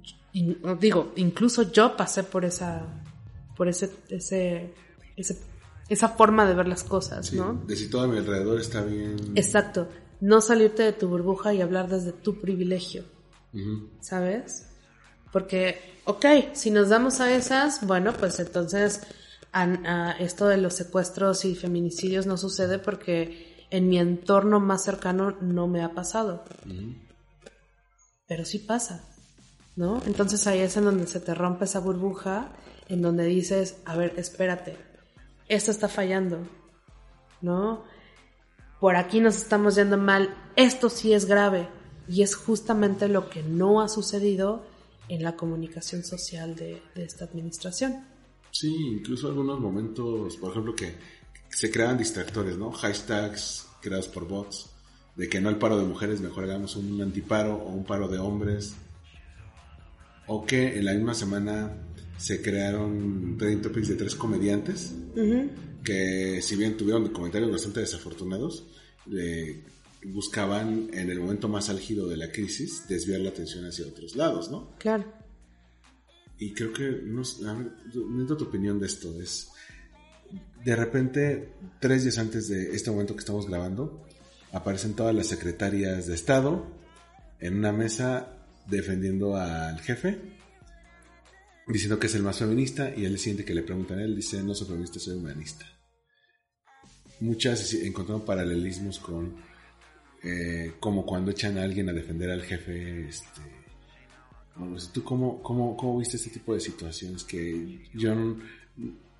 digo, 0.79 1.13
incluso 1.15 1.71
yo 1.71 1.97
pasé 1.97 2.23
por 2.23 2.45
esa, 2.45 2.85
por 3.55 3.67
ese, 3.67 3.89
ese, 4.09 4.73
esa 5.89 6.09
forma 6.09 6.45
de 6.45 6.55
ver 6.55 6.67
las 6.67 6.83
cosas, 6.83 7.33
¿no? 7.33 7.61
De 7.67 7.75
si 7.75 7.89
todo 7.89 8.03
a 8.03 8.07
mi 8.07 8.17
alrededor 8.17 8.59
está 8.59 8.83
bien. 8.83 9.17
Exacto. 9.35 9.87
No 10.21 10.39
salirte 10.39 10.83
de 10.83 10.93
tu 10.93 11.09
burbuja 11.09 11.53
y 11.53 11.61
hablar 11.61 11.89
desde 11.89 12.13
tu 12.13 12.39
privilegio, 12.39 13.03
¿sabes? 13.99 14.72
Porque, 15.33 15.99
ok, 16.05 16.25
si 16.53 16.71
nos 16.71 16.87
damos 16.87 17.19
a 17.19 17.33
esas, 17.33 17.85
bueno, 17.85 18.13
pues 18.13 18.39
entonces 18.39 19.01
esto 20.19 20.47
de 20.47 20.57
los 20.57 20.75
secuestros 20.75 21.43
y 21.43 21.55
feminicidios 21.55 22.25
no 22.25 22.37
sucede 22.37 22.79
porque 22.79 23.65
en 23.69 23.89
mi 23.89 23.99
entorno 23.99 24.61
más 24.61 24.85
cercano 24.85 25.31
no 25.41 25.67
me 25.67 25.83
ha 25.83 25.93
pasado 25.93 26.45
pero 28.27 28.45
sí 28.45 28.57
pasa, 28.59 29.03
¿no? 29.75 30.01
Entonces 30.07 30.47
ahí 30.47 30.59
es 30.59 30.75
en 30.77 30.85
donde 30.85 31.05
se 31.07 31.19
te 31.19 31.35
rompe 31.35 31.65
esa 31.65 31.79
burbuja, 31.79 32.51
en 32.87 33.01
donde 33.01 33.25
dices, 33.25 33.77
a 33.85 33.95
ver, 33.95 34.13
espérate, 34.17 34.77
esto 35.47 35.69
está 35.69 35.87
fallando, 35.87 36.39
¿no? 37.41 37.83
Por 38.79 38.95
aquí 38.95 39.19
nos 39.19 39.35
estamos 39.35 39.75
yendo 39.75 39.97
mal, 39.97 40.35
esto 40.55 40.89
sí 40.89 41.13
es 41.13 41.25
grave, 41.25 41.67
y 42.07 42.23
es 42.23 42.35
justamente 42.35 43.07
lo 43.07 43.29
que 43.29 43.43
no 43.43 43.81
ha 43.81 43.87
sucedido 43.87 44.65
en 45.09 45.23
la 45.23 45.35
comunicación 45.35 46.03
social 46.03 46.55
de, 46.55 46.81
esta 46.95 47.25
administración. 47.25 48.05
Sí, 48.51 48.73
incluso 48.97 49.27
algunos 49.27 49.59
momentos, 49.59 50.37
por 50.37 50.51
ejemplo, 50.51 50.75
que 50.75 50.95
se 51.49 51.71
crean 51.71 51.97
distractores, 51.97 52.57
¿no? 52.57 52.71
Hashtags 52.71 53.67
creados 53.81 54.07
por 54.07 54.27
bots 54.27 54.69
de 55.15 55.29
que 55.29 55.41
no 55.41 55.49
el 55.49 55.57
paro 55.57 55.77
de 55.77 55.85
mujeres, 55.85 56.21
mejor 56.21 56.45
hagamos 56.45 56.75
un 56.75 57.01
antiparo 57.01 57.55
o 57.55 57.71
un 57.71 57.83
paro 57.83 58.07
de 58.07 58.17
hombres. 58.17 58.75
O 60.25 60.45
que 60.45 60.77
en 60.77 60.85
la 60.85 60.93
misma 60.93 61.13
semana 61.13 61.73
se 62.17 62.41
crearon 62.41 63.35
trending 63.37 63.61
topics 63.61 63.89
de 63.89 63.95
tres 63.95 64.15
comediantes 64.15 64.95
que 65.83 66.41
si 66.41 66.55
bien 66.55 66.77
tuvieron 66.77 67.09
comentarios 67.09 67.51
bastante 67.51 67.81
desafortunados, 67.81 68.65
buscaban 70.05 70.89
en 70.93 71.09
el 71.09 71.19
momento 71.19 71.47
más 71.47 71.69
álgido 71.69 72.07
de 72.07 72.17
la 72.17 72.31
crisis 72.31 72.87
desviar 72.87 73.21
la 73.21 73.29
atención 73.29 73.65
hacia 73.65 73.87
otros 73.87 74.15
lados, 74.15 74.51
¿no? 74.51 74.75
Claro. 74.77 75.05
Y 76.37 76.53
creo 76.53 76.73
que, 76.73 77.01
no, 77.03 77.21
a 77.47 77.53
ver, 77.53 77.71
tu 77.91 78.43
opinión 78.43 78.79
de 78.79 78.87
esto. 78.87 79.21
Es, 79.21 79.49
de 80.63 80.75
repente, 80.75 81.53
tres 81.79 82.03
días 82.03 82.17
antes 82.17 82.49
de 82.49 82.75
este 82.75 82.91
momento 82.91 83.13
que 83.13 83.19
estamos 83.19 83.47
grabando, 83.47 84.05
aparecen 84.51 84.93
todas 84.93 85.15
las 85.15 85.27
secretarias 85.27 86.07
de 86.07 86.15
Estado 86.15 86.65
en 87.39 87.57
una 87.57 87.71
mesa 87.71 88.37
defendiendo 88.67 89.35
al 89.35 89.79
jefe, 89.81 90.19
diciendo 91.67 91.99
que 91.99 92.07
es 92.07 92.15
el 92.15 92.23
más 92.23 92.39
feminista, 92.39 92.93
y 92.95 93.05
el 93.05 93.17
siguiente 93.19 93.45
que 93.45 93.55
le 93.55 93.63
preguntan 93.63 93.99
a 93.99 94.03
él 94.03 94.15
dice, 94.15 94.41
no 94.43 94.53
soy 94.55 94.67
feminista, 94.67 94.99
soy 94.99 95.15
humanista. 95.15 95.65
Muchas 97.19 97.73
encontraron 97.73 98.25
paralelismos 98.25 98.99
con 98.99 99.35
eh, 100.23 100.73
como 100.79 101.05
cuando 101.05 101.31
echan 101.31 101.57
a 101.57 101.63
alguien 101.63 101.89
a 101.89 101.93
defender 101.93 102.31
al 102.31 102.43
jefe. 102.43 103.07
Este, 103.07 103.41
¿Tú 104.93 105.03
cómo, 105.03 105.41
cómo, 105.41 105.75
cómo 105.75 105.97
viste 105.97 106.17
este 106.17 106.29
tipo 106.29 106.53
de 106.53 106.59
situaciones 106.59 107.23
que 107.23 107.89
yo, 107.93 108.13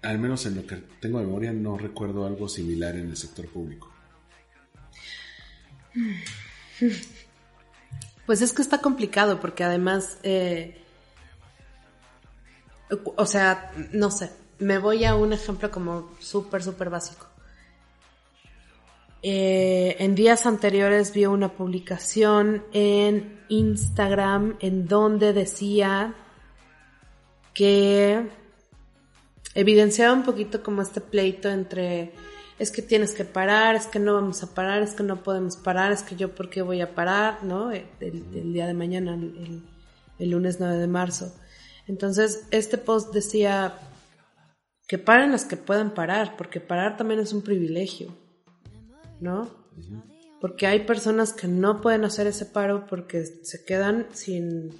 al 0.01 0.19
menos 0.19 0.45
en 0.45 0.55
lo 0.55 0.65
que 0.65 0.77
tengo 0.99 1.19
memoria, 1.19 1.51
no 1.51 1.77
recuerdo 1.77 2.25
algo 2.25 2.47
similar 2.47 2.95
en 2.95 3.09
el 3.09 3.17
sector 3.17 3.47
público? 3.47 3.91
Pues 8.25 8.41
es 8.41 8.53
que 8.53 8.61
está 8.61 8.77
complicado 8.77 9.41
porque 9.41 9.65
además, 9.65 10.17
eh, 10.23 10.81
o 13.17 13.25
sea, 13.25 13.69
no 13.91 14.11
sé, 14.11 14.31
me 14.59 14.77
voy 14.77 15.03
a 15.03 15.15
un 15.15 15.33
ejemplo 15.33 15.69
como 15.71 16.09
súper, 16.19 16.63
súper 16.63 16.89
básico. 16.89 17.27
Eh, 19.25 19.95
en 19.99 20.15
días 20.15 20.45
anteriores 20.45 21.13
vi 21.13 21.25
una 21.25 21.53
publicación 21.53 22.65
en 22.73 23.39
Instagram 23.47 24.57
en 24.59 24.85
donde 24.85 25.31
decía 25.31 26.13
que 27.53 28.27
evidenciaba 29.55 30.11
un 30.11 30.23
poquito 30.23 30.61
como 30.61 30.81
este 30.81 30.99
pleito 30.99 31.49
entre 31.49 32.11
es 32.59 32.69
que 32.69 32.81
tienes 32.81 33.13
que 33.13 33.23
parar, 33.23 33.75
es 33.75 33.87
que 33.87 33.97
no 33.97 34.13
vamos 34.13 34.43
a 34.43 34.53
parar, 34.53 34.81
es 34.83 34.93
que 34.93 35.03
no 35.03 35.23
podemos 35.23 35.55
parar, 35.55 35.93
es 35.93 36.03
que 36.03 36.17
yo 36.17 36.35
por 36.35 36.49
qué 36.49 36.61
voy 36.61 36.81
a 36.81 36.93
parar, 36.93 37.45
¿no? 37.45 37.71
El, 37.71 38.51
día 38.51 38.67
de 38.67 38.73
mañana, 38.73 39.15
el, 39.15 39.63
el, 40.19 40.29
lunes 40.29 40.59
9 40.59 40.77
de 40.77 40.87
marzo. 40.87 41.33
Entonces, 41.87 42.45
este 42.51 42.77
post 42.77 43.13
decía 43.13 43.79
que 44.85 44.97
paren 44.97 45.31
las 45.31 45.45
que 45.45 45.55
puedan 45.55 45.93
parar, 45.93 46.35
porque 46.37 46.59
parar 46.59 46.97
también 46.97 47.21
es 47.21 47.33
un 47.33 47.41
privilegio, 47.41 48.15
¿no? 49.23 49.49
Porque 50.41 50.67
hay 50.67 50.85
personas 50.85 51.31
que 51.31 51.47
no 51.47 51.79
pueden 51.79 52.03
hacer 52.03 52.27
ese 52.27 52.45
paro 52.45 52.85
porque 52.85 53.25
se 53.25 53.63
quedan 53.63 54.07
sin, 54.11 54.71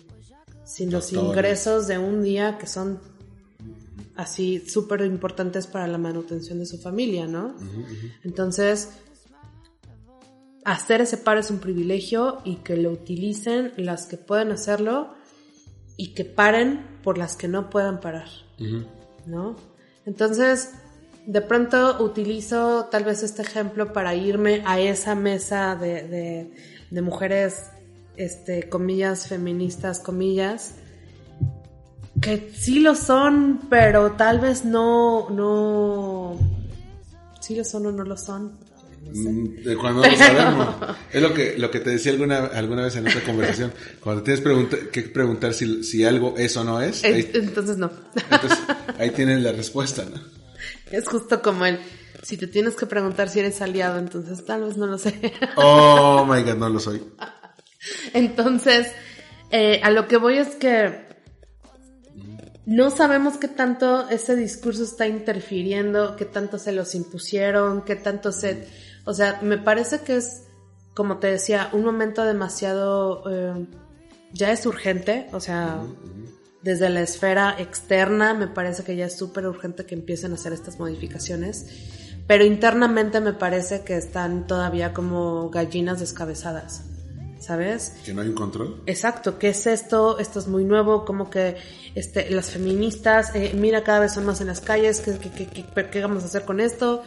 sin 0.66 0.92
los 0.92 1.14
ingresos 1.14 1.88
de 1.88 1.98
un 1.98 2.22
día 2.22 2.58
que 2.58 2.68
son 2.68 3.00
así 4.16 4.60
súper 4.60 5.02
importantes 5.02 5.66
para 5.66 5.88
la 5.88 5.98
manutención 5.98 6.60
de 6.60 6.66
su 6.66 6.78
familia, 6.78 7.26
¿no? 7.26 7.56
Entonces, 8.24 8.90
hacer 10.66 11.02
ese 11.02 11.18
paro 11.18 11.40
es 11.40 11.50
un 11.50 11.60
privilegio 11.60 12.42
y 12.44 12.58
que 12.58 12.76
lo 12.76 12.92
utilicen 12.92 13.72
las 13.78 14.06
que 14.06 14.18
pueden 14.18 14.52
hacerlo 14.52 15.14
y 15.96 16.14
que 16.14 16.26
paren 16.26 17.00
por 17.04 17.18
las 17.18 17.38
que 17.38 17.48
no 17.48 17.70
puedan 17.70 18.02
parar, 18.02 18.28
¿no? 19.26 19.56
Entonces, 20.06 20.72
de 21.26 21.42
pronto 21.42 22.04
utilizo 22.04 22.90
tal 22.92 23.04
vez 23.04 23.24
este 23.24 23.42
ejemplo 23.42 23.94
para 23.94 24.16
irme 24.16 24.62
a 24.66 24.80
esa 24.80 25.16
mesa 25.16 25.76
de, 25.76 26.08
de, 26.08 26.52
de 26.90 27.02
mujeres, 27.02 27.68
este, 28.18 28.70
comillas, 28.70 29.28
feministas, 29.28 30.00
comillas, 30.00 30.76
que 32.22 32.52
sí 32.56 32.80
lo 32.80 32.96
son, 32.96 33.62
pero 33.70 34.14
tal 34.14 34.40
vez 34.40 34.66
no, 34.66 35.30
no, 35.30 36.38
sí 37.40 37.56
lo 37.56 37.64
son 37.64 37.88
o 37.88 37.92
no 37.92 38.04
lo 38.04 38.18
son. 38.18 38.64
Mm, 39.12 39.64
de 39.64 39.76
cuando 39.76 40.08
lo 40.08 40.16
sabemos. 40.16 40.76
Es 41.12 41.22
lo 41.22 41.34
que, 41.34 41.58
lo 41.58 41.70
que 41.70 41.80
te 41.82 41.90
decía 41.92 42.14
alguna, 42.14 42.46
alguna 42.46 42.84
vez 42.84 42.96
en 42.96 43.08
otra 43.08 43.22
conversación. 43.22 43.74
Cuando 44.00 44.24
tienes 44.24 44.42
que 44.92 45.02
preguntar 45.04 45.54
si, 45.54 45.84
si, 45.84 46.06
algo 46.06 46.36
es 46.38 46.56
o 46.56 46.64
no 46.64 46.82
es. 46.82 47.04
entonces 47.04 47.78
no. 47.78 47.92
Entonces, 48.32 48.60
ahí 48.98 49.12
tienes 49.12 49.42
la 49.42 49.52
respuesta, 49.52 50.06
¿no? 50.06 50.43
Es 50.92 51.08
justo 51.08 51.42
como 51.42 51.66
el, 51.66 51.80
si 52.24 52.38
te 52.38 52.48
tienes 52.48 52.76
que 52.76 52.86
preguntar 52.86 53.30
si 53.30 53.40
eres 53.40 53.62
aliado, 53.62 54.00
entonces 54.00 54.46
tal 54.46 54.64
vez 54.64 54.78
no 54.78 54.86
lo 54.88 54.98
sé. 54.98 55.34
Oh 55.56 56.26
my 56.26 56.42
god, 56.44 56.56
no 56.56 56.70
lo 56.70 56.80
soy. 56.80 57.04
Entonces, 58.14 58.92
eh, 59.52 59.82
a 59.84 59.92
lo 59.92 60.08
que 60.08 60.18
voy 60.18 60.38
es 60.38 60.56
que 60.56 61.04
no 62.66 62.90
sabemos 62.90 63.38
qué 63.38 63.48
tanto 63.48 64.08
ese 64.10 64.36
discurso 64.36 64.84
está 64.84 65.08
interfiriendo, 65.08 66.16
qué 66.16 66.26
tanto 66.26 66.58
se 66.58 66.72
los 66.72 66.96
impusieron, 66.96 67.84
qué 67.84 67.96
tanto 67.96 68.32
se... 68.32 68.68
O 69.06 69.14
sea, 69.14 69.40
me 69.42 69.58
parece 69.58 70.02
que 70.02 70.16
es, 70.16 70.44
como 70.94 71.18
te 71.18 71.28
decía, 71.28 71.70
un 71.74 71.84
momento 71.84 72.24
demasiado... 72.24 73.24
Eh, 73.30 73.68
ya 74.34 74.52
es 74.52 74.66
urgente, 74.66 75.28
o 75.32 75.40
sea, 75.40 75.80
desde 76.64 76.90
la 76.90 77.02
esfera 77.02 77.56
externa 77.60 78.34
me 78.34 78.48
parece 78.48 78.84
que 78.84 78.96
ya 78.96 79.06
es 79.06 79.18
súper 79.18 79.46
urgente 79.46 79.86
que 79.86 79.96
empiecen 79.96 80.32
a 80.32 80.36
hacer 80.36 80.54
estas 80.54 80.80
modificaciones, 80.80 81.68
pero 82.26 82.46
internamente 82.46 83.20
me 83.20 83.34
parece 83.34 83.82
que 83.84 83.98
están 83.98 84.48
todavía 84.48 84.94
como 84.94 85.50
gallinas 85.50 86.00
descabezadas. 86.00 86.86
¿sabes? 87.44 87.98
Que 88.06 88.14
no 88.14 88.22
hay 88.22 88.30
un 88.30 88.36
control. 88.36 88.82
Exacto, 88.86 89.38
¿qué 89.38 89.50
es 89.50 89.68
esto? 89.68 90.18
Esto 90.18 90.40
es 90.40 90.48
muy 90.48 90.64
nuevo, 90.64 91.04
como 91.04 91.30
que 91.30 91.58
este, 91.94 92.30
las 92.32 92.50
feministas, 92.50 93.36
eh, 93.36 93.52
mira, 93.54 93.84
cada 93.84 94.00
vez 94.00 94.14
son 94.14 94.26
más 94.26 94.40
en 94.40 94.48
las 94.48 94.62
calles, 94.62 95.02
¿qué, 95.02 95.18
qué, 95.20 95.48
qué, 95.48 95.90
qué 95.90 96.02
vamos 96.02 96.24
a 96.24 96.28
hacer 96.28 96.46
con 96.46 96.62
esto? 96.62 97.04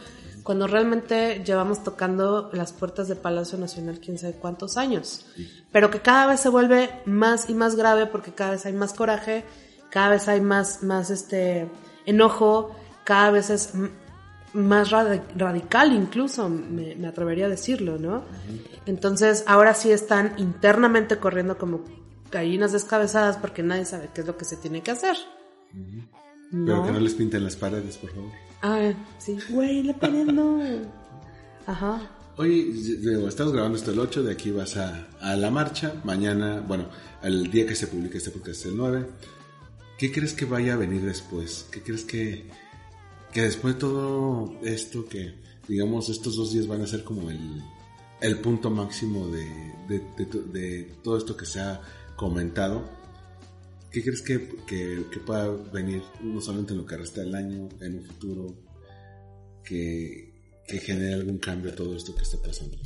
Cuando 0.47 0.65
realmente 0.65 1.43
llevamos 1.43 1.83
tocando 1.83 2.49
las 2.53 2.71
puertas 2.71 3.09
de 3.09 3.17
Palacio 3.17 3.57
Nacional 3.57 3.99
quién 3.99 4.17
sabe 4.17 4.31
cuántos 4.35 4.77
años, 4.77 5.25
pero 5.73 5.91
que 5.91 5.99
cada 5.99 6.25
vez 6.25 6.39
se 6.39 6.47
vuelve 6.47 6.89
más 7.05 7.49
y 7.49 7.53
más 7.53 7.75
grave 7.75 8.05
porque 8.05 8.31
cada 8.31 8.51
vez 8.51 8.65
hay 8.65 8.71
más 8.71 8.93
coraje, 8.93 9.43
cada 9.89 10.07
vez 10.11 10.29
hay 10.29 10.39
más, 10.39 10.83
más 10.83 11.09
este 11.09 11.67
enojo, 12.05 12.73
cada 13.03 13.29
vez 13.31 13.49
es 13.49 13.73
más 14.53 14.89
radi- 14.89 15.21
radical 15.35 15.91
incluso, 15.91 16.47
me, 16.47 16.95
me 16.95 17.09
atrevería 17.09 17.47
a 17.47 17.49
decirlo, 17.49 17.97
¿no? 17.99 18.23
Entonces 18.85 19.43
ahora 19.47 19.73
sí 19.73 19.91
están 19.91 20.33
internamente 20.37 21.17
corriendo 21.17 21.57
como 21.57 21.81
gallinas 22.31 22.71
descabezadas 22.71 23.35
porque 23.35 23.63
nadie 23.63 23.83
sabe 23.83 24.09
qué 24.13 24.21
es 24.21 24.27
lo 24.27 24.37
que 24.37 24.45
se 24.45 24.55
tiene 24.55 24.81
que 24.81 24.91
hacer. 24.91 25.17
Pero 26.51 26.83
que 26.83 26.91
no 26.91 26.99
les 26.99 27.13
pinten 27.13 27.43
las 27.43 27.55
paredes, 27.55 27.97
por 27.97 28.11
favor. 28.11 28.31
Ah, 28.61 28.93
sí. 29.17 29.37
Güey, 29.49 29.83
la 29.83 29.93
pared 29.93 30.25
no. 30.25 30.61
Ajá. 31.65 32.11
Oye, 32.37 32.65
digo, 32.71 33.27
estamos 33.27 33.51
grabando 33.51 33.77
esto 33.77 33.91
el 33.91 33.99
8, 33.99 34.23
de 34.23 34.31
aquí 34.31 34.51
vas 34.51 34.77
a, 34.77 35.07
a 35.19 35.35
la 35.35 35.49
marcha. 35.49 35.95
Mañana, 36.03 36.63
bueno, 36.65 36.87
el 37.23 37.49
día 37.49 37.65
que 37.65 37.75
se 37.75 37.87
publique 37.87 38.17
este 38.17 38.31
podcast 38.31 38.59
es 38.61 38.65
el 38.67 38.77
9. 38.77 39.05
¿Qué 39.97 40.11
crees 40.11 40.33
que 40.33 40.45
vaya 40.45 40.73
a 40.73 40.77
venir 40.77 41.01
después? 41.01 41.65
¿Qué 41.71 41.81
crees 41.81 42.03
que, 42.03 42.45
que 43.33 43.41
después 43.41 43.73
de 43.73 43.79
todo 43.79 44.53
esto, 44.63 45.05
que 45.07 45.33
digamos 45.67 46.09
estos 46.09 46.35
dos 46.35 46.53
días 46.53 46.67
van 46.67 46.81
a 46.81 46.87
ser 46.87 47.03
como 47.03 47.31
el, 47.31 47.63
el 48.21 48.39
punto 48.39 48.69
máximo 48.69 49.27
de, 49.27 49.45
de, 49.87 50.01
de 50.53 50.83
todo 51.03 51.17
esto 51.17 51.35
que 51.35 51.45
se 51.45 51.59
ha 51.59 51.81
comentado? 52.15 52.96
¿Qué 53.97 54.03
crees 54.03 54.21
que, 54.21 54.47
que, 54.67 55.05
que 55.11 55.19
pueda 55.21 55.49
venir 55.73 56.03
no 56.21 56.39
solamente 56.39 56.73
en 56.73 56.77
lo 56.77 56.85
que 56.85 56.97
resta 56.97 57.21
del 57.21 57.33
año, 57.33 57.67
en 57.81 57.95
un 57.97 58.03
futuro, 58.03 58.55
que, 59.63 60.35
que 60.67 60.77
genere 60.77 61.15
algún 61.15 61.39
cambio 61.39 61.71
a 61.71 61.75
todo 61.75 61.97
esto 61.97 62.13
que 62.13 62.21
está 62.21 62.37
pasando? 62.37 62.77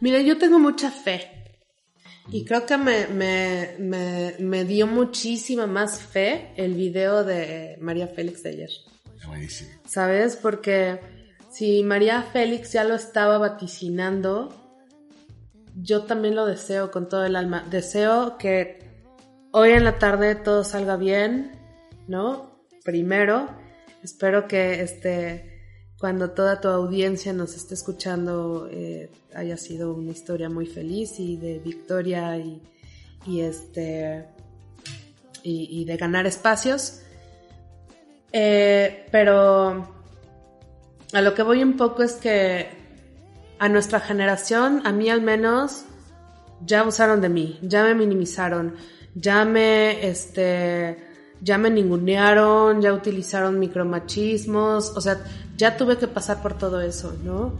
Mira, 0.00 0.20
yo 0.20 0.38
tengo 0.38 0.60
mucha 0.60 0.92
fe. 0.92 1.28
Y 2.30 2.44
creo 2.44 2.66
que 2.66 2.76
me, 2.76 3.08
me, 3.08 3.74
me, 3.80 4.36
me 4.38 4.64
dio 4.64 4.86
muchísima 4.86 5.66
más 5.66 6.00
fe 6.00 6.52
el 6.56 6.74
video 6.74 7.24
de 7.24 7.76
María 7.80 8.06
Félix 8.06 8.44
de 8.44 8.50
ayer. 8.50 8.70
Buenísimo. 9.26 9.70
¿Sabes? 9.86 10.36
Porque 10.36 11.00
si 11.50 11.82
María 11.82 12.22
Félix 12.22 12.74
ya 12.74 12.84
lo 12.84 12.94
estaba 12.94 13.38
vaticinando, 13.38 14.54
yo 15.74 16.04
también 16.04 16.36
lo 16.36 16.46
deseo 16.46 16.92
con 16.92 17.08
todo 17.08 17.24
el 17.24 17.34
alma. 17.34 17.66
Deseo 17.68 18.38
que 18.38 18.89
hoy 19.52 19.70
en 19.70 19.84
la 19.84 19.98
tarde 19.98 20.34
todo 20.34 20.64
salga 20.64 20.96
bien, 20.96 21.52
¿no? 22.08 22.50
Primero, 22.84 23.48
espero 24.02 24.46
que 24.46 24.82
este 24.82 25.50
cuando 25.98 26.30
toda 26.30 26.60
tu 26.60 26.68
audiencia 26.68 27.32
nos 27.34 27.54
esté 27.54 27.74
escuchando 27.74 28.68
eh, 28.70 29.10
haya 29.34 29.58
sido 29.58 29.92
una 29.92 30.12
historia 30.12 30.48
muy 30.48 30.66
feliz 30.66 31.20
y 31.20 31.36
de 31.36 31.58
victoria 31.58 32.38
y, 32.38 32.62
este 33.40 34.24
y, 35.42 35.68
y 35.82 35.84
de 35.84 35.96
ganar 35.98 36.26
espacios. 36.26 37.02
Eh, 38.32 39.06
pero 39.10 39.94
a 41.12 41.20
lo 41.20 41.34
que 41.34 41.42
voy 41.42 41.62
un 41.62 41.76
poco 41.76 42.02
es 42.02 42.14
que 42.14 42.68
a 43.58 43.68
nuestra 43.68 44.00
generación, 44.00 44.80
a 44.86 44.92
mí 44.92 45.10
al 45.10 45.20
menos, 45.20 45.84
ya 46.64 46.80
abusaron 46.80 47.20
de 47.20 47.28
mí, 47.28 47.58
ya 47.62 47.84
me 47.84 47.94
minimizaron, 47.94 48.74
ya 49.14 49.44
me, 49.44 50.06
este, 50.08 50.96
ya 51.40 51.58
me 51.58 51.70
ningunearon, 51.70 52.80
ya 52.80 52.92
utilizaron 52.92 53.58
micromachismos, 53.58 54.96
o 54.96 55.00
sea, 55.00 55.22
ya 55.56 55.76
tuve 55.76 55.98
que 55.98 56.08
pasar 56.08 56.42
por 56.42 56.56
todo 56.56 56.80
eso, 56.80 57.16
¿no? 57.24 57.58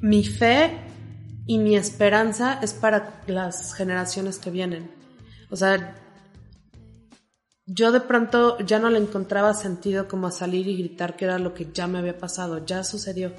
Mi 0.00 0.24
fe 0.24 0.78
y 1.46 1.58
mi 1.58 1.76
esperanza 1.76 2.60
es 2.62 2.74
para 2.74 3.22
las 3.26 3.74
generaciones 3.74 4.38
que 4.38 4.50
vienen. 4.50 4.90
O 5.50 5.56
sea, 5.56 5.96
yo 7.70 7.92
de 7.92 8.00
pronto 8.00 8.58
ya 8.60 8.78
no 8.78 8.88
le 8.90 8.98
encontraba 8.98 9.52
sentido 9.54 10.08
como 10.08 10.26
a 10.26 10.30
salir 10.30 10.66
y 10.68 10.76
gritar 10.78 11.16
que 11.16 11.26
era 11.26 11.38
lo 11.38 11.52
que 11.52 11.68
ya 11.72 11.86
me 11.86 11.98
había 11.98 12.16
pasado, 12.16 12.64
ya 12.64 12.82
sucedió. 12.82 13.32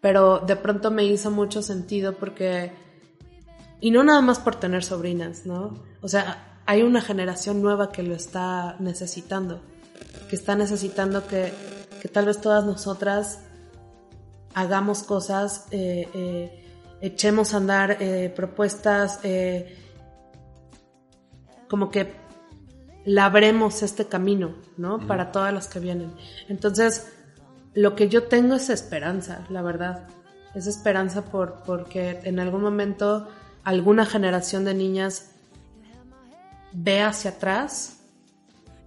Pero 0.00 0.40
de 0.40 0.56
pronto 0.56 0.90
me 0.90 1.04
hizo 1.06 1.30
mucho 1.30 1.62
sentido 1.62 2.14
porque, 2.14 2.72
y 3.84 3.90
no 3.90 4.02
nada 4.02 4.22
más 4.22 4.38
por 4.38 4.56
tener 4.56 4.82
sobrinas, 4.82 5.44
¿no? 5.44 5.74
O 6.00 6.08
sea, 6.08 6.58
hay 6.64 6.82
una 6.82 7.02
generación 7.02 7.60
nueva 7.60 7.92
que 7.92 8.02
lo 8.02 8.14
está 8.14 8.76
necesitando, 8.78 9.60
que 10.30 10.36
está 10.36 10.56
necesitando 10.56 11.26
que, 11.26 11.52
que 12.00 12.08
tal 12.08 12.24
vez 12.24 12.40
todas 12.40 12.64
nosotras 12.64 13.40
hagamos 14.54 15.02
cosas, 15.02 15.66
eh, 15.70 16.08
eh, 16.14 16.64
echemos 17.02 17.52
a 17.52 17.58
andar 17.58 17.98
eh, 18.00 18.32
propuestas, 18.34 19.20
como 21.68 21.90
que 21.90 22.14
labremos 23.04 23.82
este 23.82 24.06
camino, 24.06 24.54
¿no? 24.78 25.06
Para 25.06 25.30
todas 25.30 25.52
las 25.52 25.68
que 25.68 25.80
vienen. 25.80 26.14
Entonces, 26.48 27.12
lo 27.74 27.94
que 27.94 28.08
yo 28.08 28.28
tengo 28.28 28.54
es 28.54 28.70
esperanza, 28.70 29.44
la 29.50 29.60
verdad. 29.60 30.08
Es 30.54 30.66
esperanza 30.66 31.26
por, 31.26 31.62
porque 31.66 32.20
en 32.24 32.40
algún 32.40 32.62
momento 32.62 33.28
alguna 33.64 34.06
generación 34.06 34.64
de 34.64 34.74
niñas 34.74 35.30
ve 36.72 37.00
hacia 37.00 37.32
atrás, 37.32 37.98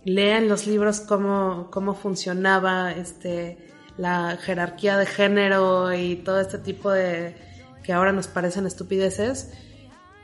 lea 0.03 0.38
en 0.38 0.47
los 0.47 0.67
libros 0.67 0.99
cómo, 0.99 1.69
cómo 1.71 1.95
funcionaba 1.95 2.91
este, 2.91 3.57
la 3.97 4.38
jerarquía 4.38 4.97
de 4.97 5.05
género 5.05 5.93
y 5.93 6.17
todo 6.17 6.39
este 6.39 6.59
tipo 6.59 6.91
de 6.91 7.36
que 7.84 7.93
ahora 7.93 8.11
nos 8.11 8.28
parecen 8.28 8.65
estupideces 8.65 9.51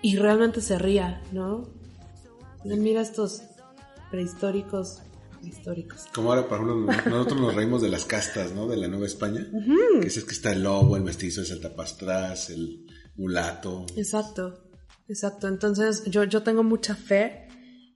y 0.02 0.18
realmente 0.18 0.62
se 0.62 0.78
ría, 0.78 1.22
¿no? 1.32 1.70
Mira 2.66 3.02
estos 3.02 3.42
prehistóricos 4.12 5.02
históricos. 5.42 6.06
Como 6.14 6.32
ahora, 6.32 6.48
por 6.48 6.62
ejemplo, 6.62 7.10
nosotros 7.10 7.40
nos 7.40 7.56
reímos 7.56 7.82
de 7.82 7.90
las 7.90 8.06
castas, 8.06 8.54
¿no? 8.54 8.68
De 8.68 8.78
la 8.78 8.88
Nueva 8.88 9.06
España. 9.06 9.46
Ujú. 9.52 10.02
Que 10.02 10.08
es 10.08 10.24
que 10.24 10.32
está 10.32 10.52
el 10.52 10.64
lobo, 10.64 10.96
el 10.96 11.04
mestizo, 11.04 11.42
el 11.42 11.48
saltapastrás, 11.48 12.50
el 12.50 12.83
mulato. 13.16 13.86
Exacto, 13.96 14.64
exacto. 15.08 15.48
Entonces 15.48 16.04
yo, 16.06 16.24
yo 16.24 16.44
tengo 16.44 16.64
mucha 16.64 16.96
fe 16.96 17.48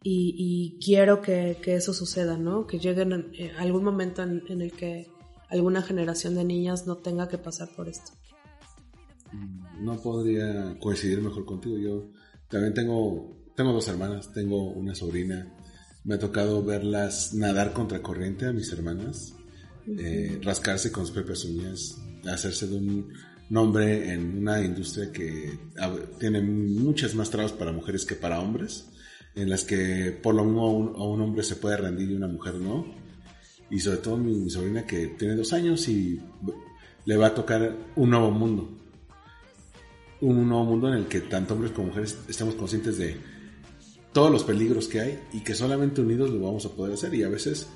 y, 0.03 0.36
y 0.38 0.80
quiero 0.84 1.22
que, 1.22 1.57
que 1.61 1.76
eso 1.76 1.93
suceda, 1.93 2.38
¿no? 2.38 2.68
Que 2.68 2.80
llegue 2.80 3.01
en, 3.01 3.32
eh, 3.34 3.51
algún 3.57 3.84
momento 3.84 4.24
en, 4.24 4.43
en 4.49 4.61
el 4.61 4.72
que 4.72 5.07
alguna 5.49 5.82
generación 5.82 6.36
de 6.36 6.43
niñas 6.43 6.88
no 6.88 6.97
tenga 6.97 7.28
que 7.28 7.38
pasar 7.38 7.70
por 7.76 7.88
esto. 7.88 8.11
No 9.80 10.01
podría 10.01 10.78
coincidir 10.80 11.22
mejor 11.22 11.45
contigo. 11.45 11.78
Yo 11.78 12.11
también 12.49 12.74
tengo, 12.74 13.38
tengo 13.55 13.74
dos 13.74 13.88
hermanas, 13.88 14.32
tengo 14.34 14.72
una 14.72 14.95
sobrina. 14.95 15.53
Me 16.03 16.15
ha 16.15 16.20
tocado 16.20 16.63
verlas 16.63 17.34
nadar 17.34 17.74
contra 17.74 18.01
corriente 18.01 18.45
a 18.45 18.53
mis 18.53 18.72
hermanas, 18.72 19.36
eh, 19.88 20.39
rascarse 20.41 20.91
con 20.91 21.05
sus 21.05 21.13
propias 21.13 21.43
uñas, 21.43 21.97
hacerse 22.26 22.68
de 22.68 22.78
un 22.78 23.09
nombre 23.49 24.13
en 24.13 24.39
una 24.39 24.61
industria 24.61 25.11
que 25.11 25.57
tiene 26.19 26.41
muchas 26.41 27.15
más 27.15 27.29
trabas 27.29 27.53
para 27.53 27.71
mujeres 27.71 28.05
que 28.05 28.15
para 28.15 28.39
hombres, 28.39 28.89
en 29.35 29.49
las 29.49 29.63
que 29.63 30.17
por 30.21 30.35
lo 30.35 30.43
mismo 30.43 30.95
a 30.97 31.07
un, 31.07 31.21
hombre 31.21 31.43
se 31.43 31.55
puede 31.55 31.77
rendir 31.77 32.11
y 32.11 32.15
una 32.15 32.27
mujer 32.27 32.55
no. 32.55 32.85
Y 33.69 33.79
sobre 33.79 33.97
todo 33.97 34.17
mi, 34.17 34.33
mi 34.33 34.49
sobrina 34.49 34.85
que 34.85 35.07
tiene 35.07 35.35
dos 35.35 35.53
años 35.53 35.87
y 35.89 36.19
le 37.05 37.17
va 37.17 37.27
a 37.27 37.35
tocar 37.35 37.75
un 37.95 38.09
nuevo 38.09 38.31
mundo 38.31 38.77
un 40.21 40.47
nuevo 40.47 40.65
mundo 40.65 40.87
en 40.87 40.95
el 40.95 41.05
que 41.07 41.21
tanto 41.21 41.53
hombres 41.53 41.71
como 41.71 41.87
mujeres 41.87 42.17
estamos 42.27 42.55
conscientes 42.55 42.97
de 42.97 43.17
todos 44.13 44.31
los 44.31 44.43
peligros 44.43 44.87
que 44.87 44.99
hay 44.99 45.19
y 45.33 45.41
que 45.41 45.53
solamente 45.53 46.01
unidos 46.01 46.31
lo 46.31 46.39
vamos 46.39 46.65
a 46.65 46.69
poder 46.69 46.93
hacer 46.93 47.13
y 47.13 47.23
a 47.23 47.29
veces 47.29 47.67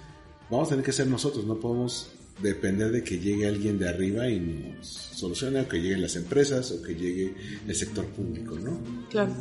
vamos 0.49 0.67
a 0.67 0.71
tener 0.71 0.85
que 0.85 0.91
ser 0.91 1.07
nosotros, 1.07 1.45
no 1.45 1.59
podemos 1.59 2.11
depender 2.39 2.91
de 2.91 3.03
que 3.03 3.19
llegue 3.19 3.47
alguien 3.47 3.77
de 3.77 3.89
arriba 3.89 4.27
y 4.27 4.39
nos 4.39 4.87
solucione 4.87 5.61
o 5.61 5.67
que 5.67 5.77
lleguen 5.77 6.01
las 6.01 6.15
empresas 6.15 6.71
o 6.71 6.81
que 6.81 6.95
llegue 6.95 7.33
el 7.67 7.75
sector 7.75 8.05
público, 8.07 8.55
¿no? 8.55 8.79
Claro. 9.09 9.31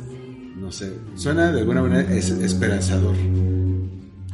No 0.55 0.71
sé, 0.71 0.91
suena 1.15 1.51
de 1.51 1.61
alguna 1.61 1.81
manera 1.81 2.13
es 2.13 2.29
esperanzador. 2.29 3.15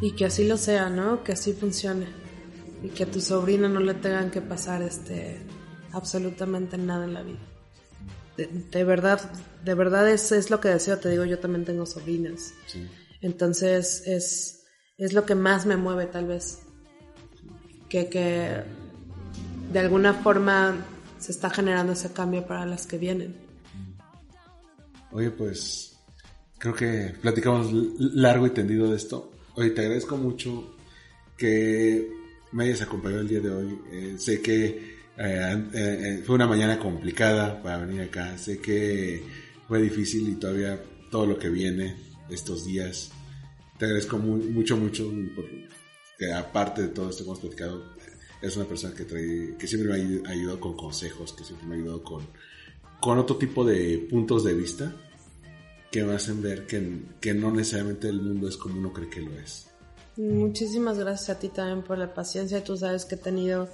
Y 0.01 0.11
que 0.11 0.25
así 0.25 0.45
lo 0.45 0.57
sea, 0.57 0.89
¿no? 0.89 1.23
Que 1.23 1.33
así 1.33 1.53
funcione. 1.53 2.07
Y 2.83 2.89
que 2.89 3.03
a 3.03 3.11
tu 3.11 3.21
sobrina 3.21 3.67
no 3.67 3.79
le 3.79 3.93
tengan 3.93 4.29
que 4.29 4.41
pasar 4.41 4.81
este 4.81 5.37
absolutamente 5.91 6.77
nada 6.77 7.05
en 7.05 7.13
la 7.13 7.23
vida. 7.23 7.39
De, 8.35 8.47
de 8.47 8.83
verdad, 8.83 9.19
de 9.63 9.73
verdad 9.73 10.09
es, 10.09 10.31
es 10.31 10.51
lo 10.51 10.59
que 10.59 10.69
deseo, 10.69 10.97
te 10.99 11.09
digo, 11.09 11.25
yo 11.25 11.39
también 11.39 11.65
tengo 11.65 11.85
sobrinas. 11.85 12.53
Sí. 12.67 12.87
Entonces 13.21 14.03
es, 14.05 14.65
es 14.97 15.13
lo 15.13 15.25
que 15.25 15.35
más 15.35 15.65
me 15.65 15.77
mueve 15.77 16.05
tal 16.05 16.27
vez. 16.27 16.59
Que, 17.89 18.09
que 18.09 18.63
de 19.71 19.79
alguna 19.79 20.13
forma 20.13 20.85
se 21.19 21.31
está 21.31 21.49
generando 21.49 21.93
ese 21.93 22.11
cambio 22.11 22.45
para 22.45 22.65
las 22.65 22.85
que 22.85 22.97
vienen. 22.97 23.35
Oye, 25.11 25.31
pues 25.31 25.97
creo 26.57 26.73
que 26.73 27.15
platicamos 27.21 27.71
largo 27.71 28.45
y 28.47 28.51
tendido 28.51 28.89
de 28.89 28.97
esto. 28.97 29.31
Oye, 29.55 29.71
te 29.71 29.81
agradezco 29.81 30.17
mucho 30.17 30.75
que 31.37 32.09
me 32.51 32.65
hayas 32.65 32.81
acompañado 32.81 33.21
el 33.21 33.27
día 33.27 33.39
de 33.39 33.49
hoy. 33.49 33.79
Eh, 33.91 34.15
sé 34.17 34.41
que 34.41 34.97
Eh, 35.19 35.63
eh, 35.73 36.21
fue 36.23 36.35
una 36.35 36.45
mañana 36.45 36.77
complicada 36.77 37.59
para 37.63 37.79
venir 37.83 38.01
acá. 38.01 38.37
Sé 38.37 38.59
que 38.59 39.23
fue 39.67 39.81
difícil 39.81 40.29
y 40.29 40.35
todavía 40.35 40.79
todo 41.09 41.25
lo 41.25 41.39
que 41.39 41.49
viene 41.49 41.95
estos 42.29 42.65
días. 42.65 43.09
Te 43.79 43.85
agradezco 43.85 44.19
mucho, 44.19 44.77
mucho, 44.77 45.11
porque 46.17 46.33
aparte 46.33 46.81
de 46.81 46.87
todo 46.87 47.09
esto 47.09 47.23
que 47.23 47.29
hemos 47.29 47.39
platicado, 47.39 47.83
es 48.41 48.55
una 48.55 48.65
persona 48.65 48.95
que, 48.95 49.03
trae, 49.03 49.55
que 49.57 49.67
siempre 49.67 50.03
me 50.03 50.27
ha 50.27 50.31
ayudado 50.31 50.59
con 50.59 50.75
consejos, 50.75 51.33
que 51.33 51.43
siempre 51.43 51.67
me 51.67 51.75
ha 51.75 51.77
ayudado 51.77 52.03
con, 52.03 52.27
con 52.99 53.19
otro 53.19 53.35
tipo 53.37 53.63
de 53.63 54.07
puntos 54.09 54.43
de 54.43 54.53
vista 54.53 54.93
que 55.91 56.03
me 56.03 56.15
hacen 56.15 56.41
ver 56.41 56.65
que, 56.65 57.01
que 57.21 57.33
no 57.33 57.51
necesariamente 57.51 58.09
el 58.09 58.21
mundo 58.21 58.49
es 58.49 58.57
como 58.57 58.77
uno 58.79 58.91
cree 58.93 59.09
que 59.09 59.21
lo 59.21 59.31
es. 59.39 59.67
Muchísimas 60.17 60.97
gracias 60.97 61.29
a 61.29 61.39
ti 61.39 61.49
también 61.49 61.83
por 61.83 61.99
la 61.99 62.13
paciencia. 62.13 62.63
Tú 62.63 62.75
sabes 62.75 63.05
que 63.05 63.15
he 63.15 63.19
tenido 63.19 63.69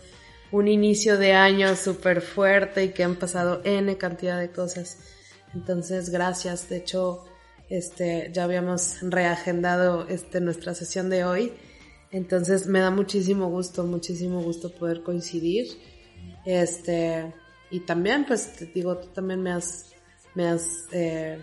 un 0.51 0.67
inicio 0.67 1.17
de 1.17 1.33
año 1.33 1.75
súper 1.77 2.21
fuerte 2.21 2.83
y 2.83 2.89
que 2.89 3.03
han 3.03 3.15
pasado 3.15 3.61
N 3.63 3.97
cantidad 3.97 4.37
de 4.37 4.51
cosas. 4.51 4.97
Entonces, 5.53 6.09
gracias. 6.09 6.67
De 6.67 6.77
hecho, 6.77 7.23
este, 7.69 8.29
ya 8.33 8.43
habíamos 8.43 8.97
reagendado 9.01 10.07
este, 10.09 10.41
nuestra 10.41 10.75
sesión 10.75 11.09
de 11.09 11.23
hoy. 11.23 11.53
Entonces, 12.13 12.67
me 12.67 12.79
da 12.79 12.91
muchísimo 12.91 13.49
gusto, 13.49 13.83
muchísimo 13.83 14.41
gusto 14.43 14.71
poder 14.71 15.01
coincidir. 15.01 15.67
Este, 16.45 17.33
y 17.71 17.79
también, 17.79 18.25
pues, 18.25 18.53
te 18.53 18.67
digo, 18.67 18.95
tú 18.99 19.07
también 19.07 19.41
me 19.41 19.51
has, 19.51 19.87
me 20.35 20.47
has 20.47 20.85
eh, 20.91 21.39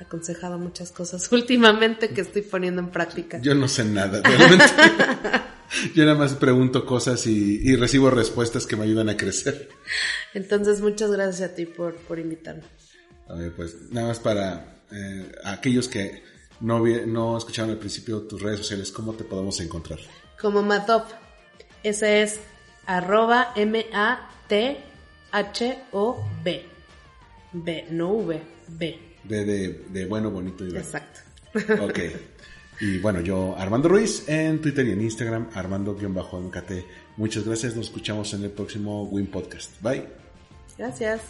aconsejado 0.00 0.58
muchas 0.58 0.90
cosas 0.90 1.30
últimamente 1.32 2.08
que 2.08 2.22
estoy 2.22 2.40
poniendo 2.40 2.80
en 2.80 2.88
práctica. 2.88 3.38
Yo 3.38 3.54
no 3.54 3.68
sé 3.68 3.84
nada, 3.84 4.22
realmente. 4.22 4.64
Yo 5.94 6.04
nada 6.04 6.16
más 6.16 6.32
pregunto 6.34 6.86
cosas 6.86 7.26
y, 7.26 7.76
recibo 7.76 8.10
respuestas 8.10 8.66
que 8.66 8.76
me 8.76 8.84
ayudan 8.84 9.10
a 9.10 9.16
crecer. 9.18 9.68
Entonces, 10.32 10.80
muchas 10.80 11.10
gracias 11.10 11.50
a 11.50 11.54
ti 11.54 11.66
por, 11.66 11.96
por 11.96 12.18
invitarme. 12.18 12.62
A 13.28 13.34
ver, 13.34 13.54
pues 13.54 13.76
nada 13.90 14.08
más 14.08 14.18
para 14.18 14.82
eh, 14.90 15.30
aquellos 15.44 15.86
que 15.86 16.22
no, 16.60 16.84
no 17.06 17.38
escucharon 17.38 17.70
al 17.70 17.78
principio 17.78 18.22
tus 18.22 18.40
redes 18.40 18.58
sociales, 18.58 18.92
¿cómo 18.92 19.12
te 19.14 19.24
podemos 19.24 19.60
encontrar? 19.60 19.98
Como 20.40 20.62
Matop. 20.62 21.06
Ese 21.82 22.22
es 22.22 22.40
arroba 22.86 23.52
M-A-T-H-O-B. 23.56 24.80
B, 27.52 27.86
no 27.90 28.12
V, 28.12 28.40
B. 28.68 28.98
B 29.24 29.44
de, 29.44 29.84
de 29.88 30.06
bueno, 30.06 30.30
bonito 30.30 30.64
y 30.66 30.76
Exacto. 30.76 31.20
Ok. 31.82 31.98
Y 32.80 32.98
bueno, 32.98 33.20
yo, 33.20 33.54
Armando 33.58 33.88
Ruiz, 33.88 34.26
en 34.28 34.60
Twitter 34.60 34.86
y 34.86 34.92
en 34.92 35.02
Instagram, 35.02 35.50
Armando-MKT. 35.52 36.72
Muchas 37.18 37.44
gracias, 37.44 37.76
nos 37.76 37.86
escuchamos 37.86 38.32
en 38.32 38.44
el 38.44 38.50
próximo 38.50 39.04
Win 39.04 39.26
Podcast. 39.26 39.80
Bye. 39.82 40.06
Gracias. 40.78 41.20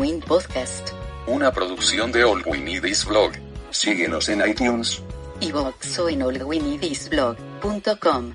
Podcast. 0.00 0.92
Una 1.26 1.52
producción 1.52 2.10
de 2.10 2.24
All 2.24 2.42
We 2.46 2.58
Need 2.58 2.84
Is 2.84 3.04
Blog. 3.04 3.32
Síguenos 3.70 4.30
en 4.30 4.40
iTunes. 4.48 5.02
Y 5.42 5.52
o 5.52 6.08
en 6.08 6.22
allwinidisblog.com. 6.22 8.34